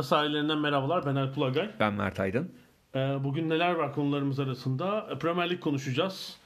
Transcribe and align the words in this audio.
Ada 0.00 0.06
sahillerinden 0.06 0.58
merhabalar. 0.58 1.06
Ben 1.06 1.14
Alp 1.16 1.38
Ulagay. 1.38 1.70
Ben 1.80 1.92
Mert 1.94 2.20
Aydın. 2.20 2.52
Ee, 2.94 2.98
bugün 3.24 3.50
neler 3.50 3.72
var 3.74 3.92
konularımız 3.94 4.40
arasında? 4.40 5.06
Ee, 5.14 5.18
Premier 5.18 5.50
Lig 5.50 5.60
konuşacağız. 5.60 6.36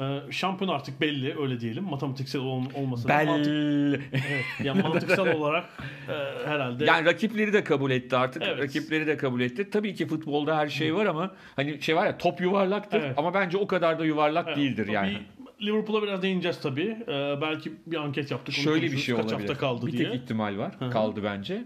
Ee, 0.00 0.18
şampiyon 0.30 0.70
artık 0.70 1.00
belli 1.00 1.40
öyle 1.42 1.60
diyelim. 1.60 1.84
Matematiksel 1.84 2.40
ol- 2.40 2.64
olmasa 2.74 3.08
da 3.08 3.12
mantık- 3.12 4.00
evet, 4.12 4.44
yani 4.64 4.82
mantıksal 4.82 5.26
olarak 5.36 5.64
e, 6.08 6.12
herhalde 6.48 6.84
Yani 6.84 7.06
rakipleri 7.06 7.52
de 7.52 7.64
kabul 7.64 7.90
etti 7.90 8.16
artık. 8.16 8.42
Evet. 8.46 8.58
Rakipleri 8.62 9.06
de 9.06 9.16
kabul 9.16 9.40
etti. 9.40 9.70
Tabii 9.70 9.94
ki 9.94 10.06
futbolda 10.06 10.56
her 10.56 10.68
şey 10.68 10.94
var 10.94 11.06
ama 11.06 11.30
hani 11.56 11.82
şey 11.82 11.96
var 11.96 12.06
ya 12.06 12.18
top 12.18 12.40
yuvarlaktır 12.40 13.00
Evet. 13.00 13.14
ama 13.18 13.34
bence 13.34 13.58
o 13.58 13.66
kadar 13.66 13.98
da 13.98 14.04
yuvarlak 14.04 14.46
Evet, 14.48 14.56
değildir 14.56 14.86
bir- 14.86 14.92
yani. 14.92 15.18
Liverpool'a 15.62 16.02
biraz 16.02 16.22
değineceğiz 16.22 16.60
tabii. 16.60 16.96
Ee, 17.08 17.38
belki 17.42 17.72
bir 17.86 17.96
anket 17.96 18.30
yaptık. 18.30 18.54
Şöyle 18.54 18.82
bir 18.92 18.96
şey 18.96 19.14
Kaç 19.16 19.24
olabilir. 19.24 19.48
hafta 19.48 19.60
kaldı 19.60 19.86
bir 19.86 19.92
diye. 19.92 20.10
tek 20.10 20.22
ihtimal 20.22 20.58
var. 20.58 20.90
Kaldı 20.92 21.20
bence. 21.24 21.64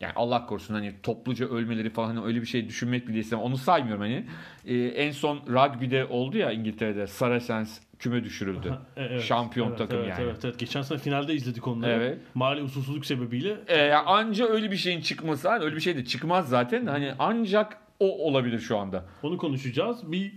Yani 0.00 0.12
Allah 0.16 0.46
korusun 0.46 0.74
hani 0.74 0.94
topluca 1.02 1.46
ölmeleri 1.46 1.90
falan 1.90 2.06
hani 2.08 2.26
öyle 2.26 2.40
bir 2.40 2.46
şey 2.46 2.68
düşünmek 2.68 3.08
bile 3.08 3.18
istemem. 3.18 3.44
Onu 3.44 3.56
saymıyorum 3.56 4.02
hani. 4.02 4.26
Ee, 4.66 4.76
en 4.76 5.10
son 5.10 5.40
rugby'de 5.48 6.04
oldu 6.04 6.38
ya 6.38 6.52
İngiltere'de 6.52 7.06
Saracens 7.06 7.80
küme 7.98 8.24
düşürüldü. 8.24 8.78
E, 8.96 9.02
evet, 9.02 9.22
Şampiyon 9.22 9.68
evet, 9.68 9.78
takım 9.78 9.98
evet, 9.98 10.08
yani. 10.08 10.22
Evet, 10.22 10.44
evet. 10.44 10.58
Geçen 10.58 10.82
sene 10.82 10.98
finalde 10.98 11.34
izledik 11.34 11.68
onları. 11.68 11.92
Evet. 11.92 12.18
Mali 12.34 12.62
usulsüzlük 12.62 13.06
sebebiyle. 13.06 13.56
Ee, 13.68 13.92
anca 13.92 14.46
öyle 14.46 14.70
bir 14.70 14.76
şeyin 14.76 15.00
çıkması, 15.00 15.48
hani 15.48 15.64
öyle 15.64 15.76
bir 15.76 15.80
şey 15.80 15.96
de 15.96 16.04
çıkmaz 16.04 16.48
zaten. 16.48 16.86
Hani 16.86 17.14
ancak 17.18 17.76
o 17.98 18.26
olabilir 18.26 18.58
şu 18.58 18.78
anda. 18.78 19.04
Onu 19.22 19.36
konuşacağız. 19.36 20.12
Bir 20.12 20.32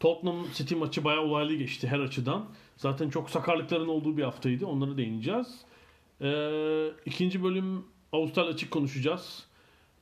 Tottenham 0.00 0.46
City 0.54 0.74
maçı 0.74 1.04
bayağı 1.04 1.22
olaylı 1.22 1.54
geçti 1.54 1.88
her 1.88 2.00
açıdan. 2.00 2.44
Zaten 2.76 3.10
çok 3.10 3.30
sakarlıkların 3.30 3.88
olduğu 3.88 4.16
bir 4.16 4.22
haftaydı. 4.22 4.66
Onlara 4.66 4.96
değineceğiz. 4.96 5.60
Ee, 6.20 6.88
ikinci 7.06 7.44
bölüm 7.44 7.84
Avustralya 8.12 8.52
açık 8.52 8.70
konuşacağız. 8.70 9.44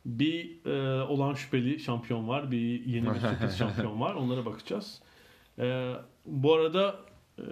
Bir 0.04 0.64
e, 0.66 1.02
olan 1.02 1.34
şüpheli 1.34 1.80
şampiyon 1.80 2.28
var. 2.28 2.50
Bir 2.50 2.86
yeni 2.86 3.14
bir 3.14 3.20
sürpriz 3.20 3.58
şampiyon 3.58 4.00
var. 4.00 4.14
Onlara 4.14 4.46
bakacağız. 4.46 5.02
Ee, 5.58 5.92
bu 6.26 6.54
arada 6.54 6.96
e, 7.38 7.42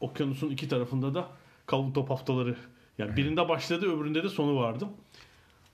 okyanusun 0.00 0.50
iki 0.50 0.68
tarafında 0.68 1.14
da 1.14 1.28
kavun 1.66 1.92
top 1.92 2.10
haftaları. 2.10 2.56
Yani 2.98 3.16
birinde 3.16 3.48
başladı 3.48 3.86
öbüründe 3.96 4.22
de 4.22 4.28
sonu 4.28 4.56
vardı. 4.56 4.88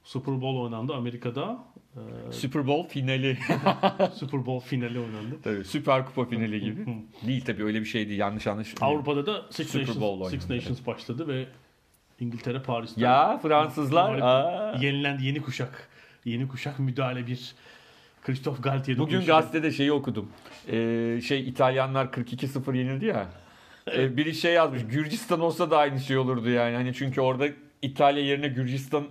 Super 0.04 0.40
Bowl 0.40 0.58
oynandı 0.60 0.94
Amerika'da. 0.94 1.64
Ee, 1.96 2.32
Super 2.32 2.66
Bowl 2.66 2.88
finali. 2.88 3.38
Super 4.14 4.46
Bowl 4.46 4.68
finali 4.68 4.98
oynandı. 4.98 5.38
Tabii 5.42 5.64
Süper 5.64 6.06
Kupa 6.06 6.24
finali 6.24 6.60
gibi. 6.60 6.86
değil 7.26 7.44
tabii 7.44 7.64
öyle 7.64 7.80
bir 7.80 7.86
şey 7.86 8.08
değil. 8.08 8.18
Yanlış 8.18 8.46
anlaş. 8.46 8.74
Avrupa'da 8.80 9.26
da 9.26 9.46
Six, 9.50 9.66
Super 9.66 9.80
Nations, 9.80 10.00
Bowl 10.00 10.30
Six. 10.30 10.50
Nations 10.50 10.86
başladı 10.86 11.28
ve 11.28 11.46
İngiltere 12.20 12.62
Paris'te 12.62 13.00
Ya 13.00 13.38
Fransızlar. 13.42 14.18
Aa. 14.18 14.76
yenilendi 14.80 15.26
yeni 15.26 15.42
kuşak. 15.42 15.88
Yeni 16.24 16.48
kuşak 16.48 16.78
müdahale 16.78 17.26
bir 17.26 17.54
Christophe 18.22 18.62
Galtier 18.62 18.98
Bugün 18.98 19.12
dokunuşu. 19.12 19.26
gazetede 19.26 19.70
şeyi 19.72 19.92
okudum. 19.92 20.28
Ee, 20.72 21.20
şey 21.24 21.48
İtalyanlar 21.48 22.06
42-0 22.06 22.76
yenildi 22.76 23.04
ya. 23.06 23.26
Ee, 23.96 24.16
biri 24.16 24.34
şey 24.34 24.52
yazmış. 24.52 24.82
Gürcistan 24.88 25.40
olsa 25.40 25.70
da 25.70 25.78
aynı 25.78 26.00
şey 26.00 26.16
olurdu 26.18 26.50
yani. 26.50 26.76
Hani 26.76 26.94
çünkü 26.94 27.20
orada 27.20 27.46
İtalya 27.82 28.24
yerine 28.24 28.48
Gürcistan 28.48 29.04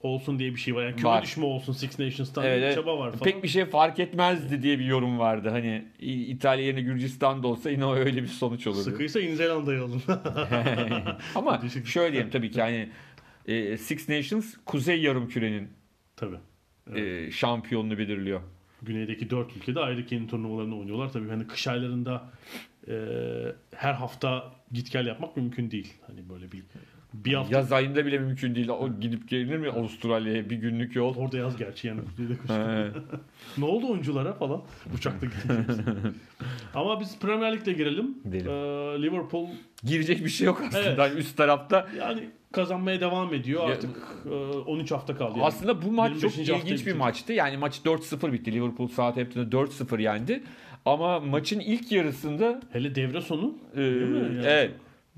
olsun 0.00 0.38
diye 0.38 0.50
bir 0.50 0.60
şey 0.60 0.74
var. 0.74 0.82
Yani 0.82 0.96
küme 0.96 1.08
Var. 1.08 1.22
düşme 1.22 1.44
olsun 1.44 1.72
Six 1.72 1.98
Nations'tan 1.98 2.44
evet, 2.44 2.58
bir 2.58 2.62
evet. 2.62 2.74
çaba 2.74 2.98
var 2.98 3.12
falan. 3.12 3.24
pek 3.24 3.42
bir 3.42 3.48
şey 3.48 3.64
fark 3.64 3.98
etmezdi 3.98 4.62
diye 4.62 4.78
bir 4.78 4.84
yorum 4.84 5.18
vardı. 5.18 5.48
Hani 5.48 5.88
İtalya 6.00 6.64
yerine 6.64 6.82
Gürcistan 6.82 7.42
da 7.42 7.48
olsa 7.48 7.70
yine 7.70 7.84
öyle 7.84 8.22
bir 8.22 8.28
sonuç 8.28 8.66
olurdu. 8.66 8.82
Sıkıysa 8.82 9.20
Yeni 9.20 9.36
Zelanda'yı 9.36 9.82
alın. 9.82 10.02
Ama 11.34 11.62
şöyle 11.84 12.12
diyelim 12.12 12.30
tabii 12.30 12.50
ki 12.50 12.60
hani 12.60 12.88
e, 13.46 13.76
Six 13.76 14.08
Nations 14.08 14.54
Kuzey 14.64 15.00
Yarımküre'nin 15.00 15.68
Tabii. 16.16 16.38
e, 16.94 17.30
şampiyonunu 17.30 17.98
belirliyor. 17.98 18.40
Güneydeki 18.82 19.30
dört 19.30 19.56
ülkede 19.56 19.80
ayrı 19.80 20.06
kendi 20.06 20.26
turnuvalarını 20.26 20.78
oynuyorlar. 20.78 21.12
Tabii 21.12 21.28
hani 21.28 21.46
kış 21.46 21.66
aylarında 21.66 22.30
e, 22.88 22.94
her 23.74 23.94
hafta 23.94 24.52
git 24.72 24.92
gel 24.92 25.06
yapmak 25.06 25.36
mümkün 25.36 25.70
değil. 25.70 25.94
Hani 26.06 26.28
böyle 26.28 26.52
bir 26.52 26.64
bir 27.14 27.34
hafta 27.34 27.56
Yaz 27.56 27.72
ayında 27.72 28.06
bile 28.06 28.18
mümkün 28.18 28.54
değil. 28.54 28.68
O 28.68 29.00
gidip 29.00 29.28
gelinir 29.28 29.56
mi 29.56 29.68
Avustralya'ya 29.70 30.50
bir 30.50 30.56
günlük 30.56 30.96
yol? 30.96 31.16
Orada 31.16 31.36
yaz 31.36 31.56
gerçi 31.56 31.88
yani. 31.88 32.00
Ne 33.58 33.64
oldu 33.64 33.90
oyunculara 33.90 34.32
falan? 34.32 34.62
Uçakta 34.94 35.26
gittik. 35.26 35.50
Ama 36.74 37.00
biz 37.00 37.18
Premier 37.18 37.52
Lig'de 37.56 37.72
girelim. 37.72 38.18
Ee, 38.34 38.38
Liverpool 39.02 39.48
Girecek 39.84 40.24
bir 40.24 40.30
şey 40.30 40.46
yok 40.46 40.62
aslında 40.68 41.06
Evet. 41.08 41.18
Üst 41.18 41.36
tarafta. 41.36 41.88
yani 41.98 42.28
kazanmaya 42.52 43.00
devam 43.00 43.34
ediyor. 43.34 43.62
Ya- 43.68 43.74
Artık 43.74 43.90
e, 44.30 44.34
13 44.58 44.90
hafta 44.90 45.16
kaldı. 45.16 45.32
Yani. 45.38 45.46
Aslında 45.46 45.82
bu 45.82 45.92
maç 45.92 46.10
25. 46.22 46.46
çok 46.46 46.58
ilginç 46.58 46.70
bir 46.80 46.86
bitirdi. 46.86 46.94
maçtı. 46.98 47.32
Yani 47.32 47.56
maç 47.56 47.80
4-0 47.84 48.32
bitti. 48.32 48.52
Liverpool 48.52 48.88
Southampton'ı 48.88 49.44
4-0 49.50 50.02
yendi. 50.02 50.42
Ama 50.86 51.20
maçın 51.20 51.60
ilk 51.60 51.92
yarısında 51.92 52.60
Hele 52.72 52.94
devre 52.94 53.20
sonu. 53.20 53.54
e, 53.74 53.76
Değil 53.76 54.02
mi? 54.02 54.18
Yani- 54.18 54.40
evet 54.46 54.70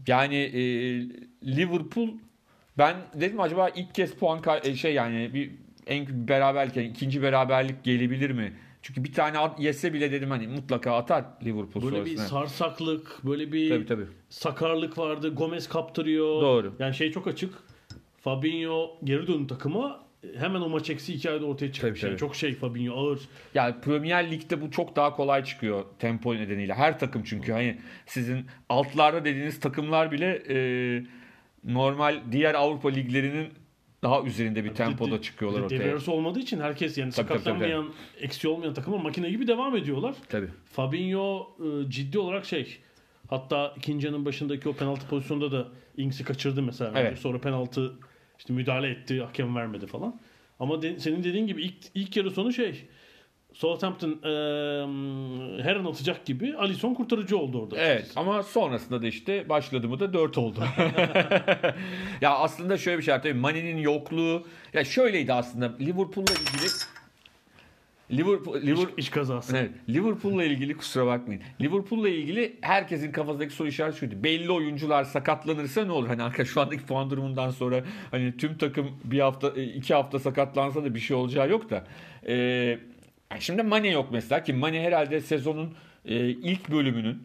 yani 0.06 0.34
e, 0.36 0.60
Liverpool 1.56 2.08
ben 2.78 2.96
dedim 3.14 3.40
acaba 3.40 3.68
ilk 3.68 3.94
kez 3.94 4.14
puan 4.14 4.42
kay- 4.42 4.60
e, 4.64 4.74
şey 4.76 4.94
yani 4.94 5.30
bir 5.34 5.50
en 5.86 6.28
beraberken 6.28 6.82
ikinci 6.84 7.22
beraberlik 7.22 7.84
gelebilir 7.84 8.30
mi? 8.30 8.52
Çünkü 8.82 9.04
bir 9.04 9.12
tane 9.12 9.38
at, 9.38 9.60
yese 9.60 9.92
bile 9.92 10.12
dedim 10.12 10.30
hani 10.30 10.46
mutlaka 10.48 10.96
atar 10.96 11.24
Liverpool 11.44 11.84
Böyle 11.84 12.04
bir 12.04 12.16
sonrasında. 12.16 12.28
sarsaklık, 12.40 13.20
böyle 13.24 13.52
bir 13.52 13.68
Tabii 13.70 13.86
tabii. 13.86 14.06
sakarlık 14.28 14.98
vardı. 14.98 15.34
Gomez 15.34 15.68
kaptırıyor. 15.68 16.42
Doğru. 16.42 16.74
Yani 16.78 16.94
şey 16.94 17.12
çok 17.12 17.26
açık. 17.26 17.54
Fabinho 18.20 18.90
geri 19.04 19.26
döndü 19.26 19.46
takıma. 19.46 20.01
Hemen 20.38 20.60
o 20.60 20.68
maç 20.68 20.90
eksi 20.90 21.14
iki 21.14 21.30
ayda 21.30 21.44
ortaya 21.46 21.72
çıkmış. 21.72 22.00
Tabii, 22.00 22.06
Yani 22.06 22.12
tabii. 22.12 22.20
çok 22.20 22.36
şey 22.36 22.54
Fabinho 22.54 22.94
ağır. 22.94 23.20
Yani 23.54 23.74
Premier 23.80 24.30
Lig'de 24.30 24.60
bu 24.60 24.70
çok 24.70 24.96
daha 24.96 25.16
kolay 25.16 25.44
çıkıyor 25.44 25.84
tempo 25.98 26.34
nedeniyle. 26.34 26.74
Her 26.74 26.98
takım 26.98 27.22
çünkü 27.24 27.52
hani 27.52 27.78
sizin 28.06 28.46
altlarda 28.68 29.24
dediğiniz 29.24 29.60
takımlar 29.60 30.12
bile 30.12 30.42
e, 30.48 30.56
normal 31.64 32.20
diğer 32.32 32.54
Avrupa 32.54 32.88
liglerinin 32.88 33.48
daha 34.02 34.22
üzerinde 34.22 34.64
bir 34.64 34.74
tempoda 34.74 35.10
Bir 35.12 35.18
de- 35.18 35.22
çıkıyorlar 35.22 35.60
de 35.60 35.64
ortaya. 35.64 35.80
Devre 35.80 35.90
arası 35.90 36.12
olmadığı 36.12 36.38
için 36.38 36.60
herkes 36.60 36.98
yani 36.98 37.12
Tabii, 37.12 37.28
tabii, 37.28 37.38
sakatlanmayan, 37.38 37.88
eksi 38.20 38.48
olmayan 38.48 38.74
takımlar 38.74 38.98
makine 39.00 39.30
gibi 39.30 39.46
devam 39.46 39.76
ediyorlar. 39.76 40.14
Tabii. 40.28 40.48
Fabinho 40.72 41.48
e, 41.58 41.90
ciddi 41.90 42.18
olarak 42.18 42.44
şey 42.44 42.78
hatta 43.30 43.74
ikinci 43.76 44.06
yarının 44.06 44.24
başındaki 44.24 44.68
o 44.68 44.72
penaltı 44.72 45.06
pozisyonunda 45.08 45.52
da 45.52 45.68
Ings'i 45.96 46.24
kaçırdı 46.24 46.62
mesela. 46.62 46.92
Evet. 46.96 47.18
Sonra 47.18 47.38
penaltı 47.40 47.92
işte 48.42 48.52
müdahale 48.52 48.88
etti, 48.88 49.20
hakem 49.20 49.56
vermedi 49.56 49.86
falan. 49.86 50.20
Ama 50.60 50.82
de- 50.82 50.98
senin 50.98 51.24
dediğin 51.24 51.46
gibi 51.46 51.62
ilk, 51.62 51.74
ilk 51.94 52.16
yarı 52.16 52.30
sonu 52.30 52.52
şey 52.52 52.86
Southampton 53.52 54.10
e, 54.10 54.32
her 55.62 55.76
an 55.76 55.84
atacak 55.84 56.26
gibi 56.26 56.56
Alisson 56.56 56.94
kurtarıcı 56.94 57.38
oldu 57.38 57.62
orada. 57.62 57.76
Evet 57.78 58.12
ama 58.16 58.42
sonrasında 58.42 59.02
da 59.02 59.06
işte 59.06 59.48
başladı 59.48 59.88
mı 59.88 60.00
da 60.00 60.12
4 60.12 60.38
oldu. 60.38 60.60
ya 62.20 62.30
aslında 62.34 62.78
şöyle 62.78 62.98
bir 62.98 63.02
şey 63.02 63.14
var 63.14 63.22
tabii 63.22 63.34
Mane'nin 63.34 63.76
yokluğu 63.76 64.46
ya 64.72 64.84
şöyleydi 64.84 65.32
aslında 65.32 65.76
Liverpool'la 65.80 66.32
ilgili 66.32 66.68
Liverpool, 68.12 68.62
Liverpool 68.62 68.88
İş, 68.96 69.04
iş 69.04 69.10
kazası. 69.10 69.56
Evet. 69.56 69.70
Liverpool'la 69.88 70.44
ilgili 70.44 70.76
kusura 70.76 71.06
bakmayın. 71.06 71.42
Liverpool'la 71.60 72.08
ilgili 72.08 72.56
herkesin 72.60 73.12
kafasındaki 73.12 73.54
soru 73.54 73.68
işareti 73.68 73.98
şuydu. 73.98 74.24
Belli 74.24 74.52
oyuncular 74.52 75.04
sakatlanırsa 75.04 75.84
ne 75.84 75.92
olur? 75.92 76.08
Hani 76.08 76.22
arkadaş 76.22 76.48
şu 76.48 76.60
andaki 76.60 76.86
puan 76.86 77.10
durumundan 77.10 77.50
sonra 77.50 77.84
hani 78.10 78.36
tüm 78.36 78.58
takım 78.58 78.90
bir 79.04 79.20
hafta 79.20 79.52
e, 79.56 79.64
iki 79.64 79.94
hafta 79.94 80.18
sakatlansa 80.18 80.84
da 80.84 80.94
bir 80.94 81.00
şey 81.00 81.16
olacağı 81.16 81.50
yok 81.50 81.70
da. 81.70 81.86
Ee, 82.26 82.78
şimdi 83.38 83.62
Mane 83.62 83.90
yok 83.90 84.08
mesela 84.12 84.42
ki 84.42 84.52
Mane 84.52 84.82
herhalde 84.82 85.20
sezonun 85.20 85.74
e, 86.04 86.28
ilk 86.28 86.70
bölümünün 86.70 87.22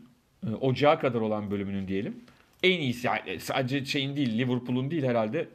e, 0.48 0.56
ocağa 0.56 1.00
kadar 1.00 1.22
olan 1.22 1.52
bölümünün 1.52 1.88
diyelim. 1.88 2.16
En 2.64 2.80
iyisi 2.80 3.08
yani 3.08 3.40
sadece 3.40 3.86
şeyin 3.86 4.16
değil 4.16 4.38
Liverpool'un 4.38 4.92
değil 4.92 5.04
herhalde 5.04 5.48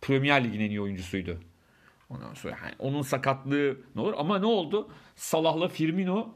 Premier 0.00 0.44
Lig'in 0.44 0.60
en 0.60 0.70
iyi 0.70 0.80
oyuncusuydu. 0.80 1.40
Ondan 2.08 2.34
sonra 2.34 2.56
hani 2.60 2.72
onun 2.78 3.02
sakatlığı 3.02 3.76
ne 3.94 4.00
olur 4.00 4.14
ama 4.16 4.38
ne 4.38 4.46
oldu? 4.46 4.88
Salah'la 5.16 5.68
Firmino 5.68 6.34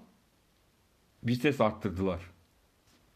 vites 1.24 1.60
arttırdılar. 1.60 2.20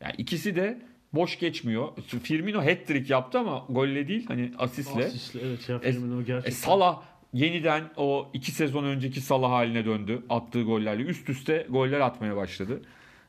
Yani 0.01 0.15
ikisi 0.19 0.56
de 0.56 0.83
boş 1.12 1.39
geçmiyor. 1.39 1.89
Firmino 2.23 2.59
hat-trick 2.59 3.12
yaptı 3.12 3.39
ama 3.39 3.67
golle 3.69 4.09
değil 4.09 4.27
hani 4.29 4.53
asistle. 4.59 5.05
Asistle, 5.05 5.41
evet 5.41 5.69
ya 5.69 5.79
Firmino 5.79 6.25
gerçekten. 6.25 6.51
E, 6.51 6.55
Salah 6.55 7.03
yeniden 7.33 7.91
o 7.97 8.31
iki 8.33 8.53
sezon 8.53 8.85
önceki 8.85 9.21
Salah 9.21 9.50
haline 9.50 9.85
döndü. 9.85 10.23
Attığı 10.31 10.62
gollerle 10.62 11.03
üst 11.03 11.29
üste 11.29 11.67
goller 11.71 12.00
atmaya 12.00 12.37
başladı. 12.37 12.83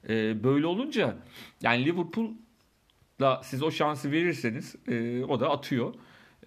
E, 0.10 0.44
böyle 0.44 0.66
olunca 0.66 1.16
yani 1.62 1.86
Liverpool'da 1.86 3.42
siz 3.44 3.64
o 3.64 3.72
şansı 3.72 4.12
verirseniz 4.12 4.76
e, 4.88 5.24
o 5.24 5.40
da 5.40 5.50
atıyor. 5.50 5.94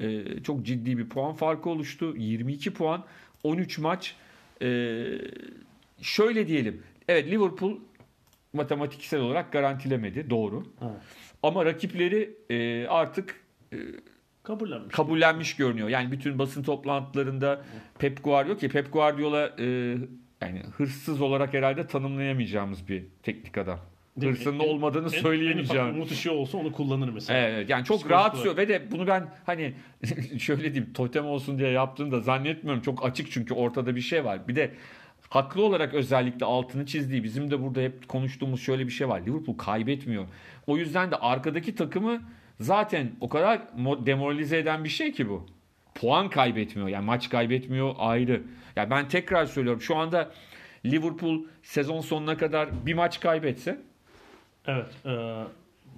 E, 0.00 0.25
çok 0.43 0.62
ciddi 0.62 0.99
bir 0.99 1.09
puan 1.09 1.35
farkı 1.35 1.71
oluştu. 1.71 2.15
22 2.17 2.75
puan, 2.75 3.05
13 3.43 3.79
maç. 3.79 4.17
E, 4.62 5.05
şöyle 6.00 6.49
diyelim. 6.49 6.83
Evet 7.09 7.31
Liverpool 7.31 7.79
matematiksel 8.53 9.21
olarak 9.21 9.53
garantilemedi. 9.53 10.31
Doğru. 10.31 10.67
Evet. 10.83 11.03
Ama 11.43 11.65
rakipleri 11.65 12.37
e, 12.50 12.87
artık 12.87 13.41
Kabullenmiş. 14.43 14.95
kabullenmiş 14.95 15.56
görünüyor. 15.56 15.89
Yani 15.89 16.12
bütün 16.12 16.39
basın 16.39 16.62
toplantılarında 16.62 17.65
Pep 17.99 18.25
Guardiola 18.25 18.59
ki 18.59 18.69
Pep 18.69 18.93
Guardiola 18.93 19.55
e, 19.59 19.65
yani 20.43 20.62
hırsız 20.77 21.21
olarak 21.21 21.55
herhalde 21.55 21.87
tanımlayamayacağımız 21.87 22.89
bir 22.89 23.05
teknik 23.23 23.59
adam. 23.59 23.81
Değil? 24.20 24.32
Hırsının 24.32 24.59
En- 24.61 24.69
olmadığını 24.69 25.05
En- 25.05 25.20
söyleyemeyeceğim. 25.20 25.88
umut 25.88 26.11
ışığı 26.11 26.32
olsa 26.32 26.59
onu 26.59 26.73
kullanır 26.73 27.09
mesela. 27.09 27.38
Evet, 27.41 27.70
yani 27.70 27.85
çok 27.85 28.11
rahat 28.11 28.35
olarak. 28.35 28.56
ve 28.59 28.69
de 28.69 28.82
bunu 28.91 29.06
ben 29.06 29.26
hani 29.47 29.75
şöyle 30.38 30.62
diyeyim 30.75 30.93
totem 30.93 31.26
olsun 31.26 31.59
diye 31.59 31.70
yaptığını 31.70 32.12
da 32.12 32.20
zannetmiyorum. 32.20 32.82
Çok 32.82 33.05
açık 33.06 33.31
çünkü 33.31 33.55
ortada 33.55 33.97
bir 33.97 34.00
şey 34.00 34.25
var. 34.25 34.49
Bir 34.49 34.56
de 34.56 34.70
haklı 35.29 35.62
olarak 35.65 35.94
özellikle 35.94 36.47
altını 36.47 36.87
çizdiği 36.87 37.25
bizim 37.25 37.50
de 37.50 37.62
burada 37.62 37.81
hep 37.81 38.09
konuştuğumuz 38.09 38.61
şöyle 38.62 38.87
bir 38.87 38.93
şey 38.93 39.09
var. 39.09 39.20
Liverpool 39.26 39.56
kaybetmiyor. 39.56 40.25
O 40.67 40.76
yüzden 40.76 41.11
de 41.11 41.17
arkadaki 41.17 41.75
takımı 41.75 42.23
zaten 42.61 43.11
o 43.21 43.29
kadar 43.29 43.56
mo- 43.79 44.06
demoralize 44.06 44.59
eden 44.59 44.85
bir 44.85 44.88
şey 44.88 45.12
ki 45.12 45.29
bu. 45.29 45.47
Puan 45.94 46.31
kaybetmiyor. 46.31 46.88
Yani 46.88 47.05
maç 47.05 47.29
kaybetmiyor 47.29 47.94
ayrı. 47.99 48.43
Yani 48.76 48.91
ben 48.91 49.09
tekrar 49.09 49.47
söylüyorum. 49.47 49.81
Şu 49.82 49.97
anda 49.97 50.31
Liverpool 50.87 51.38
sezon 51.62 52.00
sonuna 52.00 52.37
kadar 52.37 52.69
bir 52.87 52.94
maç 52.94 53.21
kaybetse 53.21 53.81
Evet. 54.69 54.87
e, 55.06 55.11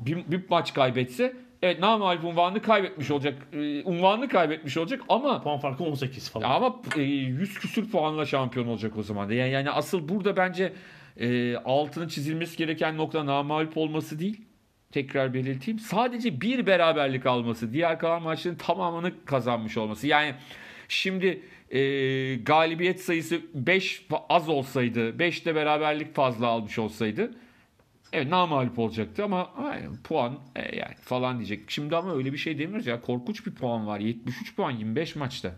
bir, 0.06 0.16
bir 0.16 0.40
maç 0.50 0.74
kaybetse 0.74 1.36
evet 1.62 1.80
namalip 1.80 2.24
unvanını 2.24 2.62
kaybetmiş 2.62 3.10
olacak. 3.10 3.46
e, 3.52 3.82
Unvanını 3.84 4.28
kaybetmiş 4.28 4.76
olacak 4.76 5.00
ama 5.08 5.42
puan 5.42 5.58
farkı 5.58 5.84
18 5.84 6.30
falan. 6.30 6.50
ama 6.50 6.82
e, 6.96 7.02
100 7.02 7.58
küsür 7.58 7.90
puanla 7.90 8.26
şampiyon 8.26 8.66
olacak 8.66 8.96
o 8.96 9.02
zaman 9.02 9.28
da. 9.28 9.34
Yani, 9.34 9.52
yani 9.52 9.70
asıl 9.70 10.08
burada 10.08 10.36
bence 10.36 10.72
e, 11.16 11.56
altını 11.56 12.08
çizilmesi 12.08 12.56
gereken 12.56 12.96
nokta 12.96 13.26
namalip 13.26 13.76
olması 13.76 14.18
değil. 14.18 14.40
Tekrar 14.92 15.34
belirteyim. 15.34 15.78
Sadece 15.78 16.40
bir 16.40 16.66
beraberlik 16.66 17.26
alması. 17.26 17.72
Diğer 17.72 17.98
kalan 17.98 18.22
maçların 18.22 18.56
tamamını 18.56 19.12
kazanmış 19.24 19.76
olması. 19.76 20.06
Yani 20.06 20.34
şimdi 20.88 21.42
e, 21.70 21.80
galibiyet 22.36 23.00
sayısı 23.00 23.40
5 23.54 24.06
az 24.28 24.48
olsaydı, 24.48 25.18
5 25.18 25.46
de 25.46 25.54
beraberlik 25.54 26.14
fazla 26.14 26.46
almış 26.46 26.78
olsaydı 26.78 27.30
Evet 28.12 28.28
namalip 28.28 28.78
olacaktı 28.78 29.24
ama 29.24 29.50
aynen, 29.56 29.96
puan 30.04 30.38
e, 30.56 30.76
yani 30.76 30.94
falan 31.00 31.38
diyecek. 31.38 31.70
Şimdi 31.70 31.96
ama 31.96 32.14
öyle 32.14 32.32
bir 32.32 32.38
şey 32.38 32.58
demiyoruz 32.58 32.86
ya. 32.86 33.00
Korkunç 33.00 33.46
bir 33.46 33.54
puan 33.54 33.86
var. 33.86 34.00
73 34.00 34.56
puan 34.56 34.70
25 34.70 35.16
maçta. 35.16 35.52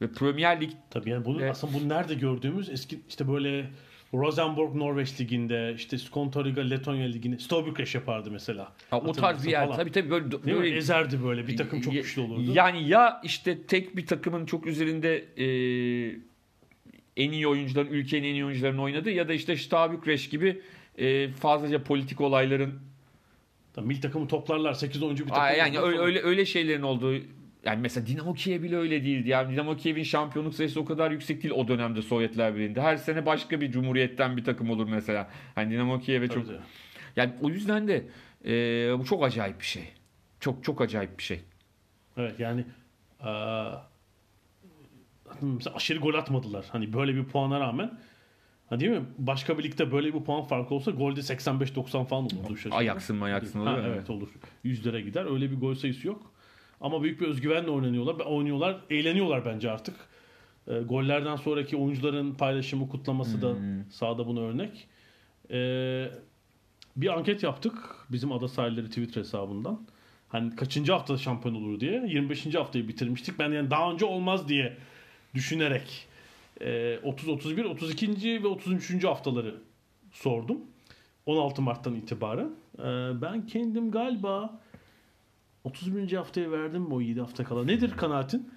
Ve 0.00 0.12
Premier 0.12 0.60
Lig 0.60 0.70
Tabii 0.90 1.10
yani 1.10 1.24
bunu 1.24 1.42
Evet. 1.42 1.50
aslında 1.50 1.74
bu 1.74 1.88
nerede 1.88 2.14
gördüğümüz 2.14 2.70
eski 2.70 3.00
işte 3.08 3.28
böyle 3.28 3.70
Rosenborg 4.14 4.74
Norveç 4.74 5.20
liginde, 5.20 5.74
işte 5.76 5.98
Skontoriga 5.98 6.62
Letonya 6.62 7.06
liginde, 7.06 7.38
Stobukreş 7.38 7.94
yapardı 7.94 8.30
mesela. 8.30 8.72
ha, 8.90 9.00
o 9.00 9.12
tarz 9.12 9.44
bir 9.44 9.50
yer. 9.50 9.64
Falan. 9.64 9.76
Tabii 9.76 9.92
tabii 9.92 10.10
böyle, 10.10 10.30
Değil 10.30 10.44
mi? 10.44 10.62
böyle 10.62 10.76
Ezerdi 10.76 11.24
böyle. 11.24 11.46
Bir 11.46 11.56
takım 11.56 11.80
çok 11.80 11.92
güçlü 11.92 12.22
olurdu. 12.22 12.52
Yani 12.54 12.88
ya 12.88 13.20
işte 13.24 13.62
tek 13.62 13.96
bir 13.96 14.06
takımın 14.06 14.46
çok 14.46 14.66
üzerinde 14.66 15.16
e, 15.16 15.46
en 17.18 17.32
iyi 17.32 17.48
oyuncuların, 17.48 17.90
ülkenin 17.90 18.28
en 18.28 18.34
iyi 18.34 18.44
oyuncuların 18.44 18.78
oynadığı 18.78 19.10
ya 19.10 19.28
da 19.28 19.32
işte 19.32 19.56
Stabükreş 19.56 20.28
gibi 20.28 20.60
e, 20.98 21.28
fazlaca 21.28 21.82
politik 21.82 22.20
olayların 22.20 22.74
Tabii 23.72 23.86
milli 23.86 24.00
takımı 24.00 24.28
toplarlar. 24.28 24.72
8 24.72 25.02
oyuncu 25.02 25.24
bir 25.24 25.28
takım. 25.28 25.44
Aa, 25.44 25.50
yani 25.50 25.78
öyle, 25.78 25.98
öyle 25.98 26.22
öyle 26.22 26.46
şeylerin 26.46 26.82
olduğu 26.82 27.14
yani 27.64 27.80
mesela 27.80 28.06
Dinamo 28.06 28.34
Kiev 28.34 28.62
bile 28.62 28.76
öyle 28.76 29.04
değildi. 29.04 29.28
Yani 29.28 29.52
Dinamo 29.52 29.76
Kiev'in 29.76 30.02
şampiyonluk 30.02 30.54
sayısı 30.54 30.80
o 30.80 30.84
kadar 30.84 31.10
yüksek 31.10 31.42
değil 31.42 31.54
o 31.54 31.68
dönemde 31.68 32.02
Sovyetler 32.02 32.54
Birliği'nde. 32.54 32.80
Her 32.80 32.96
sene 32.96 33.26
başka 33.26 33.60
bir 33.60 33.70
cumhuriyetten 33.70 34.36
bir 34.36 34.44
takım 34.44 34.70
olur 34.70 34.88
mesela. 34.88 35.30
Hani 35.54 35.70
Dinamo 35.70 36.00
Kiev'e 36.00 36.28
çok 36.28 36.46
tabii. 36.46 36.56
yani 37.16 37.32
o 37.40 37.48
yüzden 37.48 37.88
de 37.88 38.04
e, 38.44 38.98
bu 38.98 39.04
çok 39.04 39.24
acayip 39.24 39.60
bir 39.60 39.64
şey. 39.64 39.84
Çok 40.40 40.64
çok 40.64 40.80
acayip 40.80 41.18
bir 41.18 41.24
şey. 41.24 41.40
Evet 42.16 42.40
yani 42.40 42.64
mesela 45.40 45.76
aşırı 45.76 45.98
gol 45.98 46.14
atmadılar. 46.14 46.66
Hani 46.72 46.92
böyle 46.92 47.14
bir 47.14 47.24
puana 47.24 47.60
rağmen 47.60 47.98
Ha 48.68 48.80
değil 48.80 48.92
mi? 48.92 49.02
Başka 49.18 49.58
bir 49.58 49.62
ligde 49.64 49.92
böyle 49.92 50.14
bir 50.14 50.20
puan 50.24 50.42
farkı 50.44 50.74
olsa 50.74 50.90
golde 50.90 51.20
85-90 51.20 52.04
falan 52.06 52.24
olurdu. 52.24 52.54
Ayaksın 52.70 53.16
mayaksın 53.16 53.58
Ha, 53.66 53.70
oluyor 53.72 53.86
mu? 53.86 53.92
evet 53.94 54.10
olur. 54.10 54.28
Yüzlere 54.64 55.00
gider. 55.00 55.32
Öyle 55.34 55.50
bir 55.50 55.56
gol 55.60 55.74
sayısı 55.74 56.06
yok. 56.06 56.32
Ama 56.80 57.02
büyük 57.02 57.20
bir 57.20 57.26
özgüvenle 57.26 57.70
oynanıyorlar. 57.70 58.26
Oynuyorlar. 58.26 58.76
Eğleniyorlar 58.90 59.44
bence 59.44 59.70
artık. 59.70 59.94
E, 60.66 60.78
gollerden 60.80 61.36
sonraki 61.36 61.76
oyuncuların 61.76 62.34
paylaşımı, 62.34 62.88
kutlaması 62.88 63.42
da 63.42 63.50
Hmm. 63.52 63.90
sahada 63.90 64.26
buna 64.26 64.40
örnek. 64.40 64.88
E, 65.50 65.58
bir 66.96 67.18
anket 67.18 67.42
yaptık 67.42 67.74
bizim 68.10 68.32
Ada 68.32 68.48
Sahilleri 68.48 68.86
Twitter 68.88 69.20
hesabından. 69.20 69.86
Hani 70.28 70.56
kaçıncı 70.56 70.92
hafta 70.92 71.16
şampiyon 71.18 71.54
olur 71.54 71.80
diye. 71.80 71.92
25. 72.08 72.54
haftayı 72.54 72.88
bitirmiştik. 72.88 73.38
Ben 73.38 73.52
yani 73.52 73.70
daha 73.70 73.92
önce 73.92 74.04
olmaz 74.04 74.48
diye 74.48 74.76
düşünerek 75.34 76.06
e, 76.60 76.98
30, 77.02 77.28
31, 77.28 77.64
32. 77.64 78.42
ve 78.42 78.46
33. 78.46 79.04
haftaları 79.04 79.54
sordum. 80.12 80.58
16 81.26 81.62
Mart'tan 81.62 81.94
itibaren. 81.94 82.50
E, 82.78 82.82
ben 83.22 83.46
kendim 83.46 83.90
galiba 83.90 84.60
31. 85.64 86.12
haftaya 86.12 86.50
verdim 86.50 86.92
o 86.92 87.00
7 87.00 87.20
hafta 87.20 87.44
kala. 87.44 87.64
Nedir 87.64 87.90
kanaatin? 87.96 88.50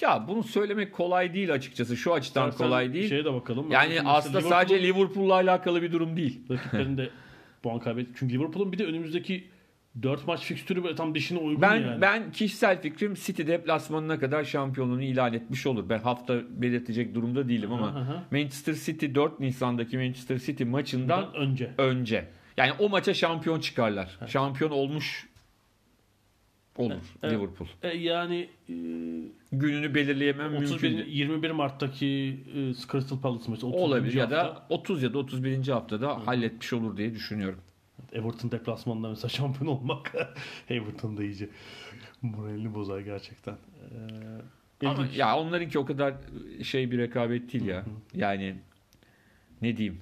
Ya 0.00 0.24
bunu 0.28 0.42
söylemek 0.42 0.92
kolay 0.92 1.34
değil 1.34 1.52
açıkçası. 1.52 1.96
Şu 1.96 2.12
açıdan 2.14 2.48
İstersen 2.48 2.66
kolay 2.70 2.92
değil. 2.92 3.08
Şeye 3.08 3.24
de 3.24 3.32
bakalım. 3.32 3.70
Yani 3.70 3.88
Mesela 3.88 4.12
aslında 4.12 4.38
Liverpool- 4.38 4.48
sadece 4.48 4.82
Liverpool'la 4.82 5.34
alakalı 5.34 5.82
bir 5.82 5.92
durum 5.92 6.16
değil. 6.16 6.40
rakiplerin 6.50 6.96
de 6.98 7.10
puan 7.62 7.78
kaybetti. 7.78 8.10
Çünkü 8.18 8.34
Liverpool'un 8.34 8.72
bir 8.72 8.78
de 8.78 8.84
önümüzdeki 8.86 9.44
4 10.02 10.26
maç 10.26 10.40
fikstürü 10.40 10.84
böyle 10.84 10.94
tam 10.94 11.14
dişine 11.14 11.38
uygun 11.38 11.62
Ben 11.62 11.76
yani. 11.76 12.00
ben 12.00 12.32
kişisel 12.32 12.82
fikrim 12.82 13.14
City 13.14 13.46
deplasmanına 13.46 14.18
kadar 14.18 14.44
şampiyonluğunu 14.44 15.02
ilan 15.02 15.32
etmiş 15.34 15.66
olur. 15.66 15.88
Ben 15.88 15.98
hafta 15.98 16.40
belirtecek 16.62 17.14
durumda 17.14 17.48
değilim 17.48 17.72
ama 17.72 17.94
Hı 17.94 17.98
hı. 17.98 18.20
Manchester 18.30 18.74
City 18.74 19.06
4 19.14 19.40
Nisan'daki 19.40 19.98
Manchester 19.98 20.38
City 20.38 20.64
maçından 20.64 21.26
Bundan 21.26 21.34
önce. 21.48 21.70
önce. 21.78 22.28
Yani 22.56 22.72
o 22.78 22.88
maça 22.88 23.14
şampiyon 23.14 23.60
çıkarlar. 23.60 24.18
Şampiyon 24.26 24.70
olmuş 24.70 25.28
olur 26.76 26.94
Evet. 27.22 27.32
Liverpool. 27.34 27.68
E, 27.82 27.88
yani 27.88 28.48
e, 28.68 28.74
Gününü 29.52 29.94
belirleyemem 29.94 30.56
31, 30.56 30.70
mümkün. 30.70 30.98
değil. 30.98 31.18
21 31.18 31.50
Mart'taki 31.50 32.06
e, 32.54 32.72
Crystal 32.92 33.20
Palace 33.20 33.44
maçı. 33.50 33.66
30. 33.66 33.80
Olabilir 33.80 34.14
ya 34.14 34.30
da 34.30 34.44
hafta. 34.44 34.66
30 34.68 35.02
ya 35.02 35.12
da 35.12 35.18
31. 35.18 35.68
haftada 35.68 36.26
halletmiş 36.26 36.72
olur 36.72 36.96
diye 36.96 37.14
düşünüyorum. 37.14 37.58
Everton 38.12 38.50
deplasmanında 38.50 39.08
mesela 39.08 39.28
şampiyon 39.28 39.66
olmak 39.76 40.12
Everton 40.70 41.16
da 41.16 41.22
iyice 41.22 41.48
moralini 42.22 42.74
bozar 42.74 43.00
gerçekten. 43.00 43.54
Ee, 44.82 44.86
Ama 44.86 45.02
ilginç. 45.04 45.18
ya 45.18 45.38
onlarınki 45.38 45.78
o 45.78 45.84
kadar 45.84 46.14
şey 46.62 46.90
bir 46.90 46.98
rekabet 46.98 47.52
değil 47.52 47.64
ya. 47.64 47.84
Yani 48.14 48.54
ne 49.62 49.76
diyeyim? 49.76 50.00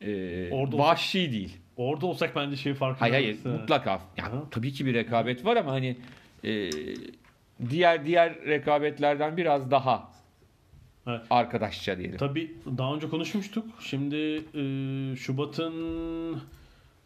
Ee, 0.00 0.50
Orada 0.50 0.78
vahşi 0.78 1.32
değil. 1.32 1.56
Orada 1.76 2.06
olsak 2.06 2.36
bence 2.36 2.56
şey 2.56 2.74
fark 2.74 3.00
Hayır 3.00 3.14
hayır. 3.14 3.36
Ha. 3.44 3.48
mutlaka. 3.48 4.00
Ya, 4.16 4.32
tabii 4.50 4.72
ki 4.72 4.86
bir 4.86 4.94
rekabet 4.94 5.44
var 5.44 5.56
ama 5.56 5.72
hani 5.72 5.96
e, 6.44 6.70
diğer 7.70 8.06
diğer 8.06 8.44
rekabetlerden 8.46 9.36
biraz 9.36 9.70
daha 9.70 10.12
Evet. 11.06 11.20
arkadaşça 11.30 11.98
diyelim. 11.98 12.16
Tabii 12.16 12.54
daha 12.78 12.94
önce 12.94 13.08
konuşmuştuk. 13.08 13.66
Şimdi 13.80 14.16
e, 14.54 15.16
Şubat'ın 15.16 16.40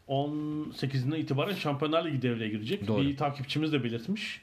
18'inden 0.09 1.19
itibaren 1.19 1.55
Şampiyonlar 1.55 2.05
Ligi 2.05 2.23
devreye 2.23 2.51
girecek. 2.51 2.87
Doğru. 2.87 3.03
Bir 3.03 3.17
takipçimiz 3.17 3.73
de 3.73 3.85
belirtmiş. 3.85 4.41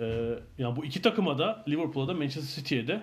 E, 0.00 0.34
yani 0.58 0.76
bu 0.76 0.84
iki 0.84 1.02
takıma 1.02 1.38
da 1.38 1.64
Liverpool'a 1.68 2.08
da 2.08 2.14
Manchester 2.14 2.62
City'ye 2.62 2.86
de 2.86 3.02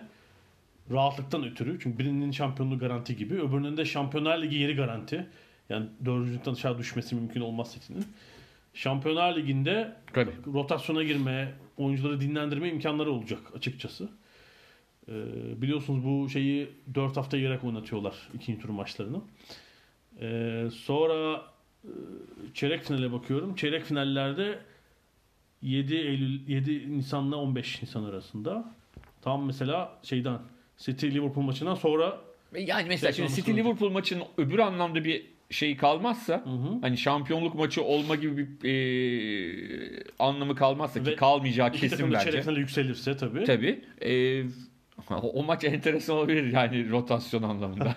rahatlıktan 0.91 1.43
ötürü. 1.43 1.79
Çünkü 1.79 1.99
birinin 1.99 2.31
şampiyonluğu 2.31 2.79
garanti 2.79 3.15
gibi. 3.15 3.33
Öbürünün 3.33 3.77
de 3.77 3.85
Şampiyonlar 3.85 4.41
Ligi 4.41 4.55
yeri 4.55 4.75
garanti. 4.75 5.25
Yani 5.69 5.85
dördüncülükten 6.05 6.53
aşağı 6.53 6.77
düşmesi 6.77 7.15
mümkün 7.15 7.41
olmaz 7.41 7.73
City'nin. 7.73 8.05
Şampiyonlar 8.73 9.35
Ligi'nde 9.35 9.95
Tabii. 10.13 10.31
rotasyona 10.53 11.03
girme, 11.03 11.53
oyuncuları 11.77 12.21
dinlendirme 12.21 12.69
imkanları 12.69 13.11
olacak 13.11 13.39
açıkçası. 13.55 14.09
Ee, 15.09 15.11
biliyorsunuz 15.61 16.05
bu 16.05 16.29
şeyi 16.29 16.69
4 16.95 17.17
hafta 17.17 17.37
yerek 17.37 17.63
oynatıyorlar 17.63 18.13
ikinci 18.33 18.61
tur 18.61 18.69
maçlarını. 18.69 19.21
Ee, 20.21 20.67
sonra 20.73 21.41
çeyrek 22.53 22.83
finale 22.83 23.11
bakıyorum. 23.11 23.55
Çeyrek 23.55 23.83
finallerde 23.83 24.59
7 25.61 25.95
Eylül 25.95 26.47
7 26.47 26.97
Nisan'la 26.97 27.35
15 27.35 27.81
Nisan 27.81 28.03
arasında. 28.03 28.75
Tam 29.21 29.45
mesela 29.45 29.99
şeyden 30.03 30.39
City 30.77 31.07
Liverpool 31.07 31.43
maçından 31.45 31.75
sonra 31.75 32.17
Yani 32.57 32.87
mesela 32.87 33.13
şimdi 33.13 33.29
City 33.29 33.51
olması 33.51 33.63
Liverpool 33.63 33.91
maçının 33.91 34.23
öbür 34.37 34.59
anlamda 34.59 35.03
bir 35.03 35.25
şey 35.49 35.77
kalmazsa 35.77 36.33
Hı 36.45 36.49
hı. 36.49 36.79
hani 36.81 36.97
şampiyonluk 36.97 37.55
maçı 37.55 37.83
olma 37.83 38.15
gibi 38.15 38.37
bir 38.37 38.69
e, 38.69 40.03
anlamı 40.19 40.55
kalmazsa 40.55 41.03
ki 41.03 41.11
Ve 41.11 41.15
kalmayacağı 41.15 41.69
iki 41.69 41.79
kesin 41.79 42.13
bence. 42.13 42.23
çeyrek 42.23 42.43
finale 42.43 42.59
yükselirse 42.59 43.17
tabii. 43.17 43.43
Tabii. 43.43 43.85
E, 44.01 44.43
o, 45.09 45.15
o 45.15 45.43
maç 45.43 45.63
enteresan 45.63 46.15
olabilir 46.15 46.53
yani 46.53 46.89
rotasyon 46.89 47.43
anlamında. 47.43 47.93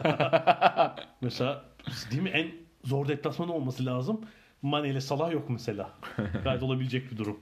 Mesela 1.20 1.64
değil 2.10 2.22
mi 2.22 2.28
en 2.28 2.65
zor 2.86 3.08
deplasman 3.08 3.48
olması 3.48 3.86
lazım. 3.86 4.20
Mane 4.62 4.88
ile 4.88 5.00
Salah 5.00 5.32
yok 5.32 5.50
mesela. 5.50 5.90
Gayet 6.44 6.62
olabilecek 6.62 7.10
bir 7.10 7.16
durum 7.16 7.40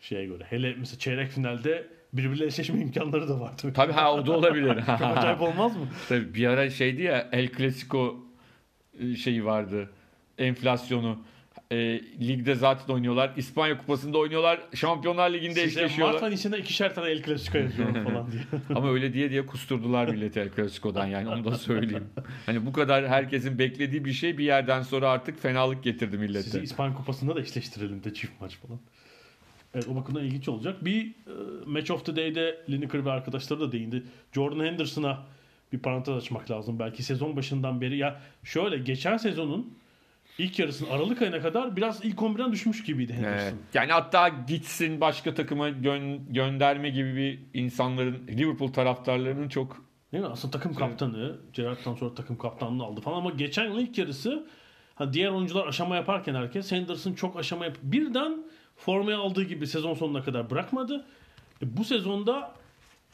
şeye 0.00 0.26
göre. 0.26 0.44
Hele 0.50 0.74
mesela 0.78 0.98
çeyrek 0.98 1.30
finalde 1.30 1.86
birbirleriyle 2.12 2.46
eşleşme 2.46 2.80
imkanları 2.80 3.28
da 3.28 3.40
var 3.40 3.58
tabii. 3.58 3.72
Tabii 3.72 3.92
ha 3.92 4.14
o 4.14 4.26
da 4.26 4.32
olabilir. 4.32 4.74
Çok 4.86 5.00
acayip 5.02 5.40
olmaz 5.40 5.76
mı? 5.76 5.86
Tabii 6.08 6.34
bir 6.34 6.46
ara 6.46 6.70
şeydi 6.70 7.02
ya 7.02 7.28
El 7.32 7.48
Clasico 7.52 8.16
e, 9.00 9.16
şeyi 9.16 9.44
vardı. 9.44 9.90
Enflasyonu. 10.38 11.18
E, 11.72 11.76
ligde 12.20 12.54
zaten 12.54 12.94
oynuyorlar. 12.94 13.32
İspanya 13.36 13.78
Kupası'nda 13.78 14.18
oynuyorlar. 14.18 14.60
Şampiyonlar 14.74 15.30
Ligi'nde 15.30 15.54
Size 15.54 15.66
eşleşiyorlar. 15.66 16.12
Mart 16.12 16.22
ayının 16.22 16.36
içinde 16.36 16.58
ikişer 16.58 16.94
tane 16.94 17.10
El 17.10 17.22
Clasico 17.22 17.58
yazıyorum 17.58 18.04
falan 18.04 18.32
diye. 18.32 18.42
Ama 18.74 18.90
öyle 18.90 19.12
diye 19.12 19.30
diye 19.30 19.46
kusturdular 19.46 20.08
milleti 20.08 20.40
El 20.40 20.50
Clasico'dan 20.56 21.06
yani 21.06 21.28
onu 21.28 21.44
da 21.44 21.54
söyleyeyim. 21.54 22.04
Hani 22.46 22.66
bu 22.66 22.72
kadar 22.72 23.08
herkesin 23.08 23.58
beklediği 23.58 24.04
bir 24.04 24.12
şey 24.12 24.38
bir 24.38 24.44
yerden 24.44 24.82
sonra 24.82 25.10
artık 25.10 25.42
fenalık 25.42 25.84
getirdi 25.84 26.18
millete. 26.18 26.42
Sizi 26.42 26.60
İspanya 26.60 26.94
Kupası'nda 26.94 27.36
da 27.36 27.40
eşleştirelim 27.40 28.04
de 28.04 28.14
çift 28.14 28.40
maç 28.40 28.56
falan. 28.56 28.80
Evet 29.74 29.88
o 29.88 29.96
bakımdan 29.96 30.24
ilginç 30.24 30.48
olacak. 30.48 30.84
Bir 30.84 31.06
e, 31.06 31.10
Match 31.66 31.90
of 31.90 32.06
the 32.06 32.16
Day'de 32.16 32.60
Lineker 32.70 33.04
ve 33.04 33.10
arkadaşları 33.10 33.60
da 33.60 33.72
değindi. 33.72 34.02
Jordan 34.32 34.64
Henderson'a 34.64 35.22
bir 35.72 35.78
parantez 35.78 36.16
açmak 36.16 36.50
lazım. 36.50 36.78
Belki 36.78 37.02
sezon 37.02 37.36
başından 37.36 37.80
beri. 37.80 37.96
Ya 37.98 38.20
şöyle 38.44 38.78
geçen 38.78 39.16
sezonun 39.16 39.74
ilk 40.42 40.58
yarısının 40.58 40.90
Aralık 40.90 41.22
ayına 41.22 41.40
kadar 41.40 41.76
biraz 41.76 42.04
ilk 42.04 42.18
11'den 42.18 42.52
düşmüş 42.52 42.82
gibiydi 42.82 43.12
Henderson. 43.12 43.46
Evet. 43.46 43.54
Yani 43.74 43.92
hatta 43.92 44.28
gitsin 44.28 45.00
başka 45.00 45.34
takıma 45.34 45.68
gön- 45.68 46.32
gönderme 46.32 46.90
gibi 46.90 47.16
bir 47.16 47.60
insanların 47.60 48.26
Liverpool 48.28 48.72
taraftarlarının 48.72 49.48
çok 49.48 49.90
Değil 50.12 50.24
mi? 50.24 50.30
Aslında 50.30 50.52
takım 50.52 50.74
kaptanı. 50.74 51.36
Gerrard'dan 51.52 51.94
sonra 51.94 52.14
takım 52.14 52.38
kaptanlığı 52.38 52.84
aldı 52.84 53.00
falan 53.00 53.16
ama 53.16 53.30
geçen 53.30 53.64
yıl 53.64 53.78
ilk 53.78 53.98
yarısı 53.98 54.46
ha 54.94 55.12
diğer 55.12 55.30
oyuncular 55.30 55.66
aşama 55.66 55.96
yaparken 55.96 56.34
herkes 56.34 56.72
Henderson 56.72 57.12
çok 57.12 57.36
aşama 57.36 57.64
yap 57.64 57.76
birden 57.82 58.42
formaya 58.76 59.18
aldığı 59.18 59.42
gibi 59.42 59.66
sezon 59.66 59.94
sonuna 59.94 60.22
kadar 60.22 60.50
bırakmadı. 60.50 61.06
E, 61.62 61.76
bu 61.76 61.84
sezonda 61.84 62.52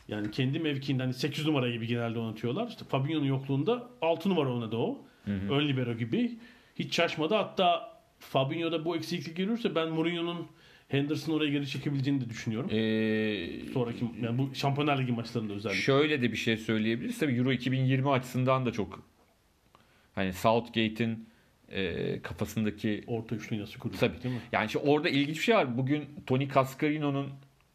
yani 0.09 0.31
kendi 0.31 0.59
mevkiinden 0.59 1.05
hani 1.05 1.15
8 1.15 1.47
numara 1.47 1.71
gibi 1.71 1.87
genelde 1.87 2.19
oynatıyorlar. 2.19 2.69
İşte 2.69 2.85
Fabinho'nun 2.85 3.25
yokluğunda 3.27 3.87
6 4.03 4.29
numara 4.29 4.53
oynadı 4.55 4.77
o. 4.77 4.99
Ön 5.27 5.69
libero 5.69 5.95
gibi. 5.95 6.39
Hiç 6.77 6.95
şaşmadı. 6.95 7.35
Hatta 7.35 7.97
Fabinho'da 8.19 8.85
bu 8.85 8.97
eksiklik 8.97 9.37
görürse 9.37 9.75
ben 9.75 9.89
Mourinho'nun 9.89 10.47
Henderson'ı 10.89 11.37
oraya 11.37 11.51
geri 11.51 11.69
çekebileceğini 11.69 12.21
de 12.21 12.31
düşünüyorum. 12.31 12.71
Ee, 12.73 13.73
Sonraki 13.73 14.05
yani 14.23 14.39
bu 14.39 14.55
Şampiyonlar 14.55 15.03
Ligi 15.03 15.13
maçlarında 15.13 15.53
özellikle. 15.55 15.81
şöyle 15.81 16.23
de 16.23 16.33
bir 16.33 16.37
şey 16.37 16.57
söyleyebiliriz. 16.57 17.19
Tabii 17.19 17.35
Euro 17.37 17.53
2020 17.53 18.11
açısından 18.11 18.67
da 18.67 18.73
çok 18.73 19.03
hani 20.15 20.33
Southgate'in 20.33 21.29
e, 21.73 22.21
kafasındaki 22.23 23.05
Orta 23.07 23.37
üçlüyü 23.37 23.63
nasıl 23.63 23.79
kuracak 23.79 24.01
Tabii. 24.01 24.23
değil 24.23 24.35
mi? 24.35 24.41
Yani 24.53 24.67
işte 24.67 24.79
orada 24.79 25.09
ilginç 25.09 25.37
bir 25.37 25.43
şey 25.43 25.55
var. 25.55 25.79
Bugün 25.79 26.05
Tony 26.27 26.49
Cascarino'nun 26.55 27.29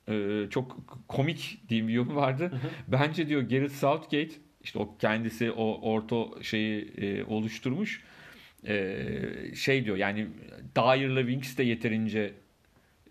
e, 0.10 0.48
çok 0.50 0.98
komik 1.08 1.58
diyeyim 1.70 1.88
bir 1.88 1.94
yorum 1.94 2.16
vardı. 2.16 2.52
Bence 2.88 3.28
diyor 3.28 3.42
Gareth 3.42 3.74
Southgate 3.74 4.32
işte 4.64 4.80
o 4.80 4.98
kendisi 4.98 5.52
o 5.52 5.92
orta 5.92 6.44
şeyi 6.44 6.82
e, 6.98 7.24
oluşturmuş. 7.24 8.04
E, 8.68 9.06
şey 9.56 9.86
diyor 9.86 9.98
yani 9.98 10.28
Dyer'la 10.76 11.22
Winks 11.22 11.58
de 11.58 11.64
yeterince 11.64 12.34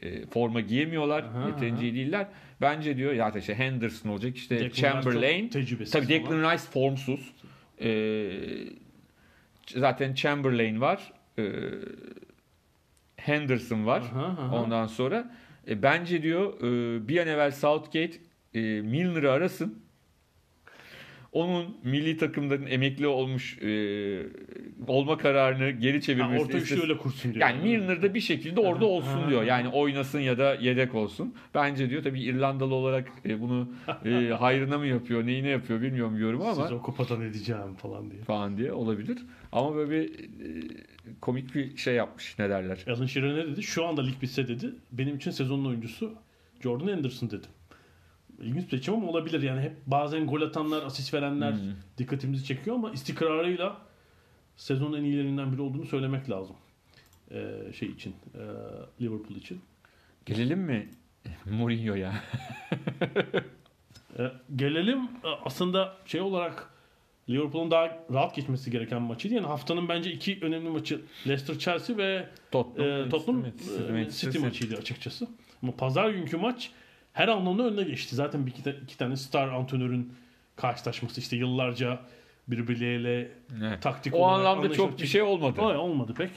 e, 0.03 0.27
forma 0.27 0.61
giyemiyorlar. 0.61 1.23
Aha, 1.23 1.49
yeterince 1.49 1.87
aha. 1.87 1.95
değiller. 1.95 2.27
Bence 2.61 2.97
diyor 2.97 3.13
ya 3.13 3.31
işte 3.31 3.55
Henderson 3.55 4.11
olacak 4.11 4.37
işte 4.37 4.59
Declan 4.59 4.71
Chamberlain. 4.71 5.49
Tabii. 5.93 6.09
Declan 6.09 6.53
Rice 6.53 6.63
formsuz. 6.63 7.33
E, 7.81 7.91
zaten 9.67 10.15
Chamberlain 10.15 10.81
var. 10.81 11.13
E, 11.39 11.45
Henderson 13.17 13.87
var. 13.87 14.01
Aha, 14.01 14.25
aha. 14.25 14.63
Ondan 14.63 14.87
sonra 14.87 15.35
e, 15.69 15.83
bence 15.83 16.23
diyor 16.23 16.61
e, 16.61 17.09
bir 17.09 17.19
an 17.19 17.29
evvel 17.29 17.51
Southgate 17.53 18.13
e, 18.55 18.61
Milner'ı 18.61 19.33
arasın. 19.33 19.83
Onun 21.33 21.77
milli 21.85 22.17
takımların 22.17 22.67
emekli 22.67 23.07
olmuş 23.07 23.59
e, 23.63 23.69
olma 24.87 25.19
kararını 25.19 25.71
geri 25.71 25.95
Ha, 25.97 26.01
çevirmesini 26.01 26.41
orta 26.47 26.59
üçlü 26.59 26.81
öyle 26.81 26.97
kursun 26.99 27.35
diyor. 27.35 27.49
Yani 27.49 27.63
Milner 27.63 28.03
da 28.03 28.15
bir 28.15 28.21
şekilde 28.21 28.61
orada 28.61 28.87
olsun 28.87 29.29
diyor. 29.29 29.43
Yani 29.43 29.69
oynasın 29.69 30.21
ya 30.21 30.39
da 30.39 30.55
yedek 30.55 30.95
olsun. 30.95 31.35
Bence 31.55 31.91
diyor 31.91 32.03
tabii 32.03 32.21
İrlandalı 32.23 32.75
olarak 32.75 33.09
e, 33.25 33.41
bunu 33.41 33.73
e, 34.05 34.11
hayrına 34.39 34.79
mı 34.79 34.87
yapıyor, 34.87 35.27
neyine 35.27 35.49
yapıyor 35.49 35.83
bilmiyorum 35.83 36.19
yorum 36.19 36.43
ama 36.43 36.63
Siz 36.63 36.73
o 36.73 36.83
kupadan 36.83 37.21
edeceğim 37.21 37.75
falan 37.77 38.11
diye. 38.11 38.23
falan 38.23 38.57
diye 38.57 38.73
olabilir. 38.73 39.19
Ama 39.53 39.75
böyle 39.75 39.91
bir 39.91 40.19
e, 40.19 40.63
komik 41.21 41.55
bir 41.55 41.77
şey 41.77 41.95
yapmış 41.95 42.39
ne 42.39 42.51
derler. 42.51 42.85
Alan 42.89 43.07
Shearer 43.07 43.35
ne 43.37 43.47
dedi? 43.47 43.63
Şu 43.63 43.87
anda 43.87 44.03
lig 44.03 44.23
bitse 44.23 44.49
dedi. 44.49 44.71
Benim 44.93 45.17
için 45.17 45.31
sezonun 45.31 45.65
oyuncusu 45.65 46.15
Jordan 46.61 46.89
Henderson 46.89 47.31
dedi. 47.31 47.47
İlginç 48.41 48.65
bir 48.65 48.71
seçim 48.71 48.95
ama 48.95 49.07
olabilir. 49.09 49.43
Yani 49.43 49.61
hep 49.61 49.73
bazen 49.87 50.27
gol 50.27 50.43
atanlar, 50.43 50.83
asist 50.83 51.15
verenler 51.15 51.53
Hmm. 51.53 51.61
dikkatimizi 51.99 52.45
çekiyor 52.45 52.77
ama 52.77 52.91
istikrarıyla 52.91 53.79
sezonun 54.57 54.99
en 54.99 55.05
iyilerinden 55.05 55.53
biri 55.53 55.61
olduğunu 55.61 55.87
söylemek 55.87 56.31
lazım. 56.31 56.57
Ee, 57.31 57.55
şey 57.79 57.89
için, 57.89 58.15
e, 58.35 58.43
Liverpool 59.05 59.37
için. 59.37 59.61
Gelelim 60.27 60.59
mi 60.59 60.89
Mourinho'ya? 61.51 62.13
E, 64.19 64.31
gelelim 64.57 64.99
e, 64.99 65.29
aslında 65.45 65.97
şey 66.07 66.21
olarak 66.21 66.71
Liverpool'un 67.29 67.71
daha 67.71 67.99
rahat 68.13 68.35
geçmesi 68.35 68.71
gereken 68.71 69.03
maçıydı. 69.03 69.35
Yani 69.35 69.47
haftanın 69.47 69.89
bence 69.89 70.13
iki 70.13 70.39
önemli 70.43 70.69
maçı 70.69 71.01
Leicester 71.27 71.59
Chelsea 71.59 71.97
ve 71.97 72.29
Tottenham, 72.51 73.07
e, 73.07 73.09
Tottenham 73.09 73.41
Manchester 73.43 73.95
e, 73.95 74.11
City 74.11 74.39
maçıydı 74.39 74.77
açıkçası. 74.77 75.29
Ama 75.63 75.73
pazar 75.77 76.11
günkü 76.11 76.37
maç 76.37 76.71
her 77.13 77.29
anlamda 77.29 77.63
önüne 77.63 77.83
geçti. 77.83 78.15
Zaten 78.15 78.47
bir 78.47 78.51
iki, 78.51 78.71
iki 78.83 78.99
tane 78.99 79.17
star 79.17 79.49
antrenörün 79.49 80.13
karşılaşması 80.57 81.21
işte 81.21 81.37
yıllarca 81.37 82.01
birbirleriyle 82.49 83.29
Evet. 83.61 83.83
taktik 83.83 84.15
O 84.15 84.19
olarak 84.19 84.47
anlamda 84.47 84.73
çok 84.73 84.99
bir 84.99 85.07
şey 85.07 85.23
olmadı. 85.23 85.61
Olay 85.61 85.77
olmadı 85.77 86.15
pek. 86.17 86.31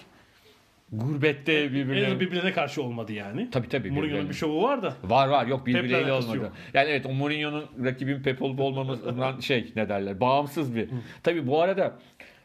Gurbette 0.92 1.54
En 1.54 1.58
azından 1.66 1.88
birbirine... 1.88 2.20
birbirine 2.20 2.52
karşı 2.54 2.84
olmadı 2.84 3.14
yani. 3.14 3.50
Tabii 3.52 3.70
tabii. 3.70 3.92
Mourinho'nun 3.92 4.12
birbirine. 4.14 4.30
bir 4.30 4.36
şovu 4.36 4.64
var 4.64 4.82
da. 4.82 4.94
Var 5.04 5.28
var 5.28 5.48
yok 5.48 5.68
alakası 5.68 6.28
olmadı. 6.28 6.38
yok. 6.38 6.54
Yani 6.74 6.90
evet 6.90 7.06
o 7.06 7.10
Mourinho'nun 7.14 7.66
rakibin 7.84 8.24
Pep 8.24 8.42
olup 8.42 8.60
olmamasından 8.60 9.40
şey 9.40 9.72
ne 9.76 9.90
derler 9.90 10.20
bağımsız 10.20 10.76
bir. 10.76 10.90
Tabii 11.24 11.48
bu 11.48 11.62
arada 11.62 12.00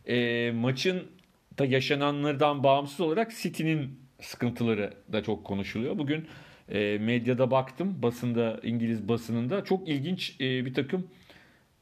e, 0.07 0.51
maçın 0.51 1.03
da 1.59 1.65
yaşananlardan 1.65 2.63
bağımsız 2.63 3.01
olarak 3.01 3.33
City'nin 3.43 4.01
sıkıntıları 4.21 4.95
da 5.13 5.23
çok 5.23 5.45
konuşuluyor. 5.45 5.99
Bugün 5.99 6.27
e, 6.73 6.99
medyada 6.99 7.51
baktım 7.51 8.03
basında 8.03 8.61
İngiliz 8.63 9.09
basınında 9.09 9.65
çok 9.65 9.89
ilginç 9.89 10.41
e, 10.41 10.67
bir 10.67 10.75
takım 10.75 11.07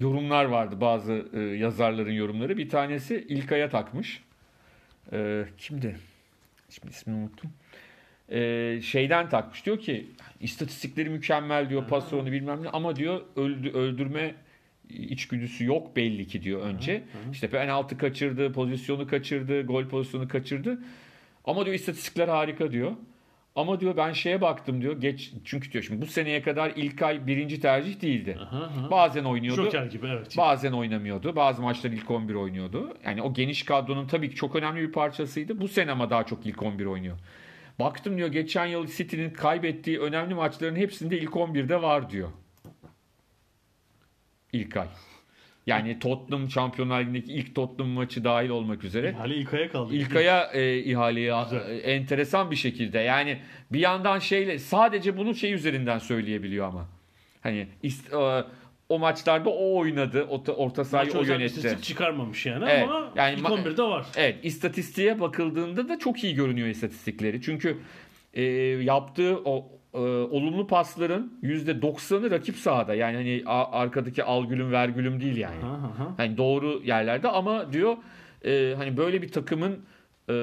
yorumlar 0.00 0.45
vardı 0.45 0.81
bazı 0.81 1.28
e, 1.35 1.40
yazarların 1.40 2.12
yorumları. 2.12 2.57
Bir 2.59 2.69
tanesi 2.69 3.26
İlkay'a 3.28 3.69
takmış. 3.69 4.23
E, 5.12 5.45
kimdi? 5.59 5.97
Şimdi 6.71 6.90
ismini 6.90 7.16
unuttum. 7.16 7.50
E, 8.28 8.81
şeyden 8.83 9.28
takmış. 9.28 9.66
Diyor 9.66 9.78
ki 9.78 10.07
istatistikleri 10.40 11.11
mükemmel 11.11 11.71
diyor. 11.71 11.88
Pas 11.88 12.12
oranı 12.12 12.33
bilmem 12.33 12.62
ne 12.62 12.69
ama 12.69 12.97
diyor 12.97 13.21
öldü, 13.37 13.71
öldürme 13.71 14.35
içgüdüsü 14.90 15.64
yok 15.64 15.97
belli 15.97 16.26
ki 16.26 16.43
diyor 16.43 16.61
önce. 16.61 17.02
İşte 17.33 17.50
penaltı 17.50 17.99
kaçırdı, 17.99 18.52
pozisyonu 18.52 19.07
kaçırdı, 19.07 19.62
gol 19.62 19.88
pozisyonu 19.88 20.28
kaçırdı. 20.28 20.78
Ama 21.45 21.64
diyor 21.64 21.75
istatistikler 21.75 22.28
harika 22.28 22.73
diyor. 22.73 22.93
Ama 23.56 23.80
diyor 23.80 23.96
ben 23.96 24.12
şeye 24.12 24.40
baktım 24.40 24.80
diyor. 24.80 25.00
Geç 25.00 25.32
çünkü 25.44 25.72
diyor 25.72 25.84
şimdi 25.84 26.02
bu 26.02 26.06
seneye 26.06 26.42
kadar 26.42 26.72
İlkay 26.76 27.26
birinci 27.26 27.60
tercih 27.60 28.02
değildi. 28.02 28.38
Aha, 28.40 28.64
aha. 28.64 28.90
Bazen 28.90 29.25
oynuyordu. 29.25 29.62
Joker 29.62 29.86
gibi 29.86 30.06
evet. 30.06 30.36
Bazen 30.36 30.72
oynamıyordu. 30.72 31.36
Bazı 31.36 31.62
maçlar 31.62 31.90
ilk 31.90 32.10
11 32.10 32.34
oynuyordu. 32.34 32.96
Yani 33.04 33.22
o 33.22 33.34
geniş 33.34 33.62
kadronun 33.62 34.06
tabii 34.06 34.30
ki 34.30 34.34
çok 34.34 34.56
önemli 34.56 34.80
bir 34.80 34.92
parçasıydı. 34.92 35.60
Bu 35.60 35.68
sene 35.68 35.92
ama 35.92 36.10
daha 36.10 36.25
çok 36.26 36.46
ilk 36.46 36.62
11 36.62 36.84
oynuyor. 36.84 37.18
Baktım 37.78 38.16
diyor 38.16 38.28
geçen 38.28 38.66
yıl 38.66 38.86
City'nin 38.86 39.30
kaybettiği 39.30 40.00
önemli 40.00 40.34
maçların 40.34 40.76
hepsinde 40.76 41.18
ilk 41.18 41.30
11'de 41.30 41.82
var 41.82 42.10
diyor. 42.10 42.28
İlkay. 44.52 44.88
Yani 45.66 45.99
Tottenham 45.99 46.50
Şampiyonlar 46.50 47.00
Ligi'ndeki 47.00 47.32
ilk 47.32 47.54
Tottenham 47.54 47.92
maçı 47.92 48.25
dahil 48.25 48.49
olmak 48.49 48.85
üzere. 48.85 49.12
Hali 49.12 49.35
İlkay'a 49.35 49.70
kaldı. 49.70 49.94
İlkay'a 49.94 50.50
e, 50.52 50.78
ihaleyi 50.78 51.28
e, 51.68 51.76
enteresan 51.76 52.50
bir 52.50 52.56
şekilde. 52.56 52.99
Yani 52.99 53.38
bir 53.73 53.78
yandan 53.80 54.18
şeyle 54.18 54.58
sadece 54.58 55.16
bunu 55.16 55.35
şey 55.35 55.52
üzerinden 55.52 55.99
söyleyebiliyor 55.99 56.66
ama. 56.68 56.88
Hani 57.42 57.66
ist- 57.85 58.40
e, 58.40 58.44
o 58.88 58.99
maçlarda 58.99 59.50
o 59.50 59.76
oynadı. 59.78 60.26
O, 60.30 60.44
orta 60.52 60.85
sahayı 60.85 61.08
Maç 61.08 61.16
o 61.16 61.23
yönetti. 61.25 61.44
istatistik 61.56 61.85
çıkarmamış 61.85 62.46
yani 62.46 62.64
Evet, 62.68 62.82
ama 62.88 63.12
yani 63.16 63.35
ilk 63.38 63.46
ma- 63.46 63.62
11'de 63.62 63.82
var. 63.82 64.06
Evet 64.16 64.37
istatistiğe 64.42 65.20
bakıldığında 65.20 65.88
da 65.88 65.99
çok 65.99 66.25
iyi 66.25 66.35
görünüyor 66.35 66.68
istatistikleri. 66.68 67.42
Çünkü 67.42 67.78
e, 68.35 68.42
yaptığı 68.82 69.38
o 69.44 69.68
e, 69.96 70.00
olumlu 70.30 70.66
pasların 70.66 71.38
%90'ı 71.42 72.30
rakip 72.30 72.56
sahada. 72.56 72.94
Yani 72.94 73.16
hani 73.16 73.42
a- 73.46 73.70
arkadaki 73.80 74.24
algülüm 74.24 74.72
vergülüm 74.72 75.20
değil 75.20 75.36
yani. 75.36 75.62
Ha, 75.62 75.68
ha, 75.82 75.98
ha. 75.98 76.14
Hani 76.16 76.36
doğru 76.36 76.82
yerlerde 76.84 77.28
ama 77.28 77.72
diyor 77.72 77.96
e, 78.44 78.74
hani 78.76 78.96
böyle 78.96 79.22
bir 79.22 79.28
takımın 79.32 79.78
e, 80.30 80.34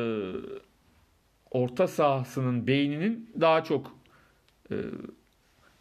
orta 1.52 1.88
sahasının 1.88 2.68
beyninin 2.68 3.30
daha 3.42 3.64
çok 3.64 3.96
e, 4.72 4.76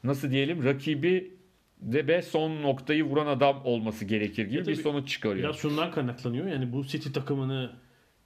nasıl 0.04 0.30
diyelim 0.30 0.64
rakibi 0.64 1.34
de 1.80 2.08
be 2.08 2.22
son 2.22 2.62
noktayı 2.62 3.04
vuran 3.04 3.26
adam 3.26 3.60
olması 3.64 4.04
gerekir 4.04 4.44
gibi 4.46 4.54
Ya 4.54 4.60
bir 4.60 4.64
tabii 4.64 4.76
sonuç 4.76 5.08
çıkarıyor. 5.08 5.48
Biraz 5.48 5.56
şundan 5.56 5.90
kaynaklanıyor. 5.90 6.46
Yani 6.46 6.72
bu 6.72 6.84
City 6.86 7.08
takımını 7.10 7.72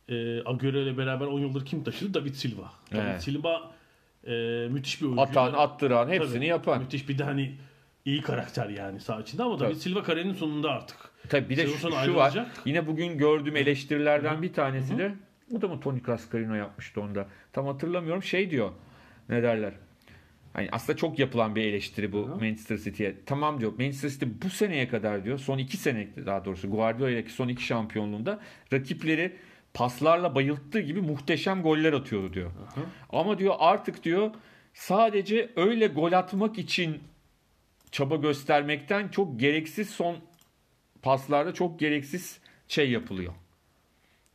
e, 0.08 0.14
Agüero 0.44 0.78
ile 0.78 0.98
beraber 0.98 1.26
10 1.26 1.40
yıldır 1.40 1.64
kim 1.66 1.84
taşıdı? 1.84 2.14
David 2.14 2.34
Silva. 2.34 2.72
David 2.92 3.02
Evet. 3.04 3.22
Silva 3.22 3.70
e, 4.26 4.68
müthiş 4.68 5.00
bir 5.00 5.06
oyuncu. 5.06 5.23
Atan, 5.23 5.52
attıran 5.52 6.09
hepsini 6.09 6.35
Tabii, 6.35 6.47
yapan. 6.47 6.83
Müthiş 6.83 7.09
bir 7.09 7.18
de 7.18 7.25
hani 7.25 7.54
iyi 8.04 8.23
karakter 8.23 8.68
yani 8.68 9.00
saha 9.00 9.21
içinde 9.21 9.42
ama 9.42 9.61
David 9.61 9.71
Tabii. 9.71 9.80
Silva 9.80 10.02
kariyerinin 10.02 10.35
sonunda 10.35 10.71
artık. 10.71 10.99
Tabii 11.28 11.49
bir 11.49 11.56
de 11.56 11.66
Sezon 11.66 11.90
şu, 11.90 12.04
şu 12.04 12.14
var. 12.14 12.47
Yine 12.64 12.87
bugün 12.87 13.18
gördüğüm 13.18 13.56
eleştirilerden 13.56 14.42
bir 14.42 14.52
tanesi 14.52 14.99
de 14.99 15.12
bu 15.50 15.62
da 15.62 15.68
mı 15.68 15.80
Tony 15.80 16.02
Cascarino 16.06 16.54
yapmıştı 16.54 17.00
onda? 17.00 17.26
Tam 17.52 17.66
hatırlamıyorum. 17.66 18.23
Şey 18.23 18.50
diyor. 18.50 18.71
Ne 19.28 19.42
derler? 19.42 19.73
Hani 20.52 20.68
aslında 20.73 20.97
çok 20.97 21.18
yapılan 21.18 21.56
bir 21.56 21.62
eleştiri 21.62 22.12
bu 22.12 22.26
Manchester 22.26 22.76
City'ye. 22.76 23.14
Tamam 23.26 23.61
diyor. 23.61 23.73
Manchester 23.78 24.09
City 24.09 24.26
bu 24.42 24.50
seneye 24.50 24.88
kadar 24.88 25.25
diyor. 25.25 25.38
Son 25.38 25.59
iki 25.59 25.76
sene 25.76 26.09
daha 26.26 26.45
doğrusu 26.45 26.71
Guardiola'daki 26.71 27.33
son 27.33 27.49
iki 27.49 27.64
şampiyonluğunda 27.64 28.40
rakipleri 28.73 29.37
paslarla 29.76 30.35
bayılttığı 30.35 30.80
gibi 30.80 31.00
muhteşem 31.00 31.62
goller 31.62 31.92
atıyordu 31.92 32.33
diyor. 32.33 32.50
Ama 33.11 33.38
diyor 33.38 33.54
artık 33.59 34.04
diyor 34.04 34.30
sadece 34.75 35.50
öyle 35.56 35.87
gol 35.87 36.12
atmak 36.12 36.59
için 36.59 37.00
çaba 37.90 38.16
göstermekten 38.16 39.09
çok 39.09 39.40
gereksiz 39.40 39.90
son 39.90 40.16
paslarda 41.02 41.54
çok 41.54 41.80
gereksiz 41.80 42.40
şey 42.68 42.90
yapılıyor. 42.90 43.33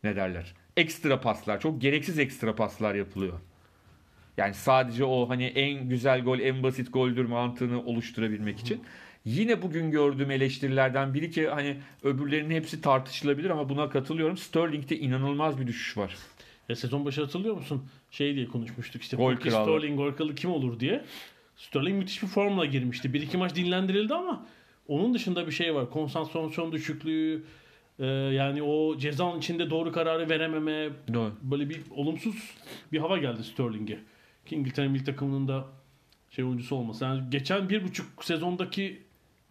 Ne 0.03 0.15
derler? 0.15 0.53
Ekstra 0.77 1.21
paslar. 1.21 1.59
Çok 1.59 1.81
gereksiz 1.81 2.19
ekstra 2.19 2.55
paslar 2.55 2.95
yapılıyor. 2.95 3.39
Yani 4.37 4.53
sadece 4.53 5.03
o 5.03 5.29
hani 5.29 5.45
en 5.45 5.89
güzel 5.89 6.23
gol, 6.23 6.39
en 6.39 6.63
basit 6.63 6.93
goldür 6.93 7.25
mantığını 7.25 7.83
oluşturabilmek 7.83 8.59
için. 8.59 8.83
Yine 9.25 9.61
bugün 9.61 9.91
gördüğüm 9.91 10.31
eleştirilerden 10.31 11.13
biri 11.13 11.31
ki 11.31 11.47
hani 11.47 11.77
öbürlerinin 12.03 12.55
hepsi 12.55 12.81
tartışılabilir 12.81 13.49
ama 13.49 13.69
buna 13.69 13.89
katılıyorum. 13.89 14.37
Sterling'de 14.37 14.99
inanılmaz 14.99 15.59
bir 15.59 15.67
düşüş 15.67 15.97
var. 15.97 16.15
Ya 16.69 16.75
sezon 16.75 17.05
başı 17.05 17.21
hatırlıyor 17.21 17.55
musun? 17.55 17.85
Şey 18.11 18.35
diye 18.35 18.45
konuşmuştuk 18.45 19.01
işte. 19.01 19.17
Gol 19.17 19.35
kralı. 19.35 19.63
Sterling 19.63 19.97
gol 19.97 20.11
kralı 20.11 20.35
kim 20.35 20.51
olur 20.51 20.79
diye. 20.79 21.05
Sterling 21.57 21.97
müthiş 21.97 22.23
bir 22.23 22.27
formla 22.27 22.65
girmişti. 22.65 23.13
Bir 23.13 23.21
iki 23.21 23.37
maç 23.37 23.55
dinlendirildi 23.55 24.13
ama 24.13 24.45
onun 24.87 25.13
dışında 25.13 25.47
bir 25.47 25.51
şey 25.51 25.75
var. 25.75 25.89
Konsantrasyon 25.89 26.71
düşüklüğü, 26.71 27.43
e, 27.99 28.05
yani 28.05 28.63
o 28.63 28.97
cezanın 28.97 29.39
içinde 29.39 29.69
doğru 29.69 29.91
kararı 29.91 30.29
verememe, 30.29 30.89
Doğru. 31.13 31.33
böyle 31.41 31.69
bir 31.69 31.81
olumsuz 31.95 32.35
bir 32.91 32.99
hava 32.99 33.17
geldi 33.17 33.43
Sterling'e. 33.43 33.99
Ki 34.45 34.55
İngiltere 34.55 34.87
milli 34.87 35.03
takımının 35.03 35.47
da 35.47 35.65
şey 36.29 36.45
oyuncusu 36.45 36.75
olması. 36.75 37.03
Yani 37.03 37.29
geçen 37.29 37.69
bir 37.69 37.83
buçuk 37.83 38.25
sezondaki 38.25 39.01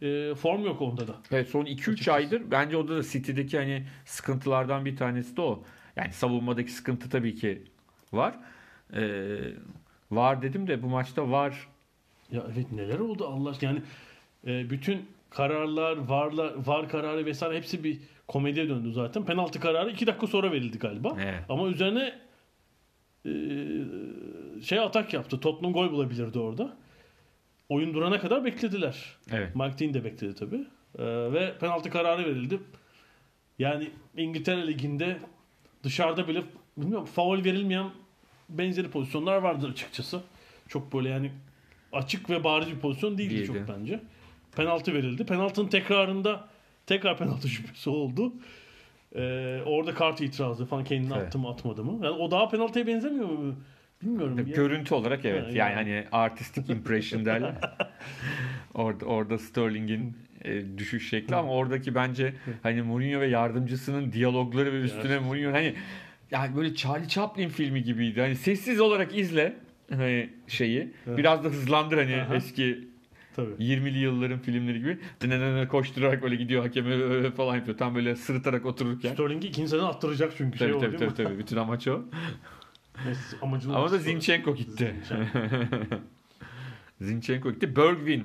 e, 0.02 0.34
form 0.34 0.64
yok 0.64 0.82
onda 0.82 1.08
da. 1.08 1.14
Evet 1.30 1.48
son 1.48 1.64
2-3 1.64 2.10
aydır 2.10 2.42
bence 2.50 2.76
orada 2.76 2.96
da 2.96 3.02
City'deki 3.02 3.58
hani 3.58 3.86
sıkıntılardan 4.04 4.84
bir 4.84 4.96
tanesi 4.96 5.36
de 5.36 5.40
o. 5.40 5.62
Yani 5.96 6.12
savunmadaki 6.12 6.72
sıkıntı 6.72 7.10
tabii 7.10 7.34
ki 7.34 7.62
var. 8.12 8.34
Ee, 8.94 9.38
var 10.10 10.42
dedim 10.42 10.66
de 10.66 10.82
bu 10.82 10.86
maçta 10.86 11.30
var. 11.30 11.68
Ya 12.32 12.42
evet 12.52 12.72
neler 12.72 12.98
oldu 12.98 13.28
Allah 13.28 13.50
aşkına. 13.50 13.70
yani 13.70 13.82
e, 14.46 14.70
bütün 14.70 15.06
kararlar, 15.30 15.96
varlar, 15.96 16.66
var 16.66 16.88
kararı 16.88 17.26
vesaire 17.26 17.56
hepsi 17.56 17.84
bir 17.84 17.98
komediye 18.28 18.68
döndü 18.68 18.92
zaten. 18.92 19.24
Penaltı 19.24 19.60
kararı 19.60 19.90
2 19.90 20.06
dakika 20.06 20.26
sonra 20.26 20.52
verildi 20.52 20.78
galiba. 20.78 21.16
Evet. 21.22 21.44
Ama 21.48 21.68
üzerine 21.68 22.18
e, 23.26 23.32
şey 24.62 24.78
atak 24.78 25.14
yaptı. 25.14 25.40
Tottenham 25.40 25.72
gol 25.72 25.90
bulabilirdi 25.92 26.38
orada. 26.38 26.76
Oyun 27.70 27.94
durana 27.94 28.20
kadar 28.20 28.44
beklediler. 28.44 29.04
Evet. 29.32 29.56
Mike 29.56 29.78
Dean 29.78 29.94
de 29.94 30.04
bekledi 30.04 30.34
tabii. 30.34 30.64
E, 30.98 31.04
ve 31.32 31.58
penaltı 31.58 31.90
kararı 31.90 32.24
verildi. 32.24 32.60
Yani 33.58 33.90
İngiltere 34.16 34.66
Ligi'nde 34.66 35.18
dışarıda 35.82 36.28
bile 36.28 36.42
bilmiyorum 36.76 37.06
faul 37.06 37.44
verilmeyen 37.44 37.90
benzeri 38.48 38.90
pozisyonlar 38.90 39.36
vardır 39.36 39.70
açıkçası. 39.70 40.20
Çok 40.68 40.92
böyle 40.94 41.08
yani 41.08 41.32
açık 41.92 42.30
ve 42.30 42.44
bariz 42.44 42.68
bir 42.70 42.78
pozisyon 42.78 43.18
değildi 43.18 43.34
Değildi. 43.34 43.46
çok 43.46 43.68
bence. 43.68 44.00
Penaltı 44.56 44.94
verildi. 44.94 45.26
Penaltının 45.26 45.68
tekrarında 45.68 46.48
tekrar 46.86 47.18
penaltı 47.18 47.48
şüphesi 47.56 47.90
oldu. 47.90 48.32
Ee, 49.14 49.60
orada 49.66 49.94
kart 49.94 50.20
itirazı 50.20 50.66
falan 50.66 50.84
kendini 50.84 51.12
Evet. 51.14 51.26
attı 51.26 51.38
mı 51.38 51.48
atmadı 51.48 51.84
mı? 51.84 52.06
Yani 52.06 52.16
o 52.16 52.30
daha 52.30 52.48
penaltıya 52.48 52.86
benzemiyor 52.86 53.28
mu? 53.28 53.54
Bilmiyorum. 54.02 54.38
Ya- 54.38 54.44
Görüntü 54.54 54.94
olarak 54.94 55.24
evet. 55.24 55.42
Ha, 55.42 55.46
Yani 55.48 55.56
yani. 55.58 55.74
hani 55.74 56.04
artistic 56.12 56.72
impression 56.72 57.24
derler. 57.24 57.54
orada 58.74 59.04
orada 59.04 59.38
Sterling'in 59.38 60.16
e, 60.44 60.78
düşüş 60.78 61.08
şekli 61.08 61.34
ama 61.36 61.50
oradaki 61.52 61.94
bence 61.94 62.34
hani 62.62 62.82
Mourinho 62.82 63.20
ve 63.20 63.26
yardımcısının 63.26 64.12
diyalogları 64.12 64.72
ve 64.72 64.80
üstüne 64.80 65.18
Mourinho 65.18 65.52
hani 65.52 65.74
yani 66.30 66.56
böyle 66.56 66.74
Charlie 66.74 67.08
Chaplin 67.08 67.48
filmi 67.48 67.82
gibiydi. 67.82 68.20
Hani 68.20 68.36
sessiz 68.36 68.80
olarak 68.80 69.18
izle 69.18 69.56
hani 69.90 70.30
şeyi. 70.48 70.92
Evet. 71.06 71.18
Biraz 71.18 71.44
da 71.44 71.48
hızlandır 71.48 71.98
hani 71.98 72.22
Aha. 72.22 72.34
eski 72.36 72.88
Tabii. 73.36 73.50
20'li 73.64 73.98
yılların 73.98 74.38
filmleri 74.38 74.78
gibi. 74.78 74.98
Dınınını 75.22 75.68
koşturarak 75.68 76.22
böyle 76.22 76.36
gidiyor 76.36 76.62
hakeme 76.62 77.30
falan 77.30 77.56
yapıyor. 77.56 77.78
Tam 77.78 77.94
böyle 77.94 78.16
sırıtarak 78.16 78.66
otururken. 78.66 79.12
Sterling'i 79.12 79.46
ikinci 79.46 79.68
sene 79.70 79.82
attıracak 79.82 80.32
çünkü 80.36 80.58
şey 80.58 80.66
Tabii 80.68 80.76
o 80.76 80.80
tabii 80.80 80.96
tabii, 80.96 81.08
mi? 81.10 81.14
tabii. 81.16 81.38
Bütün 81.38 81.56
amaç 81.56 81.88
o. 81.88 82.02
Amacını 83.42 83.76
Ama 83.76 83.90
da. 83.92 83.98
Zinchenko 83.98 84.54
gitti. 84.54 84.94
Zinchenko. 85.08 85.38
Zinchenko 87.00 87.52
gitti. 87.52 87.76
Bergwijn 87.76 88.24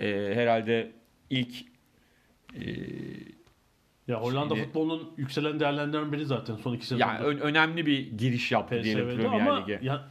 e, 0.00 0.30
herhalde 0.34 0.92
ilk 1.30 1.54
e, 2.54 2.62
Ya 4.08 4.20
Hollanda 4.22 4.54
Şimdi- 4.54 4.66
futbolunun 4.66 5.10
yükselen 5.16 5.60
değerlerinden 5.60 6.12
biri 6.12 6.26
zaten 6.26 6.56
son 6.56 6.74
iki 6.74 6.86
sezonda. 6.86 7.06
yani 7.12 7.24
ö- 7.24 7.40
önemli 7.40 7.86
bir 7.86 8.10
giriş 8.18 8.52
yaptı 8.52 8.82
diyelim 8.84 9.08
PSV'de 9.08 9.22
Premier 9.22 9.46
ama 9.46 9.66
Lig'e. 9.66 9.80
ya, 9.82 10.08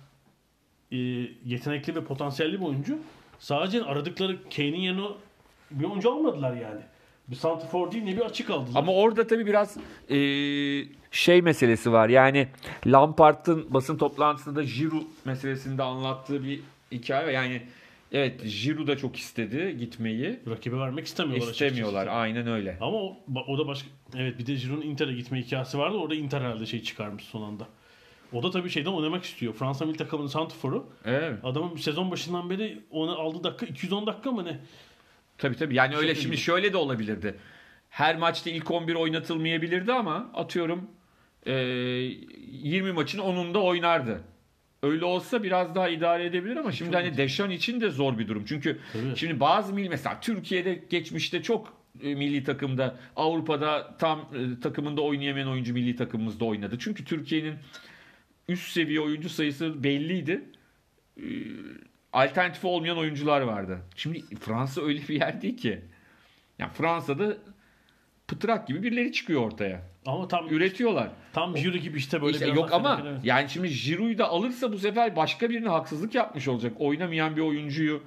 e, 0.92 0.98
yetenekli 1.46 1.96
ve 1.96 2.04
potansiyelli 2.04 2.60
bir 2.62 2.66
oyuncu. 2.66 3.00
Sadece 3.40 3.84
aradıkları 3.84 4.38
Kane'in 4.56 4.80
yerine 4.82 5.06
bir 5.72 5.84
oyuncu 5.86 6.12
almadılar 6.14 6.54
yani. 6.58 6.82
Bir 7.28 7.36
santrfor 7.36 7.92
değil 7.92 8.04
ne 8.04 8.16
bir 8.18 8.22
açık 8.22 8.50
aldılar. 8.50 8.80
Ama 8.80 8.94
orada 8.94 9.28
tabii 9.28 9.46
biraz 9.46 9.78
e, 10.10 10.18
şey 11.12 11.42
meselesi 11.42 11.92
var. 11.92 12.10
Yani 12.10 12.48
Lampard'ın 12.88 13.74
basın 13.74 13.98
toplantısında 13.98 14.64
Giroud 14.64 15.04
meselesinde 15.26 15.84
anlattığı 15.84 16.44
bir 16.44 16.60
hikaye. 16.92 17.32
Yani 17.32 17.62
evet 18.12 18.42
Giroud 18.64 18.88
da 18.88 18.98
çok 18.98 19.16
istedi 19.16 19.78
gitmeyi. 19.80 20.40
rakibe 20.50 20.78
vermek 20.78 21.06
istemiyorlar 21.06 21.52
İstemiyorlar. 21.52 22.00
açıkçası. 22.02 22.20
Aynen 22.20 22.48
öyle. 22.48 22.78
Ama 22.82 22.98
o, 22.98 23.18
o 23.48 23.58
da 23.58 23.68
başka 23.68 23.88
evet 24.18 24.40
bir 24.40 24.46
de 24.48 24.54
Giroud'un 24.56 24.82
Inter'e 24.82 25.14
gitme 25.14 25.42
hikayesi 25.42 25.78
vardı. 25.78 25.98
Orada 25.98 26.16
Inter 26.16 26.42
herhalde 26.42 26.66
şey 26.66 26.84
çıkarmış 26.84 27.24
son 27.24 27.42
anda. 27.42 27.68
O 28.34 28.44
da 28.44 28.52
tabii 28.52 28.70
şeyden 28.70 28.92
oynamak 28.92 29.24
istiyor. 29.24 29.54
Fransa 29.54 29.86
milli 29.86 29.98
takımının 29.98 30.28
santrforu. 30.28 30.86
Evet. 31.06 31.34
Adamın 31.44 31.76
sezon 31.78 32.12
başından 32.12 32.50
beri 32.50 32.80
ona 32.92 33.12
aldığı 33.12 33.44
dakika 33.44 33.66
210 33.66 34.06
dakika 34.08 34.32
mı 34.32 34.46
ne? 34.46 34.60
Tabii 35.44 35.56
tabii. 35.56 35.76
Yani 35.76 35.96
öyle 35.96 36.16
şimdi 36.16 36.38
şöyle 36.38 36.74
de 36.74 36.78
olabilirdi. 36.78 37.36
Her 37.90 38.16
maçta 38.16 38.50
ilk 38.50 38.72
11 38.72 38.96
oynatılmayabilirdi 38.96 39.94
ama 39.94 40.32
atıyorum 40.34 40.88
e, 41.46 41.54
20 41.54 42.92
maçın 42.92 43.20
10'unda 43.20 43.58
oynardı. 43.58 44.22
Öyle 44.84 45.06
olsa 45.06 45.44
biraz 45.44 45.76
daha 45.76 45.90
idare 45.90 46.26
edebilir 46.26 46.56
ama 46.56 46.72
şimdi 46.72 46.96
hani 46.96 47.18
Deşan 47.18 47.50
için 47.50 47.82
de 47.82 47.90
zor 47.90 48.18
bir 48.18 48.28
durum. 48.28 48.46
Çünkü 48.46 48.80
Tabii. 48.94 49.16
şimdi 49.16 49.40
bazı 49.40 49.74
milli 49.74 49.90
mesela 49.90 50.20
Türkiye'de 50.22 50.84
geçmişte 50.90 51.44
çok 51.44 51.74
e, 52.04 52.16
milli 52.16 52.44
takımda 52.44 53.00
Avrupa'da 53.16 53.98
tam 54.00 54.20
e, 54.20 54.60
takımında 54.60 55.02
oynayamayan 55.02 55.50
oyuncu 55.50 55.74
milli 55.74 55.96
takımımızda 55.96 56.46
oynadı. 56.46 56.78
Çünkü 56.80 57.06
Türkiye'nin 57.06 57.56
üst 58.48 58.72
seviye 58.72 59.00
oyuncu 59.00 59.30
sayısı 59.30 59.84
belliydi. 59.84 60.42
Alternatifi 62.14 62.68
olmayan 62.68 62.98
oyuncular 62.98 63.42
vardı. 63.42 63.80
Şimdi 63.96 64.36
Fransa 64.36 64.82
öyle 64.82 65.02
bir 65.08 65.20
yer 65.20 65.42
değil 65.42 65.58
ki. 65.58 65.82
Yani 66.60 66.72
Fransa'da 66.74 67.38
pıtrak 68.28 68.68
gibi 68.68 68.84
birileri 68.84 69.12
çıkıyor 69.12 69.42
ortaya. 69.42 69.82
Ama 70.06 70.28
tam 70.28 70.50
Üretiyorlar. 70.50 71.10
tam 71.34 71.58
Jiri 71.58 71.82
gibi 71.82 71.98
işte 71.98 72.22
böyle 72.22 72.34
İşte 72.34 72.46
biraz 72.46 72.58
yok 72.58 72.74
ama 72.74 73.02
evet. 73.04 73.20
yani 73.24 73.50
şimdi 73.50 73.70
Giroud'u 73.70 74.18
da 74.18 74.30
alırsa 74.30 74.72
bu 74.74 74.78
sefer 74.78 75.16
başka 75.16 75.50
birine 75.50 75.70
haksızlık 75.70 76.16
yapmış 76.16 76.48
olacak. 76.48 76.74
Oynamayan 76.80 77.36
bir 77.36 77.42
oyuncuyu 77.42 78.04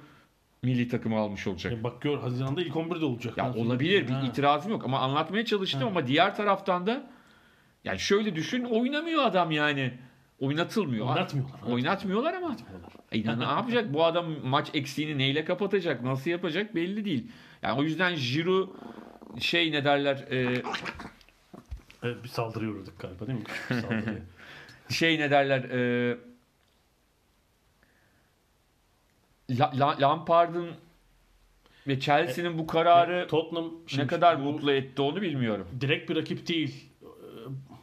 milli 0.63 0.87
takıma 0.87 1.19
almış 1.19 1.47
olacak. 1.47 1.73
E 1.73 1.83
bak 1.83 2.01
gör 2.01 2.17
Haziran'da 2.17 2.61
ilk 2.61 2.73
11'de 2.73 3.05
olacak. 3.05 3.37
Ya 3.37 3.53
olabilir 3.53 4.07
bir 4.07 4.13
Ha. 4.13 4.25
itirazım 4.25 4.71
yok 4.71 4.85
ama 4.85 4.99
anlatmaya 4.99 5.45
çalıştım 5.45 5.87
ama 5.87 6.07
diğer 6.07 6.35
taraftan 6.35 6.87
da 6.87 7.09
yani 7.83 7.99
şöyle 7.99 8.35
düşün 8.35 8.63
oynamıyor 8.63 9.23
adam 9.23 9.51
yani. 9.51 9.93
Oynatılmıyor. 10.39 11.07
Oynatmıyorlar. 11.09 11.61
Oynatmıyorlar 11.71 12.33
ama 12.33 12.55
e 13.11 13.17
inan- 13.17 13.39
ne 13.39 13.43
yapacak? 13.43 13.93
Bu 13.93 14.05
adam 14.05 14.25
maç 14.43 14.69
eksiğini 14.73 15.17
neyle 15.17 15.45
kapatacak? 15.45 16.03
Nasıl 16.03 16.29
yapacak? 16.31 16.75
Belli 16.75 17.05
değil. 17.05 17.31
Yani 17.61 17.79
o 17.79 17.83
yüzden 17.83 18.15
Giroud 18.15 18.69
şey 19.39 19.71
ne 19.71 19.85
derler 19.85 20.15
e, 20.31 20.63
Evet, 22.03 22.23
bir 22.23 22.29
saldırıya 22.29 22.71
uğradık 22.71 22.99
galiba 22.99 23.27
değil 23.27 23.39
mi? 23.39 23.45
Şey 24.89 25.19
ne 25.19 25.31
derler 25.31 25.63
e, 25.63 26.17
La- 29.49 29.71
La- 29.79 29.97
Lampard'ın 30.01 30.69
ve 31.87 31.99
Chelsea'nin 31.99 32.57
bu 32.57 32.67
kararı 32.67 33.27
Tottenham 33.27 33.71
ne 33.97 34.07
kadar 34.07 34.35
mutlu 34.35 34.71
etti 34.71 35.01
onu 35.01 35.21
bilmiyorum. 35.21 35.67
direkt 35.81 36.09
bir 36.09 36.15
rakip 36.15 36.47
değil. 36.47 36.89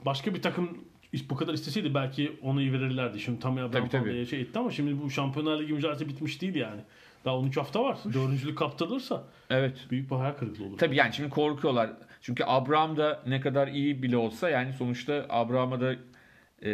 Başka 0.05 0.35
bir 0.35 0.43
takım 0.43 0.85
bu 1.31 1.37
kadar 1.37 1.55
isteseydi 1.55 1.95
belki 1.95 2.33
onu 2.43 2.61
iyi 2.61 2.73
verirlerdi. 2.73 3.21
Şimdi 3.21 3.41
tam 3.41 3.53
Abraham 3.53 3.71
Tabii, 3.71 3.89
tabii. 3.89 4.27
şey 4.27 4.41
etti 4.41 4.59
ama 4.59 4.71
şimdi 4.71 5.03
bu 5.03 5.11
Şampiyonlar 5.11 5.61
Ligi 5.61 5.73
mücadelesi 5.73 6.09
bitmiş 6.09 6.41
değil 6.43 6.55
yani. 6.55 6.81
Daha 7.25 7.39
13 7.39 7.57
hafta 7.57 7.85
var. 7.85 7.99
Dördüncülük 8.15 8.59
kaptırılırsa 8.59 9.25
Evet. 9.51 9.87
büyük 9.91 10.11
bir 10.11 10.17
hayal 10.17 10.33
kırıklığı 10.33 10.65
olur. 10.65 10.79
Tabii 10.79 10.97
yani 10.97 11.13
şimdi 11.15 11.31
korkuyorlar. 11.31 11.91
Çünkü 12.21 12.45
Abraham 12.47 12.97
da 12.97 13.23
ne 13.27 13.41
kadar 13.41 13.69
iyi 13.69 14.03
bile 14.03 14.17
olsa 14.17 14.51
yani 14.51 14.73
sonuçta 14.73 15.27
Abraham'a 15.29 15.81
da 15.81 15.95
e, 16.63 16.71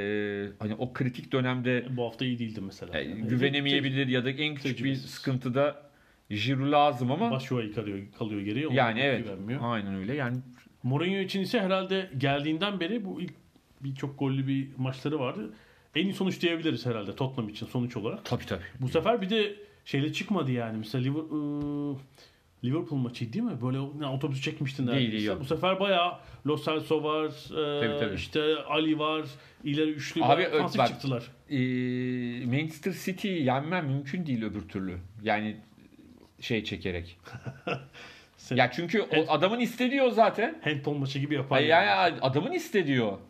hani 0.58 0.74
o 0.78 0.92
kritik 0.92 1.32
dönemde 1.32 1.86
Bu 1.96 2.04
hafta 2.04 2.24
iyi 2.24 2.38
değildi 2.38 2.60
mesela. 2.60 2.98
e, 2.98 3.02
Yani 3.08 3.22
güvenemeyebilir 3.22 4.06
ya 4.08 4.24
da 4.24 4.30
en 4.30 4.54
küçük 4.54 4.84
bir 4.84 4.94
sıkıntıda 4.94 5.82
Giroud 6.30 6.72
lazım 6.72 7.10
ama 7.12 7.30
Baş 7.30 7.50
yuva 7.50 7.72
kalıyor, 7.74 7.98
kalıyor 8.18 8.40
geriye. 8.40 8.66
yani 8.72 9.00
evet. 9.00 9.28
vermiyor. 9.28 9.60
Aynen 9.62 9.94
öyle. 9.94 10.14
Yani 10.14 10.36
Mourinho 10.82 11.18
için 11.20 11.40
ise 11.40 11.60
herhalde 11.60 12.10
geldiğinden 12.18 12.80
beri 12.80 13.04
bu 13.04 13.20
ilk 13.20 13.32
bir 13.80 13.94
çok 13.94 14.18
gollü 14.18 14.46
bir 14.46 14.68
maçları 14.76 15.18
vardı. 15.20 15.52
En 15.94 16.04
iyi 16.04 16.14
sonuç 16.14 16.40
diyebiliriz 16.42 16.86
herhalde 16.86 17.16
Tottenham 17.16 17.48
için 17.48 17.66
sonuç 17.66 17.96
olarak. 17.96 18.24
tabii 18.24 18.46
tabii. 18.46 18.62
Bu 18.80 18.88
sefer 18.88 19.22
bir 19.22 19.30
de 19.30 19.54
şeyle 19.84 20.12
çıkmadı 20.12 20.52
yani. 20.52 20.78
Mesela 20.78 21.04
Liver- 21.04 21.30
ıı, 21.92 21.96
Liverpool 22.64 22.98
maçı 22.98 23.32
değil 23.32 23.44
mi? 23.44 23.62
Böyle 23.62 23.78
ne, 23.98 24.06
otobüsü 24.06 24.42
çekmiştin 24.42 24.86
Değil, 24.86 25.00
neredeyse. 25.02 25.26
yok. 25.26 25.40
Bu 25.40 25.44
sefer 25.44 25.80
bayağı 25.80 26.12
Lo 26.46 26.56
Celso 26.64 27.02
var, 27.04 27.26
e, 27.26 27.80
Tabii, 27.86 28.00
tabii. 28.00 28.14
işte 28.14 28.56
Ali 28.68 28.98
var, 28.98 29.24
ileri 29.64 29.90
üçlü 29.90 30.24
Abi, 30.24 30.42
var. 30.42 30.52
Ofansif 30.52 30.78
bak- 30.78 30.88
çıktılar. 30.88 31.22
E, 31.50 31.56
Manchester 32.46 32.92
City'yi 33.04 33.44
yenmem 33.44 33.86
mümkün 33.86 34.26
değil 34.26 34.44
öbür 34.44 34.68
türlü. 34.68 34.96
Yani 35.22 35.56
şey 36.40 36.64
çekerek. 36.64 37.18
Sen- 38.36 38.56
Ya 38.56 38.70
çünkü 38.70 39.00
o 39.02 39.24
adamın 39.28 39.60
istediği 39.60 40.02
o 40.02 40.10
zaten. 40.10 40.60
Handball 40.64 40.92
maçı 40.94 41.18
gibi 41.18 41.34
yapar. 41.34 41.58
Hayır, 41.58 41.68
yani 41.68 42.18
adamın 42.20 42.52
istediği 42.52 43.02
o. 43.02 43.20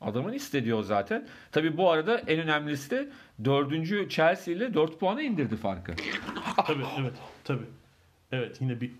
Adamın 0.00 0.32
istediği 0.32 0.74
o 0.74 0.82
zaten. 0.82 1.26
Tabii 1.52 1.76
bu 1.76 1.90
arada 1.90 2.18
en 2.18 2.40
önemlisi 2.40 2.90
de 2.90 3.08
dördüncü 3.44 4.08
Chelsea 4.08 4.54
ile 4.54 4.74
4 4.74 5.00
puana 5.00 5.22
indirdi 5.22 5.56
farkı. 5.56 5.94
Tabii 6.66 6.84
evet. 7.00 7.12
Tabii. 7.44 7.66
Evet 8.32 8.60
yine 8.60 8.80
bir 8.80 8.90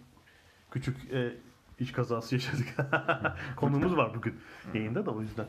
küçük 0.71 1.13
e, 1.13 1.33
iş 1.81 1.93
kazası 1.93 2.35
yaşadık. 2.35 2.67
Konumuz 3.57 3.97
var 3.97 4.15
bugün 4.15 4.35
yayında 4.75 5.07
da 5.07 5.11
o 5.11 5.23
yüzden. 5.23 5.47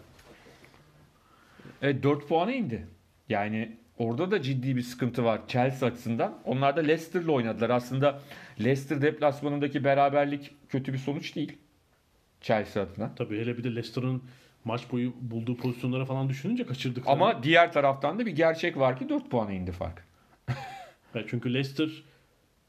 Evet 1.81 2.03
4 2.03 2.27
puana 2.27 2.51
indi. 2.51 2.87
Yani 3.29 3.77
orada 3.97 4.31
da 4.31 4.41
ciddi 4.41 4.75
bir 4.75 4.81
sıkıntı 4.81 5.23
var 5.23 5.41
Chelsea 5.47 5.89
açısından. 5.89 6.37
Onlar 6.45 6.77
da 6.77 6.81
Leicester'la 6.81 7.31
oynadılar. 7.31 7.69
Aslında 7.69 8.21
Leicester 8.59 9.01
deplasmanındaki 9.01 9.83
beraberlik 9.83 10.55
kötü 10.69 10.93
bir 10.93 10.97
sonuç 10.97 11.35
değil. 11.35 11.57
Chelsea 12.41 12.83
adına. 12.83 13.15
Tabii 13.15 13.39
hele 13.39 13.57
bir 13.57 13.63
de 13.63 13.69
Leicester'ın 13.69 14.23
maç 14.65 14.91
boyu 14.91 15.13
bulduğu 15.21 15.57
pozisyonlara 15.57 16.05
falan 16.05 16.29
düşününce 16.29 16.65
kaçırdık. 16.65 17.03
Ama 17.07 17.43
diğer 17.43 17.73
taraftan 17.73 18.19
da 18.19 18.25
bir 18.25 18.31
gerçek 18.31 18.77
var 18.77 18.99
ki 18.99 19.09
4 19.09 19.29
puana 19.29 19.51
indi 19.51 19.71
fark. 19.71 20.03
Evet, 21.15 21.25
çünkü 21.29 21.53
Leicester 21.53 21.89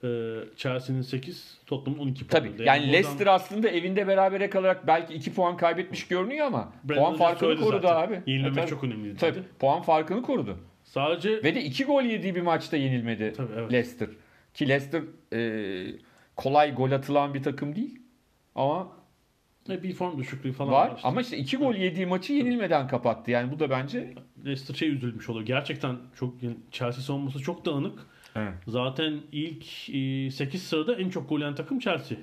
e, 0.05 0.09
Chelsea'nin 0.57 1.03
8, 1.03 1.59
Tottenham'ın 1.67 2.03
12 2.03 2.27
puan. 2.27 2.43
Tabii 2.43 2.65
yani 2.65 2.93
Leicester 2.93 3.27
aslında 3.27 3.69
evinde 3.69 4.07
berabere 4.07 4.51
kalarak 4.51 4.87
belki 4.87 5.15
2 5.15 5.35
puan 5.35 5.57
kaybetmiş 5.57 6.09
görünüyor 6.09 6.47
ama 6.47 6.73
puan 6.89 7.17
farkını 7.17 7.61
korudu 7.61 7.89
abi. 7.89 8.23
Yenilmemek 8.27 8.57
tabii. 8.57 8.71
çok 8.71 8.85
önemliydi. 8.85 9.17
Tabii 9.17 9.35
dedi. 9.35 9.49
puan 9.59 9.83
farkını 9.83 10.23
korudu. 10.23 10.59
Sadece 10.85 11.43
Ve 11.43 11.55
de 11.55 11.63
2 11.63 11.85
gol 11.85 12.03
yediği 12.03 12.35
bir 12.35 12.41
maçta 12.41 12.77
yenilmedi 12.77 13.33
Tabii, 13.37 13.53
evet. 13.57 13.73
Leicester. 13.73 14.09
Ki 14.55 14.69
Leicester 14.69 15.03
e, 15.33 15.41
kolay 16.37 16.75
gol 16.75 16.91
atılan 16.91 17.35
bir 17.35 17.43
takım 17.43 17.77
değil. 17.77 17.99
Ama 18.55 18.89
e, 19.69 19.83
bir 19.83 19.93
form 19.93 20.19
düşüklüğü 20.19 20.53
falan 20.53 20.73
var. 20.73 20.93
işte. 20.97 21.09
Ama 21.09 21.21
işte 21.21 21.37
2 21.37 21.57
gol 21.57 21.75
yediği 21.75 22.07
maçı 22.07 22.33
yenilmeden 22.33 22.89
kapattı. 22.89 23.31
Yani 23.31 23.53
bu 23.53 23.59
da 23.59 23.71
bence 23.71 24.15
Leicester 24.45 24.75
şey 24.75 24.89
üzülmüş 24.89 25.29
oluyor. 25.29 25.47
Gerçekten 25.47 25.97
çok 26.15 26.43
yani 26.43 26.57
Chelsea 26.71 27.03
savunması 27.03 27.39
çok 27.39 27.65
dağınık. 27.67 27.99
Evet. 28.37 28.55
Zaten 28.67 29.21
ilk 29.33 29.65
8 30.35 30.63
sırada 30.63 30.95
en 30.95 31.11
çok 31.11 31.29
gol 31.29 31.39
yiyen 31.39 31.55
takım 31.55 31.79
Chelsea. 31.79 32.19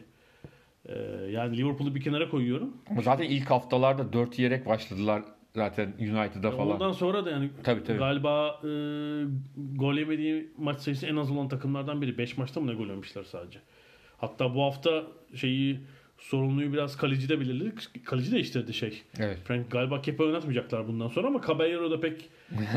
E, 0.86 0.94
yani 1.32 1.58
Liverpool'u 1.58 1.96
bir 1.96 2.02
kenara 2.02 2.30
koyuyorum. 2.30 2.78
ama 2.90 3.02
zaten 3.02 3.26
ilk 3.26 3.50
haftalarda 3.52 4.14
4 4.14 4.40
yiyerek 4.40 4.66
başladılar 4.66 5.22
zaten 5.56 5.94
United'a 6.00 6.52
falan. 6.52 6.74
Ondan 6.74 6.92
sonra 6.92 7.26
da 7.26 7.30
yani 7.32 7.50
Tabii, 7.64 7.84
tabii. 7.84 7.98
galiba 7.98 8.48
e, 8.64 8.70
gol 9.76 9.94
yemediği 9.98 10.52
maç 10.58 10.80
sayısı 10.80 11.06
en 11.08 11.16
az 11.16 11.32
olan 11.32 11.48
takımlardan 11.50 12.02
biri. 12.02 12.18
5 12.18 12.38
maçta 12.38 12.60
mı 12.60 12.68
ne 12.68 12.74
gol 12.76 12.88
yemişler 12.88 13.24
sadece. 13.24 13.60
Hatta 14.18 14.56
bu 14.56 14.64
hafta 14.64 15.04
şeyi 15.36 15.80
sorumluyu 16.18 16.74
biraz 16.74 16.98
kalecide 16.98 17.40
belirledik. 17.40 18.06
Kaleci 18.06 18.32
değiştirdi 18.32 18.74
şey. 18.74 19.02
Evet. 19.20 19.38
Frank 19.46 19.72
galiba 19.72 20.02
Kepa 20.02 20.24
oynatmayacaklar 20.24 20.88
bundan 20.88 21.08
sonra 21.08 21.28
ama 21.28 21.42
Caballero 21.48 21.92
da 21.92 22.00
pek 22.02 22.30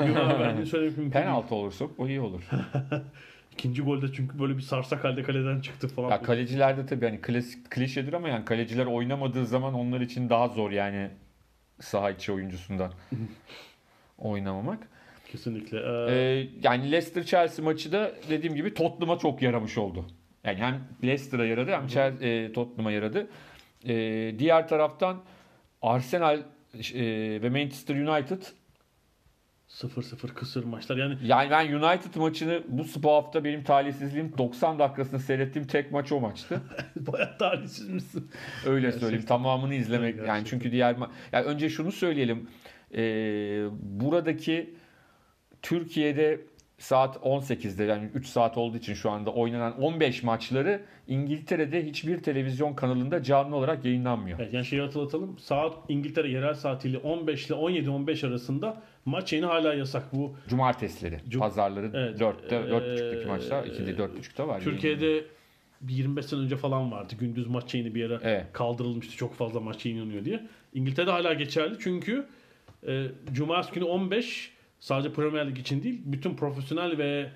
güven 0.07 0.15
verdiğini 0.41 0.67
söylemek 0.67 0.97
mümkün. 0.99 1.13
Penaltı 1.21 1.55
olursa 1.55 1.85
o 1.99 2.09
iyi 2.09 2.21
olur. 2.21 2.43
İkinci 3.53 3.83
golde 3.83 4.13
çünkü 4.13 4.39
böyle 4.39 4.57
bir 4.57 4.63
sarsak 4.63 5.05
halde 5.05 5.23
kaleden 5.23 5.61
çıktı 5.61 5.89
falan. 5.89 6.11
Ya 6.11 6.23
kalecilerde 6.23 6.87
tabii 6.87 7.05
hani 7.07 7.21
klasik 7.21 7.71
klişedir 7.71 8.13
ama 8.13 8.29
yani 8.29 8.45
kaleciler 8.45 8.87
oynamadığı 8.87 9.47
zaman 9.47 9.75
onlar 9.75 10.01
için 10.01 10.29
daha 10.31 10.49
zor 10.49 10.71
yani 10.71 11.11
saha 11.81 12.11
içi 12.11 12.33
oyuncusundan 12.33 12.93
oynamamak. 14.19 14.89
Kesinlikle. 15.33 15.79
Ee, 15.79 16.13
Ee, 16.13 16.49
yani 16.63 16.93
Leicester 16.93 17.25
Chelsea 17.25 17.65
maçı 17.65 17.93
da 17.93 18.13
dediğim 18.31 18.55
gibi 18.57 18.75
Tottenham'a 18.75 19.19
çok 19.19 19.43
yaramış 19.43 19.79
oldu. 19.79 20.05
Yani 20.45 20.59
hem 20.59 20.81
Leicester'a 21.05 21.45
yaradı 21.47 21.71
hem 21.73 21.87
Chelsea, 21.87 22.29
e, 22.29 22.53
Tottenham'a 22.53 22.93
yaradı. 22.93 23.27
E, 23.89 23.95
diğer 24.39 24.69
taraftan 24.69 25.23
Arsenal 25.83 26.39
e, 26.95 27.03
ve 27.43 27.51
Manchester 27.51 27.95
United 27.97 28.43
0-0 29.69 30.29
kısır 30.35 30.65
maçlar. 30.65 30.97
Yani 30.97 31.17
yani 31.25 31.51
ben 31.51 31.73
United 31.73 32.15
maçını 32.15 32.63
bu 32.69 32.85
bu 33.03 33.11
hafta 33.11 33.45
benim 33.45 33.65
talihsizliğim 33.65 34.39
90 34.39 34.79
dakikasını 34.79 35.21
seyrettiğim 35.21 35.69
tek 35.69 35.93
maç 35.93 36.13
o 36.13 36.21
maçtı. 36.21 36.61
bayağı 36.97 37.39
talihsiz 37.39 37.89
misin? 37.89 38.31
Öyle 38.67 38.81
Gerçekten. 38.81 39.01
söyleyeyim. 39.07 39.27
Tamamını 39.27 39.75
izlemek. 39.75 40.15
Evet, 40.15 40.29
yani 40.29 40.37
gerçekten. 40.39 40.59
çünkü 40.59 40.73
diğer 40.73 40.95
ma- 40.95 41.11
yani 41.33 41.45
önce 41.45 41.69
şunu 41.71 41.93
söyleyelim. 41.93 42.49
Ee, 42.95 43.65
buradaki 43.83 44.75
Türkiye'de 45.63 46.41
saat 46.83 47.17
18'de 47.17 47.85
yani 47.85 48.11
3 48.15 48.27
saat 48.27 48.59
olduğu 48.59 48.77
için 48.77 48.95
şu 48.95 49.11
anda 49.11 49.31
oynanan 49.31 49.81
15 49.83 50.23
maçları 50.23 50.81
İngiltere'de 51.09 51.87
hiçbir 51.87 52.23
televizyon 52.23 52.75
kanalında 52.75 53.23
canlı 53.23 53.57
olarak 53.57 53.85
yayınlanmıyor. 53.85 54.39
Evet, 54.41 54.53
yani 54.55 54.65
şeyi 54.65 54.83
hatırlatalım. 54.83 55.39
Saat 55.39 55.75
İngiltere 55.89 56.29
yerel 56.31 56.55
saatiyle 56.55 56.99
15 56.99 57.47
ile 57.47 57.55
17-15 57.55 58.27
arasında 58.27 58.83
maç 59.05 59.33
yayını 59.33 59.47
hala 59.47 59.75
yasak. 59.75 60.15
Bu 60.15 60.37
Cumartesileri, 60.49 61.19
Cum- 61.29 61.39
pazarları 61.39 61.91
Evet. 61.95 62.21
4'te, 62.21 62.57
Ee, 62.57 62.59
4.30'daki 62.59 63.27
maçlar, 63.29 63.65
2'de 63.65 63.91
4.30'da 63.91 64.49
var. 64.49 64.61
Türkiye'de 64.61 65.25
bir 65.81 65.95
25 65.95 66.27
sene 66.27 66.41
önce 66.41 66.57
falan 66.57 66.93
vardı. 66.93 67.15
Gündüz 67.21 67.47
maç 67.47 67.75
yayını 67.75 67.95
bir 67.95 68.11
ara 68.11 68.21
Evet. 68.23 68.47
kaldırılmıştı. 68.53 69.17
Çok 69.17 69.35
fazla 69.35 69.61
maç 69.61 69.87
yayınlanıyor 69.87 70.25
diye. 70.25 70.41
İngiltere'de 70.75 71.11
hala 71.11 71.33
geçerli 71.33 71.75
çünkü 71.81 72.27
e, 72.87 73.07
Cumartesi 73.33 73.75
günü 73.75 73.85
15 73.85 74.53
sadece 74.81 75.13
Premier 75.13 75.47
Lig 75.51 75.59
için 75.59 75.83
değil 75.83 76.01
bütün 76.05 76.35
profesyonel 76.37 76.99
ve 76.99 77.27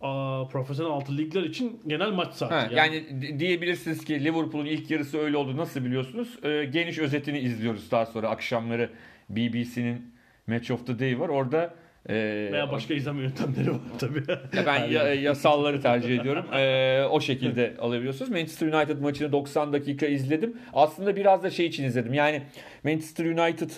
a, 0.00 0.44
profesyonel 0.52 0.92
altı 0.92 1.16
ligler 1.18 1.42
için 1.42 1.80
genel 1.86 2.10
maç 2.10 2.34
saati. 2.34 2.54
Ha, 2.54 2.68
yani 2.80 3.22
di- 3.22 3.38
diyebilirsiniz 3.38 4.04
ki 4.04 4.24
Liverpool'un 4.24 4.66
ilk 4.66 4.90
yarısı 4.90 5.18
öyle 5.18 5.36
oldu. 5.36 5.56
Nasıl 5.56 5.84
biliyorsunuz? 5.84 6.38
Ee, 6.44 6.64
geniş 6.72 6.98
özetini 6.98 7.38
izliyoruz 7.38 7.90
daha 7.90 8.06
sonra 8.06 8.28
akşamları 8.28 8.90
BBC'nin 9.28 10.14
Match 10.46 10.70
of 10.70 10.86
the 10.86 10.98
Day 10.98 11.20
var. 11.20 11.28
Orada 11.28 11.74
Ee, 12.08 12.48
Veya 12.52 12.72
başka 12.72 12.94
izleme 12.94 13.22
yöntemleri 13.22 13.70
var 13.70 13.78
tabii. 13.98 14.22
ya 14.56 14.66
ben 14.66 14.84
ya- 14.90 15.14
yasalları 15.14 15.80
tercih 15.82 16.20
ediyorum. 16.20 16.46
Ee, 16.54 17.04
o 17.10 17.20
şekilde 17.20 17.74
alabiliyorsunuz. 17.78 18.30
Manchester 18.30 18.72
United 18.72 18.98
maçını 19.00 19.32
90 19.32 19.72
dakika 19.72 20.06
izledim. 20.06 20.56
Aslında 20.72 21.16
biraz 21.16 21.42
da 21.42 21.50
şey 21.50 21.66
için 21.66 21.84
izledim. 21.84 22.14
Yani 22.14 22.42
Manchester 22.84 23.24
United 23.24 23.70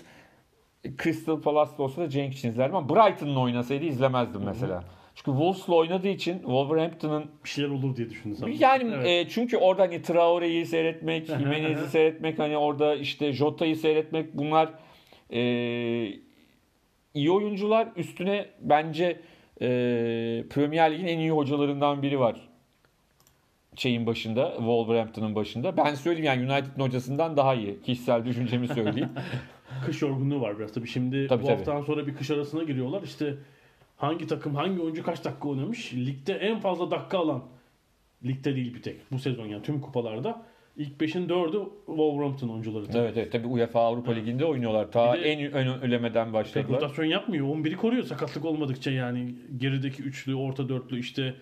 Crystal 1.03 1.41
Palace'da 1.41 1.83
olsa 1.83 2.03
da 2.03 2.09
Cenk 2.09 2.35
için 2.35 2.49
izlerdim 2.49 2.77
ama 2.77 2.89
Brighton'ın 2.89 3.37
oynasaydı 3.37 3.85
izlemezdim 3.85 4.43
mesela. 4.45 4.85
Çünkü 5.15 5.31
Wolves'la 5.31 5.75
oynadığı 5.75 6.09
için 6.09 6.39
Wolverhampton'ın 6.39 7.25
bir 7.45 7.49
şeyler 7.49 7.71
olur 7.71 7.97
diye 7.97 8.11
düşündün 8.11 8.35
sen. 8.35 8.47
yani 8.49 8.93
Evet. 8.95 9.07
e, 9.07 9.29
çünkü 9.29 9.57
orada 9.57 9.83
hani 9.83 10.03
Traore'yi 10.03 10.67
seyretmek, 10.67 11.27
Jimenez'i 11.27 11.91
seyretmek, 11.91 12.39
hani 12.39 12.57
orada 12.57 12.95
işte 12.95 13.33
Jota'yı 13.33 13.77
seyretmek 13.77 14.35
bunlar 14.35 14.69
e, 15.31 15.41
iyi 17.15 17.31
oyuncular. 17.31 17.89
Üstüne 17.97 18.47
bence 18.61 19.21
e, 19.61 19.67
Premier 20.51 20.93
Lig'in 20.93 21.07
en 21.07 21.19
iyi 21.19 21.31
hocalarından 21.31 22.03
biri 22.03 22.21
var. 22.21 22.49
Şeyin 23.77 24.07
başında, 24.07 24.53
Wolverhampton'ın 24.57 25.35
başında. 25.35 25.77
Ben 25.77 25.95
söyleyeyim 25.95 26.25
yani 26.25 26.53
United'ın 26.53 26.83
hocasından 26.83 27.37
daha 27.37 27.55
iyi. 27.55 27.83
Kişisel 27.83 28.25
düşüncemi 28.25 28.69
söyleyeyim. 28.69 29.11
kış 29.87 30.03
yorgunluğu 30.03 30.41
var 30.41 30.59
biraz 30.59 30.73
tabii. 30.73 30.89
Şimdi 30.89 31.27
Tabii, 31.27 31.43
bu 31.43 31.47
tabii. 31.47 31.57
haftadan 31.57 31.83
sonra 31.83 32.07
bir 32.07 32.15
kış 32.15 32.31
arasına 32.31 32.63
giriyorlar. 32.63 33.03
İşte 33.03 33.35
hangi 33.97 34.27
takım 34.27 34.55
hangi 34.55 34.81
oyuncu 34.83 35.03
kaç 35.03 35.25
dakika 35.25 35.49
oynamış? 35.49 35.95
Ligde 35.95 36.33
en 36.35 36.61
fazla 36.61 36.91
dakika 36.91 37.19
alan 37.19 37.43
ligde 38.25 38.57
değil 38.57 38.75
bir 38.75 38.83
tek 38.83 38.97
bu 39.13 39.19
sezon 39.19 39.47
yani 39.47 39.63
tüm 39.63 39.81
kupalarda 39.81 40.43
ilk 40.77 41.01
5'in 41.01 41.29
4'ü 41.29 41.69
Wolverhampton 41.87 42.49
oyuncuları. 42.49 42.87
tabii. 42.87 42.99
evet 42.99 43.17
evet 43.17 43.33
tabii 43.33 43.47
UEFA 43.47 43.81
Avrupa 43.81 44.13
Ligi'nde 44.13 44.45
oynuyorlar. 44.45 44.91
Ta 44.93 45.15
Bir 45.15 45.21
de- 45.21 45.25
en 45.33 45.53
ön 45.53 45.81
ölemeden 45.81 46.25
Tek 46.25 46.35
başladılar. 46.35 46.81
rotasyon 46.83 47.05
yapmıyor. 47.05 47.47
11'i 47.47 47.77
koruyor 47.77 48.03
sakatlık 48.05 48.45
olmadıkça 48.45 48.91
yani 48.91 49.35
gerideki 49.57 50.03
üçlü, 50.03 50.35
orta 50.35 50.69
dörtlü 50.69 50.99
işte 51.01 51.35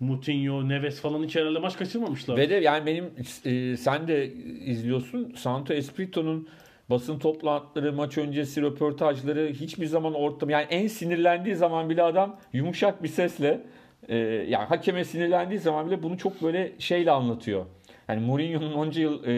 Moutinho, 0.00 0.68
Neves 0.68 1.00
falan 1.00 1.24
hiç 1.24 1.36
herhalde 1.36 1.58
maç 1.58 1.76
kaçırmamışlar. 1.76 2.36
Ve 2.36 2.50
de 2.50 2.54
yani 2.54 2.86
benim 2.86 3.04
e, 3.44 3.76
sen 3.76 4.08
de 4.08 4.32
izliyorsun 4.64 5.32
Santo 5.36 5.72
Espirito'nun 5.74 6.48
basın 6.90 7.18
toplantıları, 7.18 7.92
maç 7.92 8.18
öncesi 8.18 8.62
röportajları 8.62 9.52
hiçbir 9.52 9.86
zaman 9.86 10.14
ortam 10.14 10.50
yani 10.50 10.66
en 10.70 10.86
sinirlendiği 10.86 11.56
zaman 11.56 11.90
bile 11.90 12.02
adam 12.02 12.38
yumuşak 12.52 13.02
bir 13.02 13.08
sesle 13.08 13.60
e, 14.08 14.16
yani 14.48 14.64
hakeme 14.64 15.04
sinirlendiği 15.04 15.60
zaman 15.60 15.86
bile 15.86 16.02
bunu 16.02 16.18
çok 16.18 16.42
böyle 16.42 16.72
şeyle 16.78 17.10
anlatıyor. 17.10 17.66
Yani 18.08 18.26
Mourinho'nun 18.26 18.72
onca 18.72 19.02
yıl 19.02 19.24
e, 19.24 19.30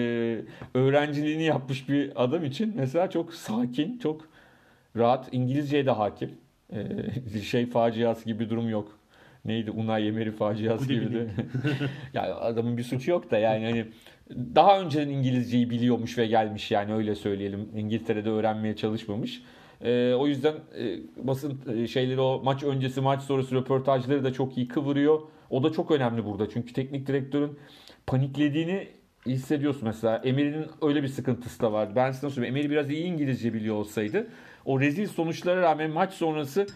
öğrenciliğini 0.74 1.42
yapmış 1.42 1.88
bir 1.88 2.24
adam 2.24 2.44
için 2.44 2.72
mesela 2.76 3.10
çok 3.10 3.34
sakin, 3.34 3.98
çok 3.98 4.28
rahat. 4.96 5.28
İngilizceye 5.32 5.86
de 5.86 5.90
hakim. 5.90 6.30
E, 6.72 7.40
şey 7.42 7.66
faciası 7.66 8.24
gibi 8.24 8.44
bir 8.44 8.50
durum 8.50 8.68
yok. 8.68 8.98
Neydi? 9.44 9.70
Unai 9.70 10.06
Emery 10.06 10.30
faciası 10.30 10.92
gibi 10.92 11.14
de. 11.14 11.30
yani 12.14 12.32
adamın 12.32 12.76
bir 12.76 12.82
suçu 12.82 13.10
yok 13.10 13.30
da 13.30 13.38
yani 13.38 13.64
hani 13.64 13.86
daha 14.54 14.80
önceden 14.80 15.08
İngilizceyi 15.08 15.70
biliyormuş 15.70 16.18
ve 16.18 16.26
gelmiş 16.26 16.70
yani 16.70 16.94
öyle 16.94 17.14
söyleyelim. 17.14 17.68
İngiltere'de 17.76 18.30
öğrenmeye 18.30 18.76
çalışmamış. 18.76 19.42
Ee, 19.80 20.14
o 20.14 20.26
yüzden 20.26 20.54
e, 20.78 20.98
basın 21.16 21.60
e, 21.74 21.86
şeyleri 21.86 22.20
o 22.20 22.42
maç 22.44 22.62
öncesi 22.62 23.00
maç 23.00 23.22
sonrası 23.22 23.54
röportajları 23.54 24.24
da 24.24 24.32
çok 24.32 24.56
iyi 24.56 24.68
kıvırıyor. 24.68 25.20
O 25.50 25.62
da 25.62 25.72
çok 25.72 25.90
önemli 25.90 26.24
burada. 26.24 26.48
Çünkü 26.50 26.72
teknik 26.72 27.06
direktörün 27.06 27.58
paniklediğini 28.06 28.88
hissediyorsun 29.26 29.84
mesela. 29.84 30.16
Emery'nin 30.24 30.66
öyle 30.82 31.02
bir 31.02 31.08
sıkıntısı 31.08 31.60
da 31.60 31.72
vardı. 31.72 31.92
Ben 31.96 32.12
size 32.12 32.30
söyleyeyim. 32.30 32.56
Emery 32.56 32.70
biraz 32.70 32.90
iyi 32.90 33.04
İngilizce 33.04 33.54
biliyor 33.54 33.74
olsaydı 33.74 34.26
o 34.64 34.80
rezil 34.80 35.06
sonuçlara 35.06 35.62
rağmen 35.62 35.90
maç 35.90 36.12
sonrası 36.12 36.66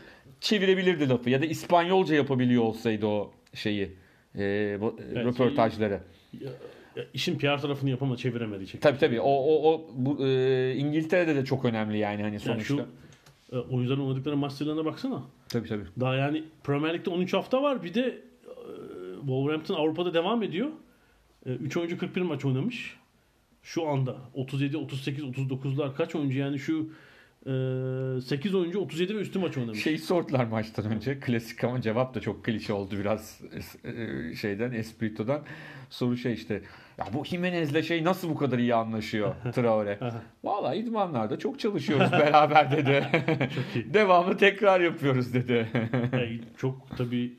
çevirebilirdi 0.40 1.08
lafı 1.08 1.30
ya 1.30 1.42
da 1.42 1.46
İspanyolca 1.46 2.14
yapabiliyor 2.14 2.62
olsaydı 2.62 3.06
o 3.06 3.32
şeyi 3.54 3.82
e, 3.82 4.42
Evet, 4.42 4.80
röportajları. 5.14 6.00
Ya 6.40 6.50
işin 7.14 7.38
PR 7.38 7.58
tarafını 7.60 7.90
yapamadı, 7.90 8.18
çeviremedi. 8.18 8.66
Çekti. 8.66 8.80
Tabii 8.80 8.98
tabii. 8.98 9.20
O 9.20 9.30
o 9.30 9.72
o 9.72 9.90
bu 9.94 10.26
e, 10.26 10.74
İngiltere'de 10.76 11.34
de 11.36 11.44
çok 11.44 11.64
önemli 11.64 11.98
yani 11.98 12.22
hani 12.22 12.32
Yani 12.34 12.40
sonuçta. 12.40 12.64
şu 12.64 12.86
e, 13.56 13.58
oyuncuların 13.58 14.00
oynadıkları 14.00 14.36
maç 14.36 14.52
sayılarına 14.52 14.84
baksana. 14.84 15.22
Tabii 15.48 15.68
tabii. 15.68 15.84
Daha 16.00 16.14
yani 16.14 16.44
Premier 16.64 16.94
Lig'de 16.94 17.10
13 17.10 17.32
hafta 17.34 17.62
var. 17.62 17.82
Bir 17.82 17.94
de 17.94 18.00
e, 18.00 18.18
Wolverhampton 19.20 19.74
Avrupa'da 19.74 20.14
devam 20.14 20.42
ediyor. 20.42 20.68
3 21.46 21.76
oyuncu 21.76 21.98
41 21.98 22.22
maç 22.22 22.44
oynamış. 22.44 22.96
Şu 23.62 23.88
anda 23.88 24.16
37, 24.34 24.76
38, 24.76 25.24
39'lar 25.24 25.94
kaç 25.94 26.14
oyuncu 26.14 26.38
yani 26.38 26.58
şu 26.58 26.90
8 28.24 28.54
oyuncu 28.54 28.78
37 28.80 29.16
ve 29.16 29.20
üstü 29.20 29.38
maç 29.38 29.56
oynamış. 29.56 29.82
Şeyi 29.82 29.98
sordular 29.98 30.44
maçtan 30.44 30.84
önce. 30.92 31.20
Klasik 31.20 31.64
ama 31.64 31.80
cevap 31.80 32.14
da 32.14 32.20
çok 32.20 32.44
klişe 32.44 32.72
oldu 32.72 32.94
biraz 32.98 33.40
e, 33.84 34.34
şeyden, 34.34 34.72
Espirito'dan. 34.72 35.42
Soru 35.90 36.16
şey 36.16 36.32
işte. 36.32 36.62
Ya 36.98 37.06
bu 37.12 37.24
Jimenez'le 37.24 37.82
şey 37.82 38.04
nasıl 38.04 38.30
bu 38.30 38.34
kadar 38.34 38.58
iyi 38.58 38.74
anlaşıyor 38.74 39.34
Traore? 39.54 39.98
Valla 40.44 40.74
idmanlarda 40.74 41.38
çok 41.38 41.58
çalışıyoruz 41.60 42.12
beraber 42.12 42.70
dedi. 42.70 43.06
Çok 43.54 43.64
iyi. 43.76 43.94
Devamlı 43.94 44.36
tekrar 44.36 44.80
yapıyoruz 44.80 45.34
dedi. 45.34 45.68
Yani 46.12 46.40
çok 46.58 46.96
tabii 46.98 47.32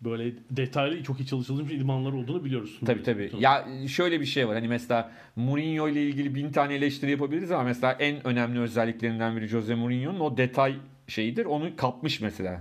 böyle 0.00 0.32
detaylı 0.50 1.02
çok 1.02 1.20
iyi 1.20 1.26
çalışılmış 1.26 1.72
idmanlar 1.72 2.12
olduğunu 2.12 2.44
biliyoruz. 2.44 2.80
Tabii 2.86 3.02
tabii. 3.02 3.30
Ya 3.38 3.66
şöyle 3.88 4.20
bir 4.20 4.26
şey 4.26 4.48
var. 4.48 4.54
Hani 4.54 4.68
mesela 4.68 5.10
Mourinho 5.36 5.88
ile 5.88 6.02
ilgili 6.02 6.34
bin 6.34 6.52
tane 6.52 6.74
eleştiri 6.74 7.10
yapabiliriz 7.10 7.50
ama 7.50 7.62
mesela 7.62 7.92
en 7.92 8.26
önemli 8.26 8.60
özelliklerinden 8.60 9.36
biri 9.36 9.46
Jose 9.46 9.74
Mourinho'nun 9.74 10.20
o 10.20 10.36
detay 10.36 10.74
şeyidir. 11.08 11.44
Onu 11.44 11.76
kapmış 11.76 12.20
mesela. 12.20 12.60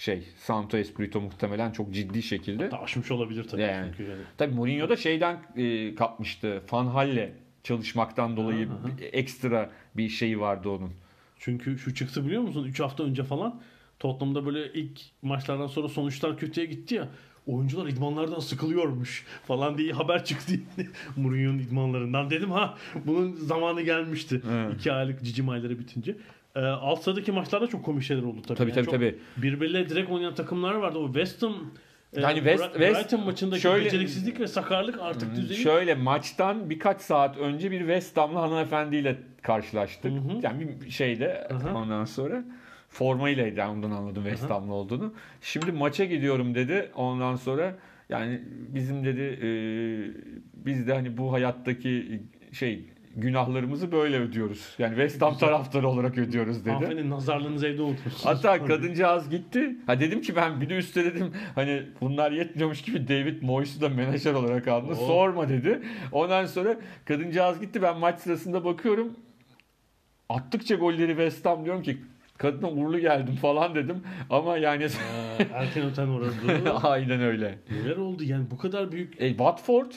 Şey, 0.00 0.28
Santo 0.36 0.76
Espirito 0.76 1.20
muhtemelen 1.20 1.70
çok 1.70 1.94
ciddi 1.94 2.22
şekilde. 2.22 2.70
Da 2.70 2.82
aşmış 2.82 3.10
olabilir 3.10 3.44
tabii. 3.44 3.62
Yani. 3.62 3.92
Çünkü 3.96 4.10
yani. 4.10 4.22
Tabii 4.38 4.54
Mourinho 4.54 4.88
da 4.88 4.96
şeyden 4.96 5.42
e, 5.56 5.94
kapmıştı. 5.94 6.62
Van 6.72 6.86
Hal'le 6.86 7.32
çalışmaktan 7.64 8.36
dolayı 8.36 8.68
Aha, 8.68 8.74
aha. 8.74 9.04
ekstra 9.12 9.70
bir 9.96 10.08
şeyi 10.08 10.40
vardı 10.40 10.68
onun. 10.68 10.92
Çünkü 11.38 11.78
şu 11.78 11.94
çıktı 11.94 12.26
biliyor 12.26 12.42
musun? 12.42 12.64
3 12.64 12.80
hafta 12.80 13.04
önce 13.04 13.24
falan 13.24 13.60
Tottenham'da 13.98 14.46
böyle 14.46 14.72
ilk 14.72 15.00
maçlardan 15.22 15.66
sonra 15.66 15.88
sonuçlar 15.88 16.38
kötüye 16.38 16.66
gitti 16.66 16.94
ya. 16.94 17.08
Oyuncular 17.46 17.86
idmanlardan 17.86 18.40
sıkılıyormuş 18.40 19.26
falan 19.46 19.78
diye 19.78 19.92
haber 19.92 20.24
çıktı 20.24 20.52
Mourinho'nun 21.16 21.58
idmanlarından. 21.58 22.30
Dedim 22.30 22.50
ha 22.50 22.78
bunun 23.04 23.32
zamanı 23.32 23.82
gelmişti. 23.82 24.42
Evet. 24.50 24.74
2 24.74 24.92
aylık 24.92 25.22
cicim 25.24 25.48
ayları 25.48 25.78
bitince. 25.78 26.16
Ee, 26.56 26.60
alt 26.60 27.02
sıradaki 27.02 27.32
maçlarda 27.32 27.66
çok 27.66 27.84
komik 27.84 28.02
şeyler 28.02 28.22
oldu 28.22 28.42
tabii. 28.42 28.58
Tabii, 28.58 28.72
tabii, 28.72 28.84
çok 28.84 28.94
tabii. 28.94 29.18
Birbirleriyle 29.36 29.88
direkt 29.88 30.10
oynayan 30.10 30.34
takımlar 30.34 30.74
vardı. 30.74 30.98
O 30.98 31.06
West 31.06 31.42
Ham 31.42 31.54
e, 32.16 32.20
Yani 32.20 32.38
West- 32.38 32.58
Bra- 32.64 32.72
West- 32.78 32.94
Brighton 33.00 33.24
maçındaki 33.24 33.62
şöyle- 33.62 33.84
beceriksizlik 33.84 34.40
ve 34.40 34.46
sakarlık 34.46 35.00
artık 35.00 35.36
düzeyi 35.36 35.60
Şöyle 35.60 35.94
maçtan 35.94 36.70
birkaç 36.70 37.00
saat 37.00 37.38
önce 37.38 37.70
bir 37.70 37.78
West 37.78 38.16
Ham'lı 38.16 38.38
hanımefendiyle 38.38 39.16
karşılaştık. 39.42 40.12
Hı 40.12 40.16
hı. 40.16 40.38
Yani 40.42 40.68
bir 40.84 40.90
şeyde 40.90 41.48
Aha. 41.50 41.74
ondan 41.78 42.04
sonra 42.04 42.44
formaylaydı 42.88 43.58
yani 43.58 43.70
ondan 43.72 43.90
anladım 43.90 44.22
West 44.24 44.50
Ham'lı 44.50 44.74
olduğunu. 44.74 45.14
Şimdi 45.40 45.72
maça 45.72 46.04
gidiyorum 46.04 46.54
dedi. 46.54 46.90
Ondan 46.94 47.36
sonra 47.36 47.76
yani 48.08 48.40
bizim 48.48 49.04
dedi 49.04 49.20
e, 49.42 49.48
biz 50.66 50.86
de 50.88 50.94
hani 50.94 51.16
bu 51.16 51.32
hayattaki 51.32 52.20
şey 52.52 52.84
günahlarımızı 53.16 53.92
böyle 53.92 54.18
ödüyoruz. 54.18 54.74
Yani 54.78 54.90
West 54.90 55.22
Ham 55.22 55.38
taraftarı 55.38 55.88
olarak 55.88 56.18
ödüyoruz 56.18 56.60
dedi. 56.64 56.70
Hanımefendi 56.70 57.10
nazarlığınızı 57.10 57.66
evde 57.66 57.82
unutmuşsunuz. 57.82 58.24
Hatta 58.26 58.64
kadıncağız 58.66 59.30
gitti. 59.30 59.76
Ha 59.86 60.00
dedim 60.00 60.20
ki 60.20 60.36
ben 60.36 60.60
bir 60.60 60.68
de 60.68 60.76
üstte 60.76 61.04
dedim 61.04 61.32
hani 61.54 61.82
bunlar 62.00 62.32
yetmiyormuş 62.32 62.82
gibi 62.82 63.08
David 63.08 63.42
Moyes'u 63.42 63.80
da 63.80 63.88
menajer 63.88 64.34
olarak 64.34 64.68
aldı. 64.68 64.92
Oo. 64.92 65.06
Sorma 65.06 65.48
dedi. 65.48 65.82
Ondan 66.12 66.46
sonra 66.46 66.76
kadıncağız 67.04 67.60
gitti. 67.60 67.82
Ben 67.82 67.98
maç 67.98 68.20
sırasında 68.20 68.64
bakıyorum. 68.64 69.16
Attıkça 70.28 70.74
golleri 70.74 71.08
West 71.10 71.46
Ham 71.46 71.64
diyorum 71.64 71.82
ki 71.82 71.98
kadına 72.38 72.70
uğurlu 72.70 72.98
geldim 72.98 73.34
falan 73.36 73.74
dedim. 73.74 74.02
Ama 74.30 74.58
yani 74.58 74.84
Ee, 74.84 75.46
erken 75.54 75.86
öten 75.90 76.08
orada. 76.08 76.30
aynen 76.90 77.20
öyle. 77.20 77.58
Neler 77.70 77.96
oldu 77.96 78.24
yani 78.24 78.50
bu 78.50 78.58
kadar 78.58 78.92
büyük 78.92 79.20
E, 79.20 79.28
Watford 79.28 79.90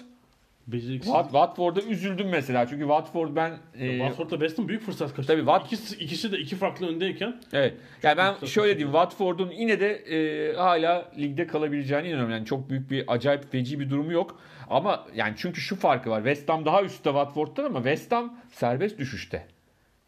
beceriksiz. 0.67 1.13
Wat, 1.13 1.23
Watford'a 1.25 1.81
üzüldüm 1.81 2.29
mesela. 2.29 2.67
Çünkü 2.67 2.81
Watford 2.81 3.35
ben 3.35 3.51
e, 3.79 3.89
Watford'da 3.89 4.35
West 4.35 4.57
Ham 4.57 4.67
büyük 4.67 4.81
fırsat 4.81 5.15
kaçırdı. 5.15 5.27
Tabii 5.27 5.41
Wat- 5.41 5.65
ikisi, 5.65 5.95
ikisi 6.03 6.31
de 6.31 6.39
iki 6.39 6.55
farklı 6.55 6.87
öndeyken 6.87 7.41
Evet. 7.53 7.73
Yani 8.03 8.17
ben 8.17 8.45
şöyle 8.45 8.77
diyeyim 8.77 8.93
Watford'un 8.93 9.51
yine 9.51 9.79
de 9.79 9.91
e, 9.95 10.53
hala 10.55 11.11
ligde 11.19 11.47
kalabileceğine 11.47 12.07
inanıyorum. 12.07 12.31
Yani 12.31 12.45
çok 12.45 12.69
büyük 12.69 12.91
bir 12.91 13.13
acayip 13.13 13.51
feci 13.51 13.79
bir 13.79 13.89
durumu 13.89 14.11
yok. 14.11 14.39
Ama 14.69 15.07
yani 15.15 15.33
çünkü 15.37 15.61
şu 15.61 15.75
farkı 15.75 16.09
var. 16.09 16.19
West 16.19 16.49
Ham 16.49 16.65
daha 16.65 16.83
üstte 16.83 17.09
Watford'dan 17.09 17.65
ama 17.65 17.79
West 17.79 18.11
Ham 18.11 18.39
serbest 18.51 18.99
düşüşte. 18.99 19.47